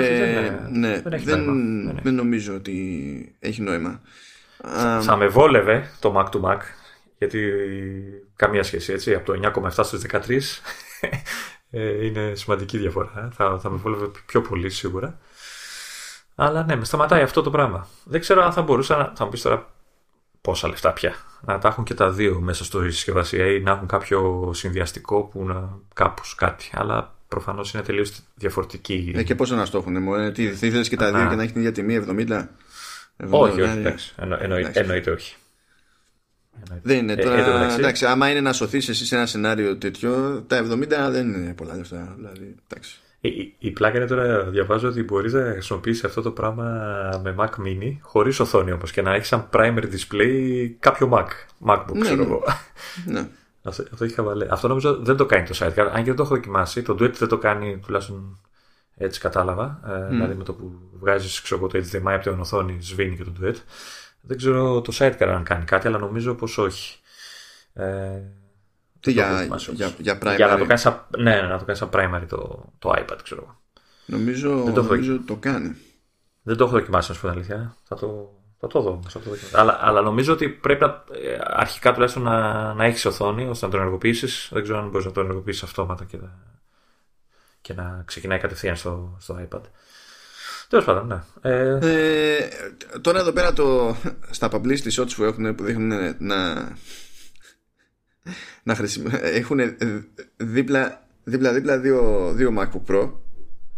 ναι, 0.72 1.02
δεν, 1.02 1.20
δεν, 1.24 2.00
δεν, 2.04 2.14
νομίζω 2.14 2.54
ότι 2.54 3.36
έχει 3.40 3.62
νόημα. 3.62 4.02
Θα 5.02 5.16
με 5.16 5.28
βόλευε 5.28 5.92
το 6.00 6.14
Mac 6.18 6.36
to 6.36 6.42
Mac 6.42 6.60
γιατί 7.18 7.52
καμία 8.36 8.64
σχέση 8.64 8.94
έτσι 8.94 9.14
από 9.14 9.34
το 9.34 9.52
9,7 9.76 9.84
στους 9.84 10.02
13 10.12 10.20
ε, 11.70 12.06
είναι 12.06 12.32
σημαντική 12.36 12.78
διαφορά. 12.78 13.12
Ε. 13.18 13.30
Θα, 13.34 13.60
θα 13.60 13.70
με 13.70 13.78
βόλευε 13.78 14.12
πιο 14.26 14.42
πολύ 14.42 14.70
σίγουρα. 14.70 15.20
Αλλά 16.42 16.64
ναι, 16.64 16.76
με 16.76 16.86
σταματάει 16.86 17.22
αυτό 17.22 17.42
το 17.42 17.50
πράγμα. 17.50 17.88
Δεν 18.04 18.20
ξέρω 18.20 18.44
αν 18.44 18.52
θα 18.52 18.62
μπορούσα 18.62 18.98
να. 18.98 19.12
Θα 19.16 19.24
μου 19.24 19.30
πεις 19.32 19.42
τώρα 19.42 19.70
πόσα 20.42 20.68
λεφτά 20.68 20.94
πια. 20.94 21.16
Να 21.42 21.60
τα 21.60 21.68
έχουν 21.68 21.84
και 21.84 21.94
τα 21.94 22.12
δύο 22.12 22.40
μέσα 22.40 22.64
στο 22.64 22.82
συσκευασία 22.82 23.46
ή 23.46 23.62
να 23.62 23.72
έχουν 23.72 23.88
κάποιο 23.88 24.52
συνδυαστικό 24.54 25.24
που 25.24 25.46
να 25.46 25.70
κάπως 25.94 26.36
κάτι. 26.36 26.70
Αλλά 26.74 27.16
προφανώς 27.28 27.74
είναι 27.74 27.84
τελείως 27.84 28.12
διαφορετική. 28.36 29.12
Ε, 29.16 29.24
και 29.24 29.36
πόσο 29.36 29.56
να 29.56 29.68
το 29.68 29.78
έχουν, 29.78 30.14
ε, 30.14 30.32
τι 30.32 30.44
ήθελε 30.44 30.82
και 30.82 30.96
τα 30.96 31.12
δύο 31.12 31.30
και 31.30 31.36
να 31.36 31.44
έχει 31.44 31.52
την 31.52 31.62
ίδια 31.62 31.72
τιμή 31.72 31.96
70. 32.30 32.48
όχι, 33.30 33.62
όχι, 33.62 33.78
εντάξει. 33.78 34.14
εννοείται 34.74 35.12
όχι. 35.12 35.36
Δεν 36.82 36.98
είναι. 36.98 37.14
Ε, 37.14 37.16
τώρα, 37.16 37.74
εντάξει, 37.74 38.06
άμα 38.06 38.30
είναι 38.30 38.42
να 38.42 38.54
σωθείς 38.54 38.90
εσύ 38.90 39.06
σε 39.06 39.16
ένα 39.16 39.26
σενάριο 39.26 39.78
τέτοιο, 39.78 40.42
τα 40.48 40.68
70 40.72 40.88
δεν 41.12 41.34
είναι 41.34 41.54
πολλά 41.54 41.76
λεφτά. 41.76 42.14
Δηλαδή, 42.18 42.56
εντάξει. 42.68 43.00
Η, 43.24 43.54
η 43.60 43.72
πλάκα 43.72 43.98
είναι 43.98 44.06
τώρα, 44.06 44.44
διαβάζω 44.44 44.88
ότι 44.88 45.04
μπορείς 45.04 45.34
να 45.34 45.52
χρησιμοποιήσεις 45.52 46.04
αυτό 46.04 46.22
το 46.22 46.32
πράγμα 46.32 46.64
με 47.24 47.36
Mac 47.38 47.50
Mini, 47.66 47.98
χωρίς 48.02 48.40
οθόνη 48.40 48.72
όμως, 48.72 48.92
και 48.92 49.02
να 49.02 49.14
έχεις 49.14 49.28
σαν 49.28 49.50
primary 49.54 49.84
display 49.84 50.70
κάποιο 50.80 51.10
Mac, 51.14 51.28
MacBook, 51.68 51.94
ναι, 51.94 52.00
ξέρω 52.00 52.16
ναι. 52.16 52.24
εγώ. 52.24 52.44
Ναι. 53.06 53.28
Αυτό, 53.64 53.84
αυτό, 53.92 54.06
αυτό 54.50 54.68
νομίζω 54.68 54.96
δεν 55.02 55.16
το 55.16 55.26
κάνει 55.26 55.48
το 55.48 55.56
site. 55.58 55.74
Αν 55.78 55.96
και 55.96 56.04
δεν 56.04 56.16
το 56.16 56.24
έχω 56.24 56.36
δοκιμάσει, 56.36 56.82
το 56.82 56.94
Duet 56.94 57.14
δεν 57.14 57.28
το 57.28 57.38
κάνει, 57.38 57.80
τουλάχιστον 57.86 58.40
έτσι 58.98 59.20
κατάλαβα. 59.20 59.80
Mm. 59.86 60.10
Δηλαδή 60.10 60.34
με 60.34 60.44
το 60.44 60.54
που 60.54 60.72
βγάζεις 61.00 61.42
το 61.42 61.70
HDMI 61.74 62.12
από 62.12 62.30
την 62.30 62.40
οθόνη, 62.40 62.78
σβήνει 62.82 63.16
και 63.16 63.24
το 63.24 63.32
Duet. 63.42 63.56
Δεν 64.22 64.38
ξέρω 64.38 64.82
το 64.82 64.94
site 64.96 65.24
αν 65.24 65.44
κάνει 65.44 65.64
κάτι, 65.64 65.88
αλλά 65.88 65.98
νομίζω 65.98 66.34
πως 66.34 66.58
όχι. 66.58 67.00
Ε, 67.74 67.84
τι 69.02 69.12
για, 69.12 69.48
για, 69.74 69.94
για, 69.98 70.18
primary; 70.22 70.36
Για 70.36 70.48
να 70.48 70.58
το 70.58 70.66
κάνεις 70.66 70.82
σαν, 70.82 71.06
ναι, 71.18 71.42
να 71.42 71.58
το 71.58 71.66
κάνεις 71.66 71.78
σαν 71.78 71.90
primary 71.94 72.26
το, 72.30 72.72
το 72.80 72.94
iPad, 72.98 73.18
ξέρω 73.24 73.42
εγώ. 73.42 73.62
Νομίζω, 74.06 74.64
δεν 74.64 74.74
το, 74.74 74.82
νομίζω 74.82 75.20
το 75.26 75.36
κάνει. 75.36 75.76
Δεν 76.42 76.58
το 76.58 76.64
έχω 76.64 76.74
δοκιμάσει, 76.74 77.10
να 77.10 77.16
σου 77.16 77.22
πω 77.22 77.28
την 77.28 77.38
αλήθεια. 77.38 77.76
Θα 77.84 77.96
το, 77.96 78.40
θα 78.60 78.68
το 78.68 78.82
δω. 78.82 79.02
Θα 79.08 79.20
το 79.20 79.30
αλλά, 79.52 79.78
αλλά 79.82 80.02
νομίζω 80.02 80.34
ότι 80.34 80.50
πρέπει 80.50 80.82
να, 80.82 81.04
ε, 81.12 81.38
αρχικά 81.42 81.94
τουλάχιστον 81.94 82.24
να, 82.24 82.74
να 82.74 82.86
έχεις 82.86 83.06
οθόνη 83.06 83.48
ώστε 83.48 83.66
να 83.66 83.72
το 83.72 83.78
ενεργοποιήσεις. 83.78 84.50
Δεν 84.52 84.64
ξέρω 84.64 84.80
αν 84.80 84.90
μπορείς 84.90 85.06
να 85.06 85.12
το 85.12 85.22
ενεργοποιήσεις 85.22 85.64
αυτόματα 85.64 86.06
και, 86.06 86.18
και 87.62 87.74
να 87.74 88.04
ξεκινάει 88.06 88.40
κατευθείαν 88.40 88.76
στο, 88.76 89.18
στο 89.20 89.48
iPad. 89.50 89.62
Τέλος 90.68 90.86
πάντων, 90.86 91.08
ναι. 91.08 91.50
Ε... 91.52 91.78
Ε, 91.82 92.50
τώρα 93.02 93.20
εδώ 93.20 93.32
πέρα 93.32 93.54
το, 93.54 93.96
στα 94.30 94.50
publicity 94.52 94.92
shots 94.92 95.12
που 95.16 95.24
έχουν 95.24 95.56
που 95.56 95.64
δείχνουν 95.64 96.16
να, 96.20 96.68
να 98.64 98.76
χρησιμο... 98.76 99.10
έχουν 99.22 99.60
δίπλα, 100.38 101.08
δίπλα, 101.24 101.54
δίπλα 101.54 101.80
δύο, 101.80 102.32
δύο 102.36 102.54
MacBook 102.58 102.92
Pro 102.92 103.12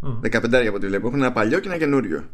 mm. 0.01 0.39
15 0.41 0.65
από 0.67 0.75
ό,τι 0.75 0.87
βλέπω 0.87 1.07
έχουν 1.07 1.19
ένα 1.19 1.31
παλιό 1.31 1.59
και 1.59 1.67
ένα 1.67 1.77
καινούριο 1.77 2.29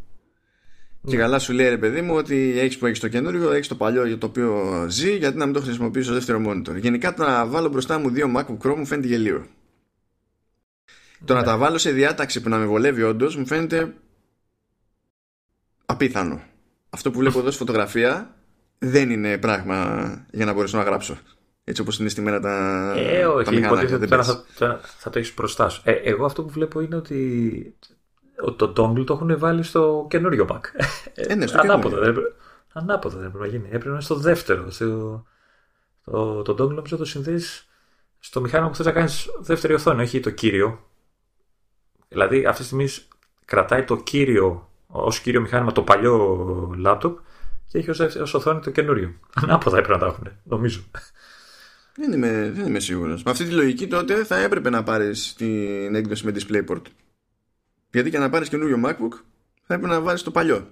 και 1.06 1.16
ναι. 1.16 1.22
καλά 1.22 1.39
σου 1.39 1.54
λέει 1.54 1.70
ρε 1.70 1.78
παιδί 1.78 2.02
μου 2.02 2.16
ότι 2.16 2.60
έχεις 2.60 2.78
που 2.78 2.86
έχεις 2.86 3.00
το 3.00 3.08
καινούριο, 3.08 3.52
έχεις 3.52 3.68
το 3.68 3.76
παλιό 3.76 4.06
για 4.06 4.18
το 4.18 4.26
οποίο 4.26 4.86
ζει, 4.89 5.18
γιατί 5.18 5.38
να 5.38 5.45
μην 5.45 5.54
το 5.54 5.62
χρησιμοποιήσω 5.62 6.06
στο 6.06 6.14
δεύτερο 6.14 6.43
monitor. 6.47 6.76
Γενικά 6.80 7.14
το 7.14 7.24
να 7.24 7.45
βάλω 7.45 7.70
μπροστά 7.70 8.00
μου 8.00 8.10
δύο 8.10 8.32
MacBook 8.36 8.58
Pro 8.68 8.76
μου 8.76 8.86
φαίνεται 8.86 9.08
γελίο. 9.08 9.47
Το 11.26 11.34
να 11.34 11.39
ναι. 11.39 11.45
τα 11.45 11.58
βάλω 11.58 11.78
σε 11.78 11.91
διάταξη 11.91 12.41
που 12.41 12.50
να 12.50 12.58
με 12.58 12.66
βολεύει 12.66 13.04
όντως 13.04 13.36
μου 13.36 13.45
φαίνεται 13.45 13.93
απίθανο. 15.86 16.41
Αυτό 16.89 17.12
που 17.12 17.20
βλέπω 17.20 17.39
εδώ 17.39 17.50
στη 17.50 17.58
φωτογραφία 17.58 18.36
δεν 18.80 19.10
είναι 19.10 19.38
πράγμα 19.38 20.10
για 20.32 20.45
να 20.45 20.54
μπορέσω 20.54 20.78
να 20.78 20.84
γράψω. 20.84 21.18
Έτσι 21.70 21.82
όπως 21.82 21.99
είναι 21.99 22.09
στη 22.09 22.22
μέρα 22.22 22.39
τα. 22.39 22.93
Ε, 22.97 23.26
όχι, 23.26 23.55
υποτίθεται 23.55 24.07
τώρα 24.07 24.24
θα, 24.24 24.43
θα, 24.47 24.80
θα, 24.97 25.09
το 25.09 25.20
έχεις 25.20 25.34
μπροστά 25.34 25.70
σου. 25.70 25.82
Ε, 25.86 25.91
εγώ 25.91 26.26
αυτό 26.26 26.43
που 26.43 26.49
βλέπω 26.49 26.82
είναι 26.82 26.95
ότι 26.95 27.76
το 28.55 28.74
dongle 28.78 29.05
το 29.05 29.13
έχουν 29.13 29.39
βάλει 29.39 29.63
στο 29.63 30.07
καινούριο 30.09 30.47
Mac. 30.51 30.59
Ε, 31.13 31.36
ναι, 31.36 31.47
στο 31.47 31.59
Ανάποδα 31.59 31.99
δεν, 31.99 32.09
έπρεπε, 32.09 32.34
ανάποδα 32.74 33.17
δεν 33.17 33.26
έπρεπε 33.26 33.45
να 33.45 33.51
γίνει. 33.51 33.65
Έπρεπε 33.65 33.86
να 33.86 33.91
είναι 33.91 34.01
στο 34.01 34.15
δεύτερο. 34.15 34.72
Στο, 34.72 35.24
το, 36.03 36.41
το 36.41 36.51
dongle 36.53 36.74
νομίζω 36.74 36.97
το 36.97 37.05
συνδέεις 37.05 37.67
στο 38.20 38.41
μηχάνημα 38.41 38.70
που 38.70 38.76
θες 38.76 38.86
να 38.86 38.91
κάνεις 38.91 39.28
δεύτερη 39.39 39.74
οθόνη, 39.74 40.01
όχι 40.01 40.20
το 40.20 40.30
κύριο. 40.30 40.80
Δηλαδή 42.07 42.45
αυτή 42.45 42.61
τη 42.61 42.65
στιγμή 42.65 42.88
κρατάει 43.45 43.84
το 43.84 43.97
κύριο 43.97 44.70
ως 44.88 45.20
κύριο 45.20 45.41
μηχάνημα 45.41 45.72
το 45.72 45.82
παλιό 45.82 46.72
laptop 46.86 47.13
και 47.67 47.78
έχει 47.78 48.20
ως 48.20 48.34
οθόνη 48.34 48.59
το 48.59 48.72
καινούριο. 48.72 49.13
Ανάποδα 49.41 49.78
έπρεπε 49.78 49.93
να 49.93 49.99
τα 49.99 50.05
έχουν, 50.05 50.28
νομίζω. 50.43 50.82
Δεν 51.96 52.12
είμαι, 52.12 52.52
δεν 52.56 52.66
είμαι 52.66 52.80
σίγουρος. 52.80 53.24
Με 53.24 53.32
αυτή 53.32 53.46
τη 53.46 53.52
λογική 53.52 53.88
τότε 53.88 54.24
θα 54.24 54.38
έπρεπε 54.38 54.70
να 54.70 54.84
πάρεις 54.84 55.34
την 55.34 55.96
έκδοση 55.96 56.26
με 56.26 56.34
DisplayPort. 56.36 56.82
Γιατί 57.92 58.10
και 58.10 58.18
να 58.18 58.30
πάρεις 58.30 58.50
καινούριο 58.50 58.78
MacBook 58.86 59.14
θα 59.64 59.74
έπρεπε 59.74 59.94
να 59.94 60.02
βάλει 60.02 60.20
το 60.20 60.32
παλιό. 60.32 60.68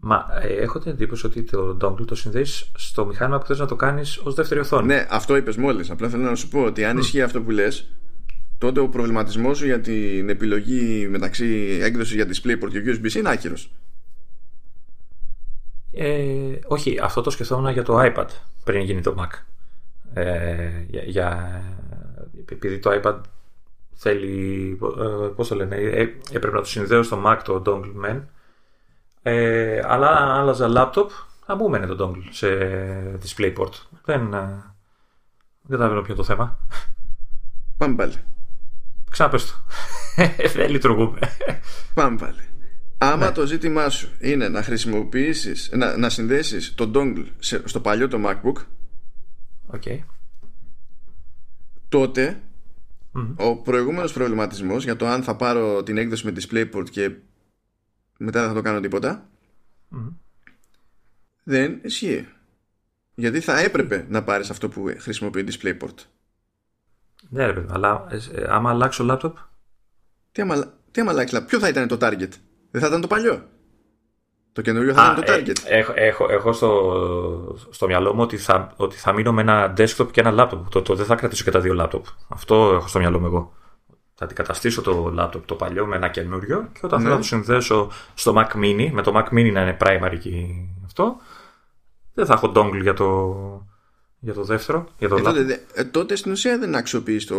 Μα 0.00 0.26
ε, 0.42 0.54
έχω 0.54 0.78
την 0.78 0.90
εντύπωση 0.90 1.26
ότι 1.26 1.42
το 1.42 1.76
dongle 1.80 2.06
το 2.06 2.14
συνδέεις 2.14 2.70
στο 2.74 3.06
μηχάνημα 3.06 3.38
που 3.38 3.46
θες 3.46 3.58
να 3.58 3.66
το 3.66 3.76
κάνεις 3.76 4.18
ως 4.18 4.34
δεύτερη 4.34 4.60
οθόνη. 4.60 4.86
Ναι, 4.86 5.06
αυτό 5.10 5.36
είπες 5.36 5.56
μόλις. 5.56 5.90
Απλά 5.90 6.08
θέλω 6.08 6.22
να 6.22 6.34
σου 6.34 6.48
πω 6.48 6.62
ότι 6.62 6.84
αν 6.84 6.96
mm. 6.96 7.00
ισχύει 7.00 7.22
αυτό 7.22 7.42
που 7.42 7.50
λες, 7.50 7.90
τότε 8.58 8.80
ο 8.80 8.88
προβληματισμός 8.88 9.58
σου 9.58 9.64
για 9.64 9.80
την 9.80 10.28
επιλογή 10.28 11.08
μεταξύ 11.08 11.78
έκδοσης 11.82 12.14
για 12.14 12.26
DisplayPort 12.26 12.70
και 12.70 12.82
USB 12.86 13.14
είναι 13.14 13.30
άκυρος. 13.30 13.70
Ε, 15.92 16.58
όχι, 16.66 16.98
αυτό 17.02 17.20
το 17.20 17.30
σκεφτόμουν 17.30 17.72
για 17.72 17.82
το 17.82 17.98
iPad 18.00 18.26
πριν 18.64 18.82
γίνει 18.82 19.00
το 19.00 19.14
Mac. 19.18 19.57
Ε, 20.12 20.84
για, 20.88 21.02
για, 21.02 21.62
επειδή 22.50 22.78
το 22.78 23.00
iPad 23.02 23.20
θέλει, 23.94 24.78
ε, 24.98 25.28
πώς 25.36 25.48
το 25.48 25.54
λένε, 25.54 25.76
ε, 25.76 26.00
έπρεπε 26.32 26.56
να 26.56 26.60
το 26.60 26.68
συνδέω 26.68 27.02
στο 27.02 27.22
Mac 27.26 27.38
το 27.44 27.62
dongle 27.66 28.06
men, 28.06 28.20
ε, 29.22 29.80
αλλά 29.84 30.08
αν 30.08 30.30
άλλαζα 30.30 30.68
laptop 30.70 31.08
θα 31.46 31.56
μου 31.56 31.66
έμενε 31.66 31.86
το 31.86 32.06
dongle 32.06 32.28
σε 32.30 32.48
DisplayPort. 33.22 33.72
Δεν, 34.04 34.34
ε, 34.34 34.38
δεν 35.62 35.70
καταλαβαίνω 35.70 36.02
ποιο 36.02 36.14
το 36.14 36.24
θέμα. 36.24 36.58
Πάμε 37.76 37.94
πάλι. 37.94 38.14
Ξαναπες 39.10 39.46
το. 39.46 39.54
δεν 40.54 40.70
λειτουργούμε. 40.70 41.18
Πάμε 41.94 42.16
πάλι. 42.16 42.48
Άμα 42.98 43.26
ναι. 43.26 43.32
το 43.32 43.46
ζήτημά 43.46 43.88
σου 43.88 44.08
είναι 44.20 44.48
να 44.48 44.62
χρησιμοποιήσεις, 44.62 45.70
να, 45.72 45.96
να 45.96 46.08
συνδέσεις 46.08 46.74
το 46.74 46.90
dongle 46.94 47.26
στο 47.64 47.80
παλιό 47.80 48.08
το 48.08 48.18
MacBook 48.26 48.64
okay. 49.72 49.98
τότε 51.88 52.40
ο 53.36 53.56
προηγούμενος 53.56 54.12
προβληματισμός 54.12 54.84
για 54.84 54.96
το 54.96 55.06
αν 55.06 55.22
θα 55.22 55.36
πάρω 55.36 55.82
την 55.82 55.98
έκδοση 55.98 56.26
με 56.26 56.32
DisplayPort 56.36 56.90
και 56.90 57.10
μετά 58.18 58.40
δεν 58.40 58.48
θα 58.48 58.54
το 58.54 58.62
κάνω 58.62 58.80
τίποτα 58.80 59.28
δεν 61.42 61.80
ισχύει. 61.82 62.28
Γιατί 63.14 63.40
θα 63.40 63.58
έπρεπε 63.58 64.06
να 64.08 64.24
πάρεις 64.24 64.50
αυτό 64.50 64.68
που 64.68 64.94
χρησιμοποιεί 64.98 65.44
DisplayPort. 65.48 65.94
Ναι 67.28 67.46
ρε 67.46 67.64
αλλά 67.68 68.06
ε, 68.10 68.44
άμα 68.48 68.70
αλλάξω 68.70 69.06
laptop; 69.10 69.32
Τι 70.32 70.42
άμα, 70.42 70.74
τι 70.90 71.00
άμα 71.00 71.10
αλλάξει 71.10 71.36
laptop, 71.38 71.46
ποιο 71.46 71.58
θα 71.58 71.68
ήταν 71.68 71.88
το 71.88 71.96
target; 72.00 72.32
Δεν 72.70 72.80
θα 72.80 72.86
ήταν 72.86 73.00
το 73.00 73.06
παλιό 73.06 73.48
το 74.58 74.64
καινούριο 74.64 74.92
θα 74.92 75.14
είναι 75.16 75.26
το 75.26 75.32
target. 75.32 75.56
Ε, 75.64 75.78
έχω, 75.78 75.92
έχω, 75.96 76.26
έχω 76.30 76.52
στο, 76.52 77.56
στο 77.70 77.86
μυαλό 77.86 78.14
μου 78.14 78.22
ότι 78.22 78.36
θα, 78.36 78.72
ότι 78.76 78.96
θα 78.96 79.12
μείνω 79.12 79.32
με 79.32 79.40
ένα 79.40 79.74
desktop 79.76 80.06
και 80.10 80.20
ένα 80.20 80.34
laptop. 80.36 80.60
Το, 80.70 80.82
το, 80.82 80.94
δεν 80.94 81.06
θα 81.06 81.14
κρατήσω 81.14 81.44
και 81.44 81.50
τα 81.50 81.60
δύο 81.60 81.76
laptop. 81.80 82.00
Αυτό 82.28 82.72
έχω 82.74 82.88
στο 82.88 82.98
μυαλό 82.98 83.20
μου 83.20 83.26
εγώ. 83.26 83.52
Θα 84.14 84.24
αντικαταστήσω 84.24 84.82
το 84.82 85.14
laptop 85.18 85.42
το 85.44 85.54
παλιό 85.54 85.86
με 85.86 85.96
ένα 85.96 86.08
καινούριο 86.08 86.68
και 86.72 86.80
όταν 86.82 86.98
ναι. 86.98 87.04
θέλω 87.04 87.14
να 87.14 87.20
το 87.20 87.26
συνδέσω 87.26 87.90
στο 88.14 88.34
Mac 88.36 88.56
Mini, 88.56 88.90
με 88.92 89.02
το 89.02 89.12
Mac 89.16 89.34
Mini 89.34 89.52
να 89.52 89.60
είναι 89.62 89.76
primary 89.80 90.18
και 90.20 90.30
αυτό, 90.84 91.16
δεν 92.14 92.26
θα 92.26 92.32
έχω 92.32 92.52
dongle 92.54 92.80
για 92.82 92.94
το, 92.94 93.34
για 94.18 94.34
το 94.34 94.42
δεύτερο. 94.42 94.88
Για 94.98 95.08
το 95.08 95.16
ε, 95.16 95.20
τότε, 95.20 95.64
ε, 95.74 95.84
τότε 95.84 96.16
στην 96.16 96.32
ουσία 96.32 96.58
δεν 96.58 96.74
αξιοποιείς 96.74 97.26
το 97.26 97.36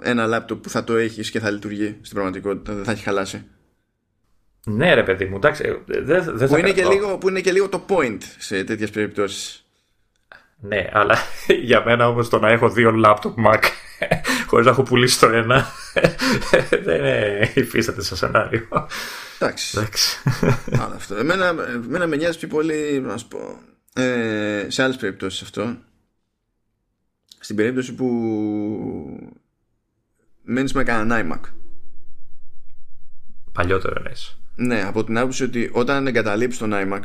ένα 0.00 0.26
laptop 0.26 0.62
που 0.62 0.68
θα 0.68 0.84
το 0.84 0.96
έχεις 0.96 1.30
και 1.30 1.40
θα 1.40 1.50
λειτουργεί 1.50 1.98
στην 2.00 2.14
πραγματικότητα, 2.14 2.74
δεν 2.74 2.84
θα 2.84 2.90
έχει 2.90 3.02
χαλάσει. 3.02 3.44
Ναι, 4.64 4.94
ρε 4.94 5.02
παιδί 5.02 5.24
μου, 5.24 5.36
εντάξει. 5.36 5.82
Δεν, 5.86 6.36
δεν 6.36 6.48
που, 6.48 6.56
είναι 6.56 6.72
και 6.72 6.84
λίγο, 6.84 7.18
που 7.18 7.28
είναι 7.28 7.40
και 7.40 7.52
λίγο 7.52 7.68
το 7.68 7.84
point 7.88 8.18
σε 8.38 8.64
τέτοιες 8.64 8.90
περιπτώσεις. 8.90 9.64
Ναι, 10.60 10.88
αλλά 10.92 11.18
για 11.68 11.84
μένα 11.84 12.08
όμως 12.08 12.28
το 12.28 12.38
να 12.38 12.48
έχω 12.48 12.70
δύο 12.70 13.02
laptop 13.04 13.34
Mac 13.46 13.62
χωρίς 14.48 14.66
να 14.66 14.72
έχω 14.72 14.82
πουλήσει 14.82 15.20
το 15.20 15.26
ένα 15.26 15.66
δεν 16.84 17.42
υφίσταται 17.54 18.02
σε 18.02 18.16
σενάριο. 18.16 18.68
Εντάξει. 19.38 19.78
Άρα 20.72 20.94
αυτό. 20.94 21.14
Εμένα, 21.14 21.46
εμένα 21.48 22.06
με 22.06 22.16
νοιάζει 22.16 22.38
πιο 22.38 22.48
πολύ 22.48 23.00
να 23.00 23.16
σου 23.16 23.28
πω, 23.28 23.58
ε, 24.02 24.66
σε 24.68 24.82
άλλες 24.82 24.96
περιπτώσεις 24.96 25.42
αυτό. 25.42 25.76
Στην 27.40 27.56
περίπτωση 27.56 27.94
που 27.94 28.06
μένεις 30.42 30.72
με 30.72 30.84
κανένα 30.84 31.40
iMac. 31.40 31.50
Παλιότερο 33.52 33.94
εννοείς. 33.96 34.39
Ναι, 34.60 34.82
από 34.82 35.04
την 35.04 35.18
άποψη 35.18 35.42
ότι 35.42 35.70
όταν 35.72 36.06
εγκαταλείψει 36.06 36.58
τον 36.58 36.72
iMac. 36.74 37.02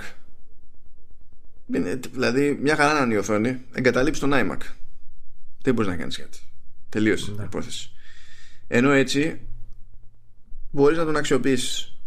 Δηλαδή, 2.12 2.58
μια 2.62 2.76
χαρά 2.76 2.94
να 2.94 3.06
είναι 3.06 3.14
η 3.14 3.18
οθόνη, 3.18 3.62
εγκαταλείψει 3.74 4.20
τον 4.20 4.32
iMac. 4.34 4.58
Δεν 5.62 5.74
μπορείς 5.74 5.90
να 5.90 5.98
κάνεις 5.98 6.18
κάτι. 6.18 6.38
Τελείωσε 6.90 7.32
ναι. 7.32 7.42
η 7.42 7.46
υπόθεση. 7.46 7.92
Ενώ 8.68 8.92
έτσι 8.92 9.40
μπορείς 10.72 10.98
να 10.98 11.06
τον 11.06 11.16
αξιοποιήσεις. 11.16 11.98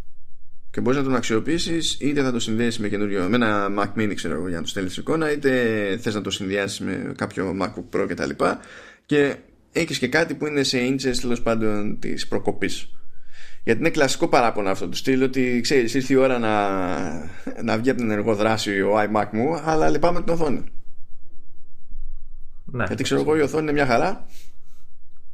και 0.71 0.81
μπορείς 0.81 0.99
να 0.99 1.05
τον 1.05 1.15
αξιοποιήσεις 1.15 1.97
είτε 2.01 2.23
θα 2.23 2.33
το 2.33 2.41
συνδέσεις 2.41 2.79
με, 2.79 2.89
καινούριο, 2.89 3.29
με 3.29 3.37
ένα 3.37 3.69
Mac 3.79 4.01
Mini 4.01 4.13
ξέρω 4.15 4.35
εγώ, 4.35 4.49
για 4.49 4.57
να 4.57 4.63
το 4.63 4.69
στέλνεις 4.69 4.97
εικόνα, 4.97 5.33
είτε 5.33 5.99
θες 6.01 6.15
να 6.15 6.21
το 6.21 6.31
συνδυάσεις 6.31 6.81
με 6.81 7.13
κάποιο 7.17 7.57
MacBook 7.61 7.97
Pro 7.97 8.07
κτλ. 8.09 8.31
Και, 8.31 8.57
και 9.07 9.37
έχεις 9.73 9.99
και 9.99 10.09
κάτι 10.09 10.35
που 10.35 10.47
είναι 10.47 10.63
σε 10.63 10.79
inches 10.89 11.17
τέλος 11.21 11.43
πάντων 11.43 11.99
της 11.99 12.29
προκοπής. 12.29 12.91
Γιατί 13.69 13.83
είναι 13.83 13.91
κλασικό 13.91 14.29
παράπονο 14.29 14.71
αυτό 14.71 14.89
του 14.89 14.97
στυλ 14.97 15.23
ότι 15.23 15.61
ξέρεις, 15.61 15.95
ήρθε 15.95 16.13
η 16.13 16.17
ώρα 16.17 16.39
να, 16.39 16.69
να 17.63 17.79
βγει 17.79 17.91
από 17.91 17.99
την 17.99 18.11
ενεργό 18.11 18.35
δράση 18.35 18.81
ο 18.81 18.95
iMac 18.99 19.29
μου, 19.33 19.55
αλλά 19.65 19.89
λυπάμαι 19.89 20.23
την 20.23 20.33
οθόνη. 20.33 20.65
Ναι, 22.65 22.85
Γιατί 22.85 23.03
ξέρω 23.03 23.21
εγώ 23.21 23.37
η 23.37 23.41
οθόνη 23.41 23.63
είναι 23.63 23.73
μια 23.73 23.87
χαρά 23.87 24.27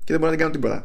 και 0.04 0.12
δεν 0.12 0.18
μπορώ 0.18 0.30
να 0.30 0.36
την 0.36 0.38
κάνω 0.38 0.50
τίποτα. 0.50 0.84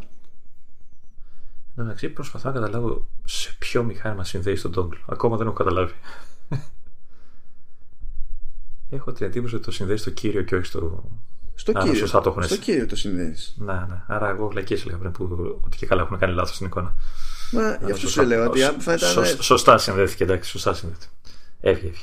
Εντάξει, 1.77 2.09
προσπαθώ 2.09 2.47
να 2.47 2.53
καταλάβω 2.53 3.07
σε 3.25 3.55
ποιο 3.59 3.83
μηχάνημα 3.83 4.23
συνδέει 4.23 4.55
τον 4.55 4.73
dongle. 4.75 4.99
Ακόμα 5.05 5.37
δεν 5.37 5.47
έχω 5.47 5.55
καταλάβει. 5.55 5.93
έχω 8.89 9.11
την 9.11 9.25
εντύπωση 9.25 9.55
ότι 9.55 9.63
το 9.63 9.71
συνδέεις 9.71 10.01
στο 10.01 10.09
κύριο 10.09 10.41
και 10.41 10.55
όχι 10.55 10.65
στο. 10.65 11.03
Στο 11.55 11.71
Άρα, 11.75 11.83
κύριο. 11.83 11.99
Σωστά 11.99 12.21
το 12.21 12.29
έχουν 12.29 12.43
στο 12.43 12.57
κύριο 12.57 12.85
το 12.85 12.95
συνδέεις. 12.95 13.55
Ναι, 13.57 13.73
ναι. 13.73 14.03
Άρα, 14.07 14.29
εγώ 14.29 14.47
βλακίε 14.47 14.77
έλεγα 14.77 14.97
πριν 14.97 15.11
που 15.11 15.59
ότι 15.65 15.77
και 15.77 15.85
καλά 15.85 16.01
έχουν 16.01 16.17
κάνει 16.17 16.33
λάθος 16.33 16.55
στην 16.55 16.67
εικόνα. 16.67 16.95
Μα 17.51 17.77
γι' 17.85 17.91
αυτό 17.91 18.09
σου 18.09 18.23
λέω 18.23 18.45
ότι 18.45 18.59
θα 18.59 18.93
ήταν. 18.93 19.25
Σωστά 19.39 19.77
συνδέθηκε, 19.77 20.23
εντάξει, 20.23 20.49
σωστά 20.49 20.73
συνδέθηκε. 20.73 21.07
Έβγαινε, 21.61 21.93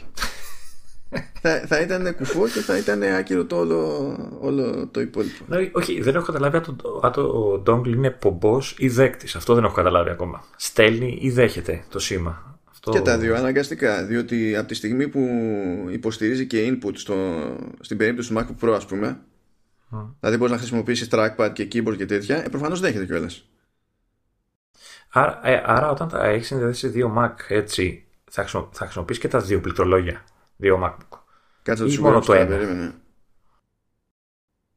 θα, 1.40 1.64
θα 1.66 1.80
ήταν 1.80 2.14
κουφό 2.16 2.48
και 2.48 2.60
θα 2.60 2.78
ήταν 2.78 3.02
άκυρο 3.02 3.44
το 3.44 3.56
όλο, 3.56 4.38
όλο 4.40 4.88
το 4.90 5.00
υπόλοιπο. 5.00 5.44
Ναι, 5.48 5.70
όχι, 5.72 6.00
δεν 6.00 6.14
έχω 6.14 6.24
καταλάβει 6.24 6.56
αν 6.56 6.64
το, 7.12 7.60
το 7.62 7.62
dongle 7.66 7.88
είναι 7.88 8.10
πομπός 8.10 8.74
ή 8.78 8.88
δέκτης. 8.88 9.36
Αυτό 9.36 9.54
δεν 9.54 9.64
έχω 9.64 9.74
καταλάβει 9.74 10.10
ακόμα. 10.10 10.44
Στέλνει 10.56 11.18
ή 11.20 11.30
δέχεται 11.30 11.84
το 11.88 11.98
σήμα. 11.98 12.58
Αυτό... 12.70 12.90
Και 12.90 13.00
τα 13.00 13.18
δύο 13.18 13.36
αναγκαστικά. 13.36 14.04
Διότι 14.04 14.56
από 14.56 14.68
τη 14.68 14.74
στιγμή 14.74 15.08
που 15.08 15.28
υποστηρίζει 15.90 16.46
και 16.46 16.72
input 16.72 16.92
στο, 16.94 17.14
στην 17.80 17.96
περίπτωση 17.96 18.34
του 18.34 18.38
MacBook 18.38 18.68
Pro, 18.68 18.72
ας 18.72 18.86
πούμε, 18.86 19.20
mm. 19.92 20.06
δηλαδή 20.20 20.36
μπορείς 20.36 20.52
να 20.52 20.58
χρησιμοποιήσεις 20.58 21.08
trackpad 21.10 21.50
και 21.52 21.68
keyboard 21.72 21.96
και 21.96 22.06
τέτοια, 22.06 22.44
ε, 22.44 22.48
προφανώς 22.48 22.80
δέχεται 22.80 23.06
κιόλας. 23.06 23.48
Άρα, 25.18 25.40
ε, 25.42 25.62
άρα 25.66 25.90
όταν 25.90 26.08
θα 26.08 26.24
έχεις 26.24 26.46
συνδέσει 26.46 26.88
δύο 26.88 27.14
Mac 27.18 27.34
έτσι, 27.48 28.06
θα, 28.30 28.44
θα 28.70 28.84
χρησιμοποιήσει 28.84 29.20
και 29.20 29.28
τα 29.28 29.40
δύο 29.40 29.60
πληκτρολόγια. 29.60 30.24
Δύο 30.56 30.80
MacBook. 30.82 31.18
Κάτσε 31.62 31.84
να 31.84 32.00
μόνο 32.00 32.20
το 32.20 32.32
ένα. 32.32 32.46
Περίμενε. 32.46 32.94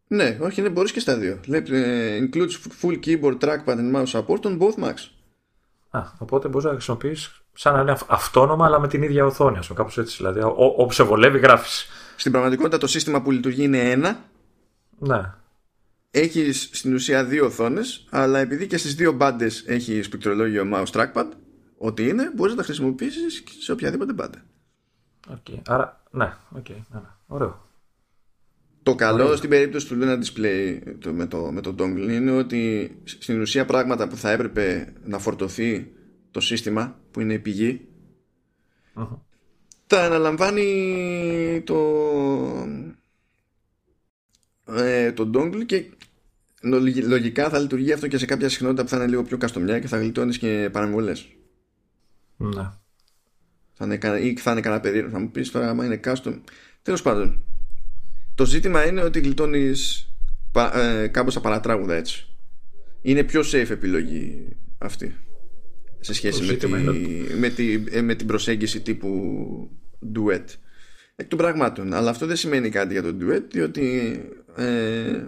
Ναι, 0.08 0.38
όχι, 0.42 0.62
ναι, 0.62 0.70
μπορείς 0.70 0.92
και 0.92 1.00
στα 1.00 1.18
δύο. 1.18 1.40
Λέει, 1.46 1.64
ε, 1.70 2.20
includes 2.20 2.82
full 2.82 3.00
keyboard, 3.06 3.38
trackpad 3.40 3.78
and 3.78 3.96
mouse 3.96 4.06
support 4.06 4.42
on 4.42 4.60
both 4.60 4.84
Macs. 4.84 5.10
Α, 5.90 6.02
οπότε 6.18 6.48
μπορείς 6.48 6.66
να 6.66 6.72
χρησιμοποιείς 6.72 7.42
σαν 7.54 7.74
να 7.74 7.82
είναι 7.82 7.98
αυτόνομα, 8.08 8.66
αλλά 8.66 8.80
με 8.80 8.88
την 8.88 9.04
ίδια 9.04 9.26
οθόνη, 9.26 9.58
ας 9.58 9.68
πούμε, 9.68 9.80
κάπως 9.80 9.98
έτσι. 9.98 10.16
Δηλαδή, 10.18 10.40
όπου 10.44 10.92
σε 10.92 11.04
βολεύει, 11.04 11.40
γράφεις. 11.40 11.88
Στην 12.16 12.32
πραγματικότητα, 12.32 12.78
το 12.78 12.88
σύστημα 12.88 13.22
που 13.22 13.32
λειτουργεί 13.32 13.64
είναι 13.64 13.92
ένα. 13.92 14.20
Ναι. 15.00 15.34
Έχει 16.12 16.52
στην 16.52 16.94
ουσία 16.94 17.26
δύο 17.26 17.46
οθόνες, 17.46 18.06
αλλά 18.10 18.40
επειδή 18.40 18.68
και 18.68 18.78
στις 18.78 18.96
δύο 18.96 19.12
μπάντες 19.12 19.64
έχει 19.68 20.10
πληκτρολόγιο 20.10 20.70
mouse 20.74 20.92
trackpad, 20.92 21.28
ό,τι 21.78 22.08
είναι, 22.08 22.32
μπορείς 22.36 22.54
να 22.54 22.60
τα 22.60 22.64
χρησιμοποιήσεις 22.64 23.44
σε 23.60 23.72
οποιαδήποτε 23.72 24.14
μπάντα. 24.14 24.44
Okay. 25.30 25.62
Άρα, 25.68 26.04
ναι, 26.12 26.34
okay, 26.56 26.70
ναι, 26.70 27.00
ναι. 27.00 27.10
ωραίο. 27.28 27.68
Το 28.84 28.96
καλό 28.96 29.24
Ωραίο. 29.24 29.36
στην 29.36 29.50
περίπτωση 29.50 29.88
του 29.88 29.98
Luna 30.02 30.20
Display 30.20 30.80
το, 31.00 31.14
με, 31.14 31.26
το, 31.28 31.52
με 31.52 31.62
το 31.62 31.76
dongle 31.80 32.08
είναι 32.10 32.32
ότι 32.32 32.92
στην 33.04 33.42
ουσία 33.42 33.66
πράγματα 33.66 34.08
που 34.08 34.16
θα 34.16 34.32
έπρεπε 34.32 34.94
να 35.04 35.20
φορτωθεί 35.20 35.94
το 36.32 36.40
σύστημα 36.40 37.00
που 37.12 37.20
είναι 37.20 37.34
η 37.34 37.40
πηγή 37.40 37.88
uh-huh. 38.96 39.18
τα 39.88 40.06
αναλαμβάνει 40.06 41.62
το 41.66 41.78
ε, 44.68 45.12
το 45.12 45.30
dongle 45.34 45.66
και 45.66 45.92
λογικά 47.08 47.50
θα 47.50 47.60
λειτουργεί 47.60 47.92
αυτό 47.92 48.08
και 48.08 48.18
σε 48.18 48.26
κάποια 48.26 48.50
συχνότητα 48.50 48.84
που 48.84 48.90
θα 48.90 48.96
είναι 48.96 49.08
λίγο 49.08 49.24
πιο 49.24 49.38
καστομιά 49.38 49.80
και 49.80 49.88
θα 49.88 49.98
γλιτώνεις 49.98 50.38
και 50.38 50.70
παρεμβολές. 50.72 51.28
Ναι. 52.38 52.72
Θα 53.74 53.86
είναι, 53.86 54.20
ή 54.20 54.38
θα 54.38 54.52
είναι 54.52 54.62
κανένα 54.62 54.82
περίεργο. 54.82 55.10
Θα 55.10 55.20
μου 55.20 55.32
πεις 55.32 55.52
τώρα, 55.52 55.70
άμα 55.70 55.86
είναι 55.86 56.00
custom. 56.04 56.40
Τέλος 56.82 57.02
πάντων. 57.02 57.44
Το 58.36 58.46
ζήτημα 58.46 58.88
είναι 58.88 59.02
ότι 59.02 59.20
γλιτώνεις 59.20 60.12
ε, 60.74 61.08
κάπως 61.08 61.34
τα 61.34 61.40
παρατράγουδα 61.40 61.96
έτσι. 61.96 62.28
Είναι 63.02 63.24
πιο 63.24 63.42
safe 63.42 63.70
επιλογή 63.70 64.48
αυτή 64.78 65.16
σε 66.00 66.14
σχέση 66.14 66.44
με, 66.44 66.54
τη, 66.54 66.68
με, 67.38 67.50
τη, 67.50 67.84
ε, 67.92 68.02
με 68.02 68.16
την 68.16 68.28
προσέγγιση 68.28 68.82
τύπου 68.82 69.70
duet 70.16 70.46
εκ 71.16 71.28
των 71.28 71.38
πραγμάτων 71.38 71.94
αλλά 71.94 72.10
αυτό 72.10 72.26
δεν 72.26 72.36
σημαίνει 72.36 72.70
κάτι 72.70 72.94
για 72.94 73.04
το 73.04 73.16
duet 73.22 73.44
διότι 73.52 74.20
ε, 74.56 75.24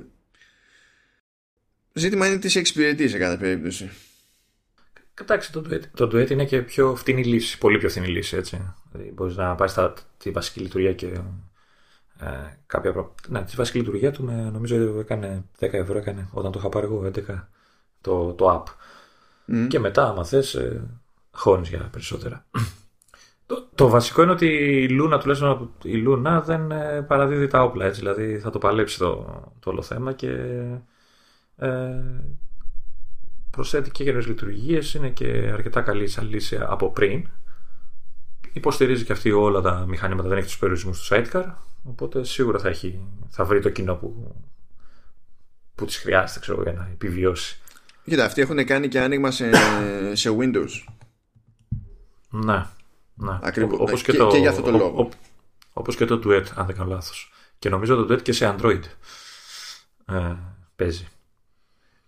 ζήτημα 1.93 2.27
είναι 2.27 2.37
τι 2.37 2.49
σε 2.49 2.59
εξυπηρετεί 2.59 3.07
σε 3.07 3.17
κάθε 3.17 3.37
περίπτωση 3.37 3.89
Κοιτάξτε, 5.13 5.59
το 5.59 5.69
duet, 5.69 5.81
το 5.95 6.05
duet 6.05 6.29
είναι 6.29 6.45
και 6.45 6.61
πιο 6.61 6.95
φθηνή 6.95 7.23
λύση, 7.23 7.57
πολύ 7.57 7.77
πιο 7.77 7.89
φθηνή 7.89 8.07
λύση. 8.07 8.37
Έτσι. 8.37 8.73
Δηλαδή, 8.91 9.11
μπορείς 9.11 9.35
να 9.35 9.55
πάει 9.55 9.67
στη 10.17 10.31
βασική 10.31 10.59
λειτουργία 10.59 10.93
και 10.93 11.05
ε, 12.19 12.27
κάποια 12.65 12.91
προ... 12.91 13.15
Ναι, 13.27 13.43
τη 13.43 13.55
βασική 13.55 13.77
λειτουργία 13.77 14.11
του 14.11 14.23
με, 14.23 14.49
νομίζω 14.53 14.99
έκανε 14.99 15.43
10 15.59 15.73
ευρώ 15.73 15.97
έκανε 15.97 16.27
όταν 16.31 16.51
το 16.51 16.59
είχα 16.59 16.69
πάρει 16.69 16.85
εγώ 16.85 17.11
11 17.15 17.43
το, 18.01 18.33
το 18.33 18.49
app. 18.49 18.73
Mm. 19.53 19.67
Και 19.67 19.79
μετά, 19.79 20.07
άμα 20.07 20.25
θες, 20.25 20.53
ε, 20.53 20.87
χώνεις 21.31 21.69
για 21.69 21.89
περισσότερα. 21.91 22.45
το, 23.45 23.67
το 23.75 23.89
βασικό 23.89 24.21
είναι 24.21 24.31
ότι 24.31 24.47
η 24.83 24.87
Luna, 25.01 25.19
τουλάχιστον 25.19 25.73
η 25.83 26.03
Luna 26.07 26.41
δεν 26.45 26.71
ε, 26.71 27.01
παραδίδει 27.01 27.47
τα 27.47 27.63
όπλα. 27.63 27.85
Έτσι, 27.85 27.99
δηλαδή 27.99 28.39
θα 28.39 28.49
το 28.49 28.59
παλέψει 28.59 28.97
το, 28.97 29.41
το 29.59 29.69
όλο 29.69 29.81
θέμα 29.81 30.13
και 30.13 30.27
ε, 31.61 32.03
προσθέτει 33.51 33.91
και 33.91 34.03
καινούριες 34.03 34.27
λειτουργίες, 34.27 34.93
είναι 34.93 35.09
και 35.09 35.49
αρκετά 35.53 35.81
καλή 35.81 36.07
σαν 36.07 36.29
λύση 36.29 36.57
από 36.61 36.91
πριν. 36.91 37.27
Υποστηρίζει 38.53 39.03
και 39.03 39.11
αυτή 39.11 39.31
όλα 39.31 39.61
τα 39.61 39.85
μηχανήματα, 39.87 40.27
δεν 40.27 40.37
έχει 40.37 40.47
τους 40.47 40.57
περιορισμούς 40.57 41.07
του 41.07 41.15
sidecar. 41.15 41.53
Οπότε 41.83 42.23
σίγουρα 42.23 42.59
θα, 42.59 42.69
έχει, 42.69 42.99
θα 43.29 43.45
βρει 43.45 43.59
το 43.59 43.69
κοινό 43.69 43.95
που, 43.95 44.35
που 45.75 45.85
της 45.85 45.97
χρειάζεται 45.97 46.39
ξέρω, 46.39 46.61
για 46.61 46.73
να 46.73 46.89
επιβιώσει. 46.91 47.59
Κοίτα, 48.03 48.25
αυτοί 48.25 48.41
έχουν 48.41 48.65
κάνει 48.65 48.87
και 48.87 48.99
άνοιγμα 48.99 49.31
σε, 49.31 49.51
σε 50.13 50.29
Windows. 50.39 50.69
Ναι. 52.29 52.65
ναι. 53.13 53.39
Ακριβώς. 53.41 53.79
Όπως 53.79 54.07
ναι. 54.07 54.13
και, 54.13 54.17
το, 54.17 54.27
και 54.27 54.37
για 54.37 54.49
αυτό 54.49 54.61
το 54.61 54.71
λόγο. 54.71 55.09
Όπως 55.73 55.95
και 55.95 56.05
το 56.05 56.21
Duet, 56.25 56.45
αν 56.55 56.65
δεν 56.65 56.75
κάνω 56.75 56.89
λάθος. 56.89 57.31
Και 57.59 57.69
νομίζω 57.69 57.95
το 57.95 58.13
Duet 58.13 58.21
και 58.21 58.31
σε 58.31 58.55
Android 58.55 58.81
ε, 60.05 60.35
παίζει. 60.75 61.07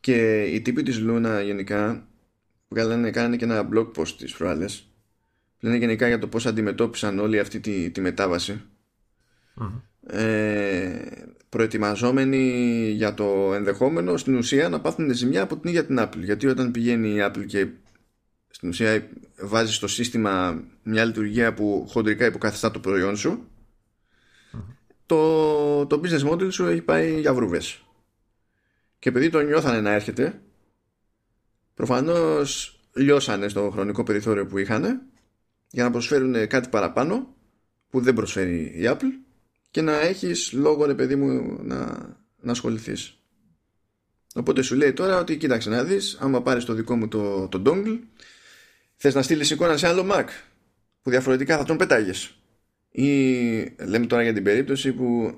Και 0.03 0.43
οι 0.43 0.61
τύποι 0.61 0.83
της 0.83 0.99
Λούνα 0.99 1.41
γενικά 1.41 2.07
βγάλανε, 2.67 3.11
κάνανε 3.11 3.35
και 3.35 3.43
ένα 3.43 3.69
blog 3.73 3.91
post 3.95 4.07
τις 4.07 4.33
προάλλες 4.33 4.87
λένε 5.59 5.77
γενικά 5.77 6.07
για 6.07 6.19
το 6.19 6.27
πώς 6.27 6.45
αντιμετώπισαν 6.45 7.19
όλη 7.19 7.39
αυτή 7.39 7.59
τη, 7.59 7.89
τη 7.89 8.01
μεταβαση 8.01 8.61
ε, 10.07 11.01
προετοιμαζόμενοι 11.49 12.39
για 12.89 13.13
το 13.13 13.53
ενδεχόμενο 13.53 14.17
στην 14.17 14.35
ουσία 14.35 14.69
να 14.69 14.81
πάθουν 14.81 15.13
ζημιά 15.13 15.41
από 15.41 15.57
την 15.57 15.69
ίδια 15.69 15.85
την 15.85 15.99
Apple. 15.99 16.23
Γιατί 16.23 16.47
όταν 16.47 16.71
πηγαίνει 16.71 17.09
η 17.09 17.17
Apple 17.19 17.45
και 17.45 17.67
στην 18.49 18.69
ουσία 18.69 19.07
βάζει 19.41 19.73
στο 19.73 19.87
σύστημα 19.87 20.63
μια 20.83 21.05
λειτουργία 21.05 21.53
που 21.53 21.85
χοντρικά 21.89 22.25
υποκαθιστά 22.25 22.71
το 22.71 22.79
προϊόν 22.79 23.17
σου 23.17 23.47
το, 25.05 25.85
το 25.85 26.01
business 26.03 26.31
model 26.31 26.51
σου 26.51 26.65
έχει 26.65 26.81
πάει 26.81 27.19
για 27.19 27.33
βρούβες 27.33 27.82
και 29.03 29.09
επειδή 29.09 29.29
το 29.29 29.39
νιώθανε 29.39 29.81
να 29.81 29.91
έρχεται 29.91 30.41
προφανώς 31.73 32.79
λιώσανε 32.93 33.47
στο 33.47 33.69
χρονικό 33.69 34.03
περιθώριο 34.03 34.45
που 34.45 34.57
είχαν 34.57 35.01
για 35.69 35.83
να 35.83 35.91
προσφέρουν 35.91 36.47
κάτι 36.47 36.69
παραπάνω 36.69 37.35
που 37.89 38.01
δεν 38.01 38.13
προσφέρει 38.13 38.55
η 38.55 38.81
Apple 38.83 39.11
και 39.71 39.81
να 39.81 39.99
έχεις 39.99 40.51
λόγο 40.51 40.85
ρε 40.85 40.93
παιδί 40.93 41.15
μου 41.15 41.59
να, 41.63 41.77
να 42.41 42.51
ασχοληθείς. 42.51 43.17
Οπότε 44.35 44.61
σου 44.61 44.75
λέει 44.75 44.93
τώρα 44.93 45.19
ότι 45.19 45.37
κοίταξε 45.37 45.69
να 45.69 45.83
δεις 45.83 46.17
άμα 46.19 46.41
πάρεις 46.41 46.65
το 46.65 46.73
δικό 46.73 46.95
μου 46.95 47.07
το, 47.07 47.47
το 47.47 47.61
dongle 47.65 47.99
θες 48.95 49.13
να 49.13 49.21
στείλεις 49.21 49.49
εικόνα 49.49 49.77
σε 49.77 49.87
άλλο 49.87 50.07
Mac 50.11 50.25
που 51.01 51.09
διαφορετικά 51.09 51.57
θα 51.57 51.63
τον 51.63 51.77
πετάγεις. 51.77 52.35
Ή 52.89 53.07
λέμε 53.85 54.05
τώρα 54.05 54.23
για 54.23 54.33
την 54.33 54.43
περίπτωση 54.43 54.93
που 54.93 55.37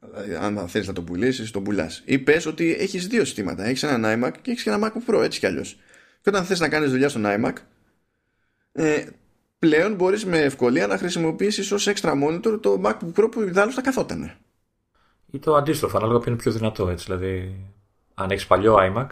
Δηλαδή, 0.00 0.34
αν 0.34 0.68
θέλεις 0.68 0.86
να 0.86 0.92
το 0.92 1.02
πουλήσεις, 1.02 1.50
το 1.50 1.60
πουλάς. 1.60 2.02
Ή 2.04 2.18
πες 2.18 2.46
ότι 2.46 2.74
έχεις 2.78 3.06
δύο 3.06 3.24
συστήματα. 3.24 3.64
Έχεις 3.64 3.82
ένα 3.82 4.14
iMac 4.14 4.32
και 4.42 4.50
έχεις 4.50 4.62
και 4.62 4.70
ένα 4.70 4.92
MacBook 4.92 5.14
Pro, 5.14 5.22
έτσι 5.22 5.38
κι 5.38 5.46
αλλιώς. 5.46 5.78
Και 6.20 6.28
όταν 6.28 6.44
θες 6.44 6.60
να 6.60 6.68
κάνεις 6.68 6.90
δουλειά 6.90 7.08
στον 7.08 7.22
iMac, 7.26 7.52
ε, 8.72 9.06
πλέον 9.58 9.94
μπορείς 9.94 10.24
με 10.24 10.38
ευκολία 10.38 10.86
να 10.86 10.98
χρησιμοποιήσεις 10.98 11.72
ως 11.72 11.88
extra 11.88 12.12
monitor 12.22 12.58
το 12.60 12.80
MacBook 12.84 13.12
Pro 13.20 13.30
που 13.30 13.42
ιδάλω 13.42 13.70
θα 13.70 13.80
καθότανε. 13.80 14.36
Ή 15.30 15.38
το 15.38 15.54
αντίστροφο, 15.54 15.96
ανάλογα 15.96 16.18
ποιο 16.18 16.32
είναι 16.32 16.40
πιο 16.40 16.52
δυνατό. 16.52 16.88
Έτσι. 16.88 17.04
Δηλαδή, 17.04 17.64
αν 18.14 18.30
έχεις 18.30 18.46
παλιό 18.46 18.76
iMac, 18.80 19.06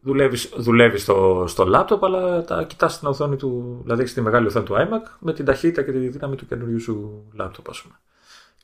δουλεύεις 0.00 0.52
δουλεύεις 0.56 1.02
στο, 1.02 1.44
στο 1.48 1.64
laptop, 1.74 1.98
αλλά 2.02 2.44
τα 2.44 2.64
κοιτάς 2.64 2.94
στην 2.94 3.08
οθόνη 3.08 3.36
του, 3.36 3.80
δηλαδή 3.82 4.06
στη 4.06 4.20
μεγάλη 4.20 4.46
οθόνη 4.46 4.64
του 4.64 4.74
iMac 4.74 5.10
με 5.18 5.32
την 5.32 5.44
ταχύτητα 5.44 5.82
και 5.82 5.92
τη 5.92 6.08
δύναμη 6.08 6.36
του 6.36 6.46
καινούριου 6.46 6.80
σου 6.80 7.24
laptop, 7.40 7.64
ας 7.68 7.82
πούμε. 7.82 7.94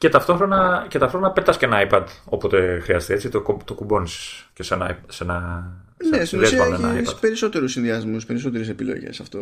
Και 0.00 0.08
ταυτόχρονα, 0.08 0.86
και 0.88 0.98
ταυτόχρονα 0.98 1.32
πετάς 1.32 1.56
και 1.56 1.64
ένα 1.64 1.88
iPad 1.90 2.04
όποτε 2.24 2.78
χρειαστεί, 2.82 3.12
έτσι, 3.12 3.28
το, 3.28 3.58
το 3.64 3.74
κουμπώνεις 3.74 4.46
και 4.52 4.62
σε 4.62 4.74
ένα, 4.74 4.98
σε 5.08 5.24
ένα 5.24 5.66
ναι, 6.10 6.24
στην 6.24 6.40
ουσία 6.40 6.80
έχεις 6.96 7.14
περισσότερους 7.14 7.72
συνδυασμούς, 7.72 8.26
περισσότερες 8.26 8.68
επιλογές 8.68 9.20
αυτό, 9.20 9.38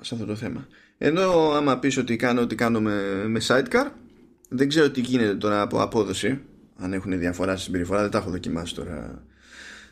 σε 0.00 0.14
αυτό 0.14 0.26
το 0.26 0.34
θέμα. 0.34 0.66
Ενώ 0.98 1.50
άμα 1.50 1.78
πεις 1.78 1.96
ότι 1.96 2.16
κάνω 2.16 2.40
ό,τι 2.40 2.54
κάνω 2.54 2.80
με, 2.80 3.24
με 3.26 3.40
sidecar, 3.46 3.90
δεν 4.48 4.68
ξέρω 4.68 4.90
τι 4.90 5.00
γίνεται 5.00 5.34
τώρα 5.34 5.60
από 5.60 5.82
απόδοση. 5.82 6.40
Αν 6.76 6.92
έχουν 6.92 7.18
διαφορά 7.18 7.52
στη 7.52 7.64
συμπεριφορά, 7.64 8.00
δεν 8.00 8.10
τα 8.10 8.18
έχω 8.18 8.30
δοκιμάσει 8.30 8.74
τώρα. 8.74 9.22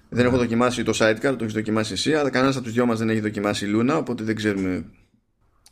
Δεν 0.08 0.26
έχω 0.26 0.36
δοκιμάσει 0.36 0.82
το 0.82 0.92
sidecar, 0.94 1.20
το 1.20 1.36
έχεις 1.40 1.52
δοκιμάσει 1.52 1.92
εσύ, 1.92 2.14
αλλά 2.14 2.30
κανένας 2.30 2.56
από 2.56 2.64
τους 2.64 2.74
δυο 2.74 2.86
μας 2.86 2.98
δεν 2.98 3.10
έχει 3.10 3.20
δοκιμάσει 3.20 3.72
Luna, 3.74 3.96
οπότε 3.98 4.24
δεν 4.24 4.36
ξέρουμε 4.36 4.84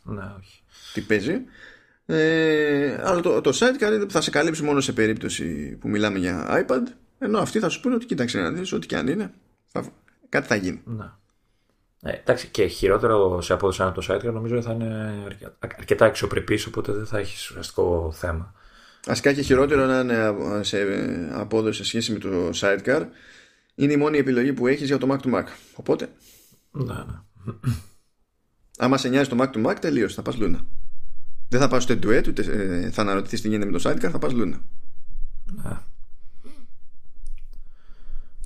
ναι, 0.02 0.22
όχι. 0.38 0.62
τι 0.92 1.00
παίζει. 1.00 1.40
Ε, 2.12 3.00
αλλά 3.02 3.20
το, 3.20 3.40
το 3.40 3.50
sidecar 3.54 4.06
θα 4.08 4.20
σε 4.20 4.30
καλύψει 4.30 4.62
μόνο 4.62 4.80
σε 4.80 4.92
περίπτωση 4.92 5.76
που 5.80 5.88
μιλάμε 5.88 6.18
για 6.18 6.64
iPad, 6.66 6.82
ενώ 7.18 7.38
αυτοί 7.38 7.58
θα 7.58 7.68
σου 7.68 7.80
πούνε 7.80 7.94
ότι 7.94 8.06
κοίταξε 8.06 8.40
να 8.40 8.50
δεις, 8.50 8.72
ό,τι 8.72 8.86
και 8.86 8.96
αν 8.96 9.08
είναι, 9.08 9.32
θα, 9.66 9.84
κάτι 10.28 10.46
θα 10.46 10.54
γίνει. 10.54 10.82
Ναι. 10.84 11.04
Ε, 12.02 12.12
εντάξει, 12.12 12.48
και 12.48 12.66
χειρότερο 12.66 13.40
σε 13.40 13.52
απόδοση 13.52 13.82
από 13.82 14.00
το 14.00 14.14
sidecar 14.14 14.32
νομίζω 14.32 14.62
θα 14.62 14.72
είναι 14.72 15.22
αρκετά 15.78 16.04
αξιοπρεπής, 16.04 16.66
οπότε 16.66 16.92
δεν 16.92 17.06
θα 17.06 17.18
έχεις 17.18 17.50
ουσιαστικό 17.50 18.12
θέμα. 18.14 18.54
Ασκά 19.06 19.32
και 19.32 19.42
χειρότερο 19.42 19.86
να 19.86 20.00
είναι 20.00 20.34
σε 20.62 20.78
απόδοση 21.32 21.76
σε 21.78 21.84
σχέση 21.84 22.12
με 22.12 22.18
το 22.18 22.50
sidecar 22.54 23.06
είναι 23.74 23.92
η 23.92 23.96
μόνη 23.96 24.18
επιλογή 24.18 24.52
που 24.52 24.66
έχεις 24.66 24.86
για 24.86 24.98
το 24.98 25.08
Mac 25.10 25.26
to 25.26 25.34
Mac. 25.34 25.44
Οπότε. 25.74 26.08
Ναι, 26.70 26.94
ναι. 26.94 27.52
Άμα 28.78 28.96
σε 28.96 29.08
νοιάζει 29.08 29.28
το 29.28 29.36
Mac 29.40 29.50
to 29.56 29.66
Mac, 29.66 29.76
τελείω. 29.80 30.08
Θα 30.08 30.22
πας 30.22 30.36
Luna. 30.40 30.58
Δεν 31.52 31.60
θα 31.60 31.68
πας 31.68 31.82
στο 31.82 31.94
Duet, 31.94 32.22
ούτε 32.28 32.42
ε, 32.42 32.90
θα 32.90 33.02
αναρωτηθείς 33.02 33.40
τι 33.40 33.48
γίνεται 33.48 33.70
με 33.70 33.78
το 33.78 33.90
sidecar, 33.90 34.10
θα 34.10 34.18
πας 34.18 34.32
Luna. 34.34 34.58
Ναι. 35.62 35.78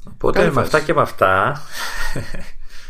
Οπότε 0.04 0.50
με 0.50 0.60
αυτά 0.60 0.80
και 0.80 0.94
με 0.94 1.00
αυτά. 1.00 1.62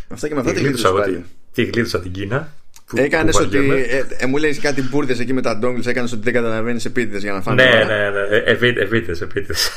Με 0.09 0.15
αυτά 0.15 0.29
και 0.29 0.35
με 0.35 0.41
αυτά 0.41 0.53
τι 0.53 0.61
γλίτωσα 0.61 0.93
πάλι. 0.93 1.25
Τι 1.53 1.65
γλίτωσα 1.65 2.01
την 2.01 2.13
Κίνα. 2.13 2.53
Έκανες 2.95 3.37
ότι. 3.37 3.71
Ε, 3.71 4.05
ε, 4.19 4.27
μου 4.27 4.37
λέει 4.37 4.57
κάτι 4.59 4.83
μπουρδες 4.83 5.19
εκεί 5.19 5.33
με 5.33 5.43
τα 5.43 5.59
ντόγκλ, 5.59 5.89
έκανες 5.89 6.13
ότι 6.13 6.23
δεν 6.23 6.33
καταλαβαίνεις 6.33 6.85
επίτηδες 6.85 7.23
για 7.23 7.33
να 7.33 7.43
φάνε. 7.43 7.65
Ναι, 7.65 7.85
ναι, 7.85 8.11
ναι. 8.11 8.37
Επίτηδες, 8.45 9.21
επίτηδες. 9.21 9.71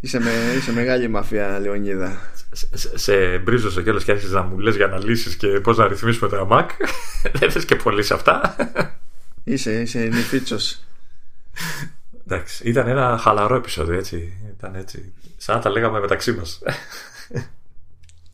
Είσαι, 0.00 0.18
με, 0.18 0.30
είσαι 0.56 0.72
μεγάλη 0.72 1.08
μαφία, 1.08 1.58
Λεωνίδα. 1.58 2.20
Σε, 2.72 2.98
σε 2.98 3.38
μπρίζω 3.38 3.70
στο 3.70 3.82
κέλο 3.82 3.98
και 3.98 4.10
άρχισες 4.10 4.32
να 4.32 4.42
μου 4.42 4.58
λες 4.58 4.76
για 4.76 4.86
να 4.86 5.04
λύσει 5.04 5.36
και 5.36 5.48
πώς 5.48 5.76
να 5.76 5.88
ρυθμίσουμε 5.88 6.28
το 6.28 6.48
Mac. 6.50 6.66
Δεν 7.38 7.50
θες 7.50 7.64
και 7.64 7.76
πολύ 7.76 8.02
σε 8.02 8.14
αυτά. 8.14 8.56
Είσαι, 9.44 9.80
είσαι 9.80 9.98
νηφίτσο. 9.98 10.56
Εντάξει, 12.26 12.68
ήταν 12.68 12.88
ένα 12.88 13.18
χαλαρό 13.20 13.54
επεισόδιο 13.54 13.98
έτσι. 13.98 14.32
Ήταν 14.58 14.74
έτσι. 14.74 15.12
Σαν 15.36 15.56
να 15.56 15.62
τα 15.62 15.70
λέγαμε 15.70 16.00
μεταξύ 16.00 16.32
μας. 16.32 16.62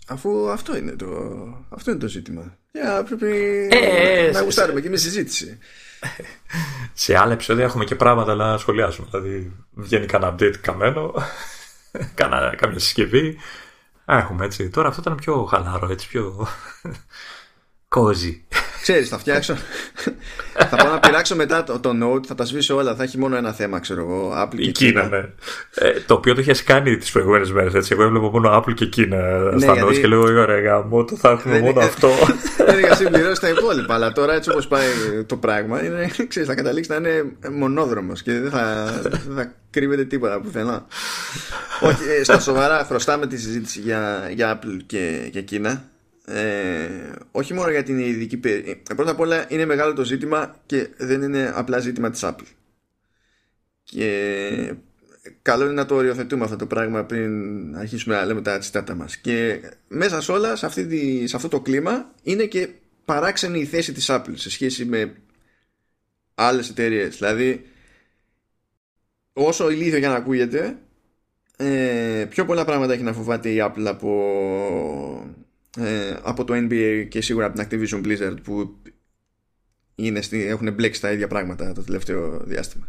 Αφού 0.07 0.51
αυτό 0.51 0.77
είναι 0.77 0.93
το, 0.93 1.07
αυτό 1.69 1.91
είναι 1.91 2.01
το 2.01 2.09
ζήτημα. 2.09 2.57
Για 2.73 3.03
πρέπει 3.03 3.69
ε, 3.71 4.31
να 4.33 4.43
γουστάρουμε 4.43 4.81
και 4.81 4.89
μια 4.89 4.99
συζήτηση. 4.99 5.59
Σε 6.93 7.19
άλλα 7.19 7.33
επεισόδια 7.33 7.65
έχουμε 7.65 7.85
και 7.85 7.95
πράγματα 7.95 8.35
να 8.35 8.59
σχολιάσουμε. 8.59 9.09
Δηλαδή 9.11 9.53
βγαίνει 9.73 10.07
κανένα 10.07 10.35
update 10.35 10.57
καμένο, 10.61 11.15
κάνα, 12.15 12.55
κάμια 12.57 12.79
συσκευή. 12.79 13.37
Έχουμε 14.05 14.45
έτσι. 14.45 14.69
Τώρα 14.69 14.89
αυτό 14.89 15.01
ήταν 15.01 15.15
πιο 15.15 15.45
χαλαρό, 15.45 15.89
έτσι 15.91 16.09
πιο 16.09 16.47
κόζι. 17.89 18.45
Ξέρεις, 18.83 19.09
θα 19.09 19.19
φτιάξω. 19.19 19.57
θα 20.55 20.77
πάω 20.77 20.93
να 20.93 21.01
πειράξω 21.01 21.37
μετά 21.37 21.65
το, 21.65 21.81
το 21.81 21.91
Note, 22.03 22.25
θα 22.27 22.35
τα 22.35 22.45
σβήσω 22.45 22.77
όλα. 22.77 22.95
Θα 22.95 23.03
έχει 23.03 23.19
μόνο 23.19 23.37
ένα 23.37 23.53
θέμα, 23.53 23.81
ξέρω 23.81 24.01
εγώ. 24.01 24.33
Apple 24.43 24.57
και 24.61 24.71
Κίνα. 24.71 25.09
Ναι. 25.09 25.19
Ε, 25.75 26.01
το 26.07 26.15
οποίο 26.15 26.35
το 26.35 26.41
έχει 26.47 26.65
κάνει 26.65 26.97
τις 26.97 27.11
προηγούμενες 27.11 27.53
μέρες. 27.53 27.91
Εγώ 27.91 28.03
έβλεπα 28.03 28.31
μόνο 28.31 28.57
Apple 28.59 28.75
και 28.75 28.87
Κίνα 28.87 29.39
ναι, 29.39 29.61
στα 29.61 29.73
γιατί... 29.73 30.01
και 30.01 30.07
λέω: 30.07 30.21
Ωραία, 30.21 30.61
γάμο, 30.61 31.05
το 31.05 31.17
θα 31.17 31.31
έχουμε 31.31 31.59
μόνο 31.59 31.81
αυτό. 31.81 32.09
Δεν 32.83 32.91
είχα 32.91 32.95
συμπληρώσει 32.95 33.41
τα 33.41 33.49
υπόλοιπα. 33.49 33.95
Αλλά 33.95 34.13
τώρα 34.13 34.35
έτσι 34.35 34.51
όπως 34.51 34.69
πάει 34.69 34.87
το 35.27 35.37
πράγμα, 35.37 35.85
είναι, 35.85 36.11
ξέρεις, 36.29 36.49
θα 36.49 36.55
καταλήξει 36.55 36.91
να 36.91 36.97
είναι 36.97 37.25
μονόδρομος 37.51 38.23
και 38.23 38.33
δεν 38.33 38.51
θα, 38.51 38.85
δεν 39.03 39.35
θα 39.35 39.55
κρύβεται 39.71 40.05
τίποτα 40.05 40.41
πουθενά. 40.41 40.87
Όχι, 41.81 42.03
ε, 42.21 42.25
στα 42.25 42.41
σοβαρά, 42.41 42.85
χρωστάμε 42.85 43.27
τη 43.27 43.37
συζήτηση 43.37 43.81
για, 43.81 44.31
για 44.35 44.59
Apple 44.59 44.81
και, 44.87 45.29
και 45.33 45.43
Κίνα 45.43 45.85
ε, 46.25 47.13
όχι 47.31 47.55
μόνο 47.55 47.71
γιατί 47.71 47.93
είναι 47.93 48.05
ειδική 48.05 48.37
περίπτωση. 48.37 48.97
Πρώτα 48.97 49.11
απ' 49.11 49.21
όλα 49.21 49.45
είναι 49.49 49.65
μεγάλο 49.65 49.93
το 49.93 50.05
ζήτημα 50.05 50.57
και 50.67 50.89
δεν 50.97 51.23
είναι 51.23 51.53
απλά 51.55 51.79
ζήτημα 51.79 52.11
της 52.11 52.21
Apple. 52.25 52.47
Και 53.85 54.75
καλό 55.43 55.65
είναι 55.65 55.73
να 55.73 55.87
το 55.87 55.95
οριοθετούμε 55.95 56.45
αυτό 56.45 56.57
το 56.57 56.67
πράγμα 56.67 57.05
πριν 57.05 57.77
αρχίσουμε 57.77 58.15
να 58.15 58.25
λέμε 58.25 58.43
τα 58.43 58.59
τσιτάτα 58.59 58.95
μας. 58.95 59.17
Και 59.17 59.61
μέσα 59.89 60.21
σε 60.21 60.33
όλα, 60.33 60.57
σε, 60.57 60.67
αυτή 60.67 60.87
τη, 60.87 61.27
σε 61.27 61.37
αυτό 61.37 61.49
το 61.49 61.61
κλίμα, 61.61 62.13
είναι 62.23 62.45
και 62.45 62.69
παράξενη 63.05 63.61
η 63.61 63.65
θέση 63.65 63.93
της 63.93 64.07
Apple 64.11 64.35
σε 64.35 64.51
σχέση 64.51 64.85
με 64.85 65.15
άλλες 66.35 66.69
εταιρείες. 66.69 67.17
Δηλαδή, 67.17 67.67
όσο 69.33 69.71
ηλίθιο 69.71 69.99
για 69.99 70.09
να 70.09 70.15
ακούγεται, 70.15 70.79
ε, 71.57 72.27
πιο 72.29 72.45
πολλά 72.45 72.65
πράγματα 72.65 72.93
έχει 72.93 73.03
να 73.03 73.13
φοβάται 73.13 73.51
η 73.51 73.57
Apple 73.61 73.85
από 73.85 75.33
ε, 75.79 76.17
από 76.23 76.45
το 76.45 76.55
NBA 76.57 77.07
και 77.09 77.21
σίγουρα 77.21 77.47
από 77.47 77.59
την 77.59 77.69
Activision 77.69 78.07
Blizzard 78.07 78.37
που 78.43 78.77
είναι 79.95 80.21
στη, 80.21 80.47
έχουν 80.47 80.73
μπλέξει 80.73 81.01
τα 81.01 81.13
ίδια 81.13 81.29
πράγματα 81.29 81.73
το 81.73 81.83
τελευταίο 81.83 82.39
διάστημα. 82.45 82.89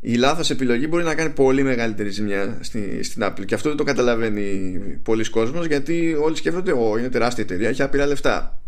Η 0.00 0.14
λάθος 0.14 0.50
επιλογή 0.50 0.86
μπορεί 0.88 1.04
να 1.04 1.14
κάνει 1.14 1.30
πολύ 1.30 1.62
μεγαλύτερη 1.62 2.08
ζημιά 2.08 2.58
στη, 2.60 3.02
στην 3.02 3.22
Apple 3.24 3.44
και 3.44 3.54
αυτό 3.54 3.68
δεν 3.68 3.78
το 3.78 3.84
καταλαβαίνει 3.84 4.78
πολλοί 5.02 5.30
κόσμος 5.30 5.66
γιατί 5.66 6.14
όλοι 6.20 6.36
σκέφτονται 6.36 6.72
Ω, 6.72 6.96
είναι 6.98 7.08
τεράστια 7.08 7.44
εταιρεία, 7.44 7.68
έχει 7.68 7.82
άπειρα 7.82 8.06
λεφτά. 8.06 8.60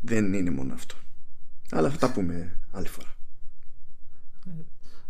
Δεν 0.00 0.32
είναι 0.32 0.50
μόνο 0.50 0.74
αυτό. 0.74 0.94
Αλλά 1.70 1.90
θα 1.90 1.96
τα 1.96 2.10
πούμε 2.10 2.56
άλλη 2.72 2.88
φορά. 2.88 3.14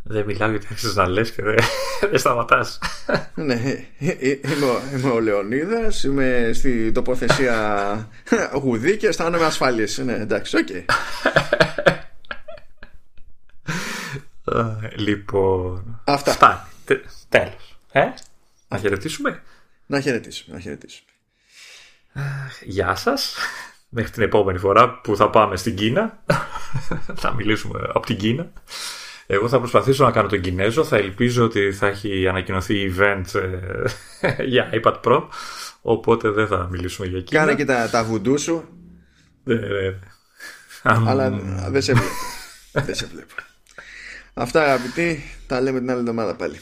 Δεν 0.05 0.25
μιλάω 0.25 0.51
γιατί 0.51 0.67
άρχισες 0.71 0.95
να 0.95 1.09
λες 1.09 1.33
και 1.33 1.43
δεν, 1.43 1.57
δεν 2.11 2.19
σταματάς. 2.19 2.79
ναι, 3.35 3.87
ε, 3.99 4.09
ε, 4.09 4.29
είμαι, 4.31 4.99
είμαι 4.99 5.11
ο 5.11 5.21
Λεωνίδας, 5.21 6.05
είμαι 6.05 6.51
στη 6.55 6.93
τοποθεσία 6.93 8.09
Γουδί 8.63 8.97
και 8.97 9.07
αισθάνομαι 9.07 9.45
ασφαλής. 9.45 9.99
Ναι, 9.99 10.13
εντάξει, 10.13 10.57
OK. 10.57 10.67
Okay. 10.71 10.85
λοιπόν. 14.97 16.01
Αυτά. 16.05 16.33
Φτάνει. 16.33 16.61
Τέλος. 17.29 17.79
Ε; 17.93 18.05
Να 18.69 18.79
χαιρετήσουμε. 18.79 19.43
Να 19.87 20.01
χαιρετήσουμε, 20.01 20.57
να 20.57 20.63
χαιρετήσουμε. 20.63 21.11
Γεια 22.65 22.95
σας. 22.95 23.37
Μέχρι 23.89 24.11
την 24.11 24.23
επόμενη 24.23 24.59
φορά 24.59 25.01
που 25.01 25.17
θα 25.17 25.31
πάμε 25.31 25.57
στην 25.57 25.77
Κίνα. 25.77 26.23
θα 27.15 27.35
μιλήσουμε 27.35 27.81
από 27.93 28.07
την 28.07 28.17
Κίνα. 28.17 28.53
Εγώ 29.27 29.49
θα 29.49 29.59
προσπαθήσω 29.59 30.05
να 30.05 30.11
κάνω 30.11 30.29
τον 30.29 30.41
Κινέζο. 30.41 30.85
Θα 30.85 30.97
ελπίζω 30.97 31.45
ότι 31.45 31.73
θα 31.73 31.87
έχει 31.87 32.29
ανακοινωθεί 32.29 32.95
event 32.97 33.41
ε, 34.21 34.45
για 34.45 34.71
iPad 34.73 35.01
Pro. 35.05 35.23
Οπότε 35.83 36.31
δεν 36.31 36.47
θα 36.47 36.69
μιλήσουμε 36.71 37.07
για 37.07 37.21
Κίνα. 37.21 37.41
Κάνε 37.41 37.55
και 37.55 37.65
τα, 37.65 37.91
τα 37.91 38.05
βουντού 38.05 38.39
σου. 38.39 38.69
Ναι, 39.45 39.55
ναι. 39.55 39.99
Αλλά 40.83 41.31
δεν 41.69 41.83
σε 41.83 41.93
βλέπω. 41.93 42.15
δεν 42.73 42.95
σε 42.95 43.07
βλέπω. 43.07 43.35
Αυτά 44.35 44.63
αγαπητοί, 44.63 45.23
τα 45.47 45.61
λέμε 45.61 45.79
την 45.79 45.91
άλλη 45.91 45.99
εβδομάδα 45.99 46.35
πάλι. 46.35 46.59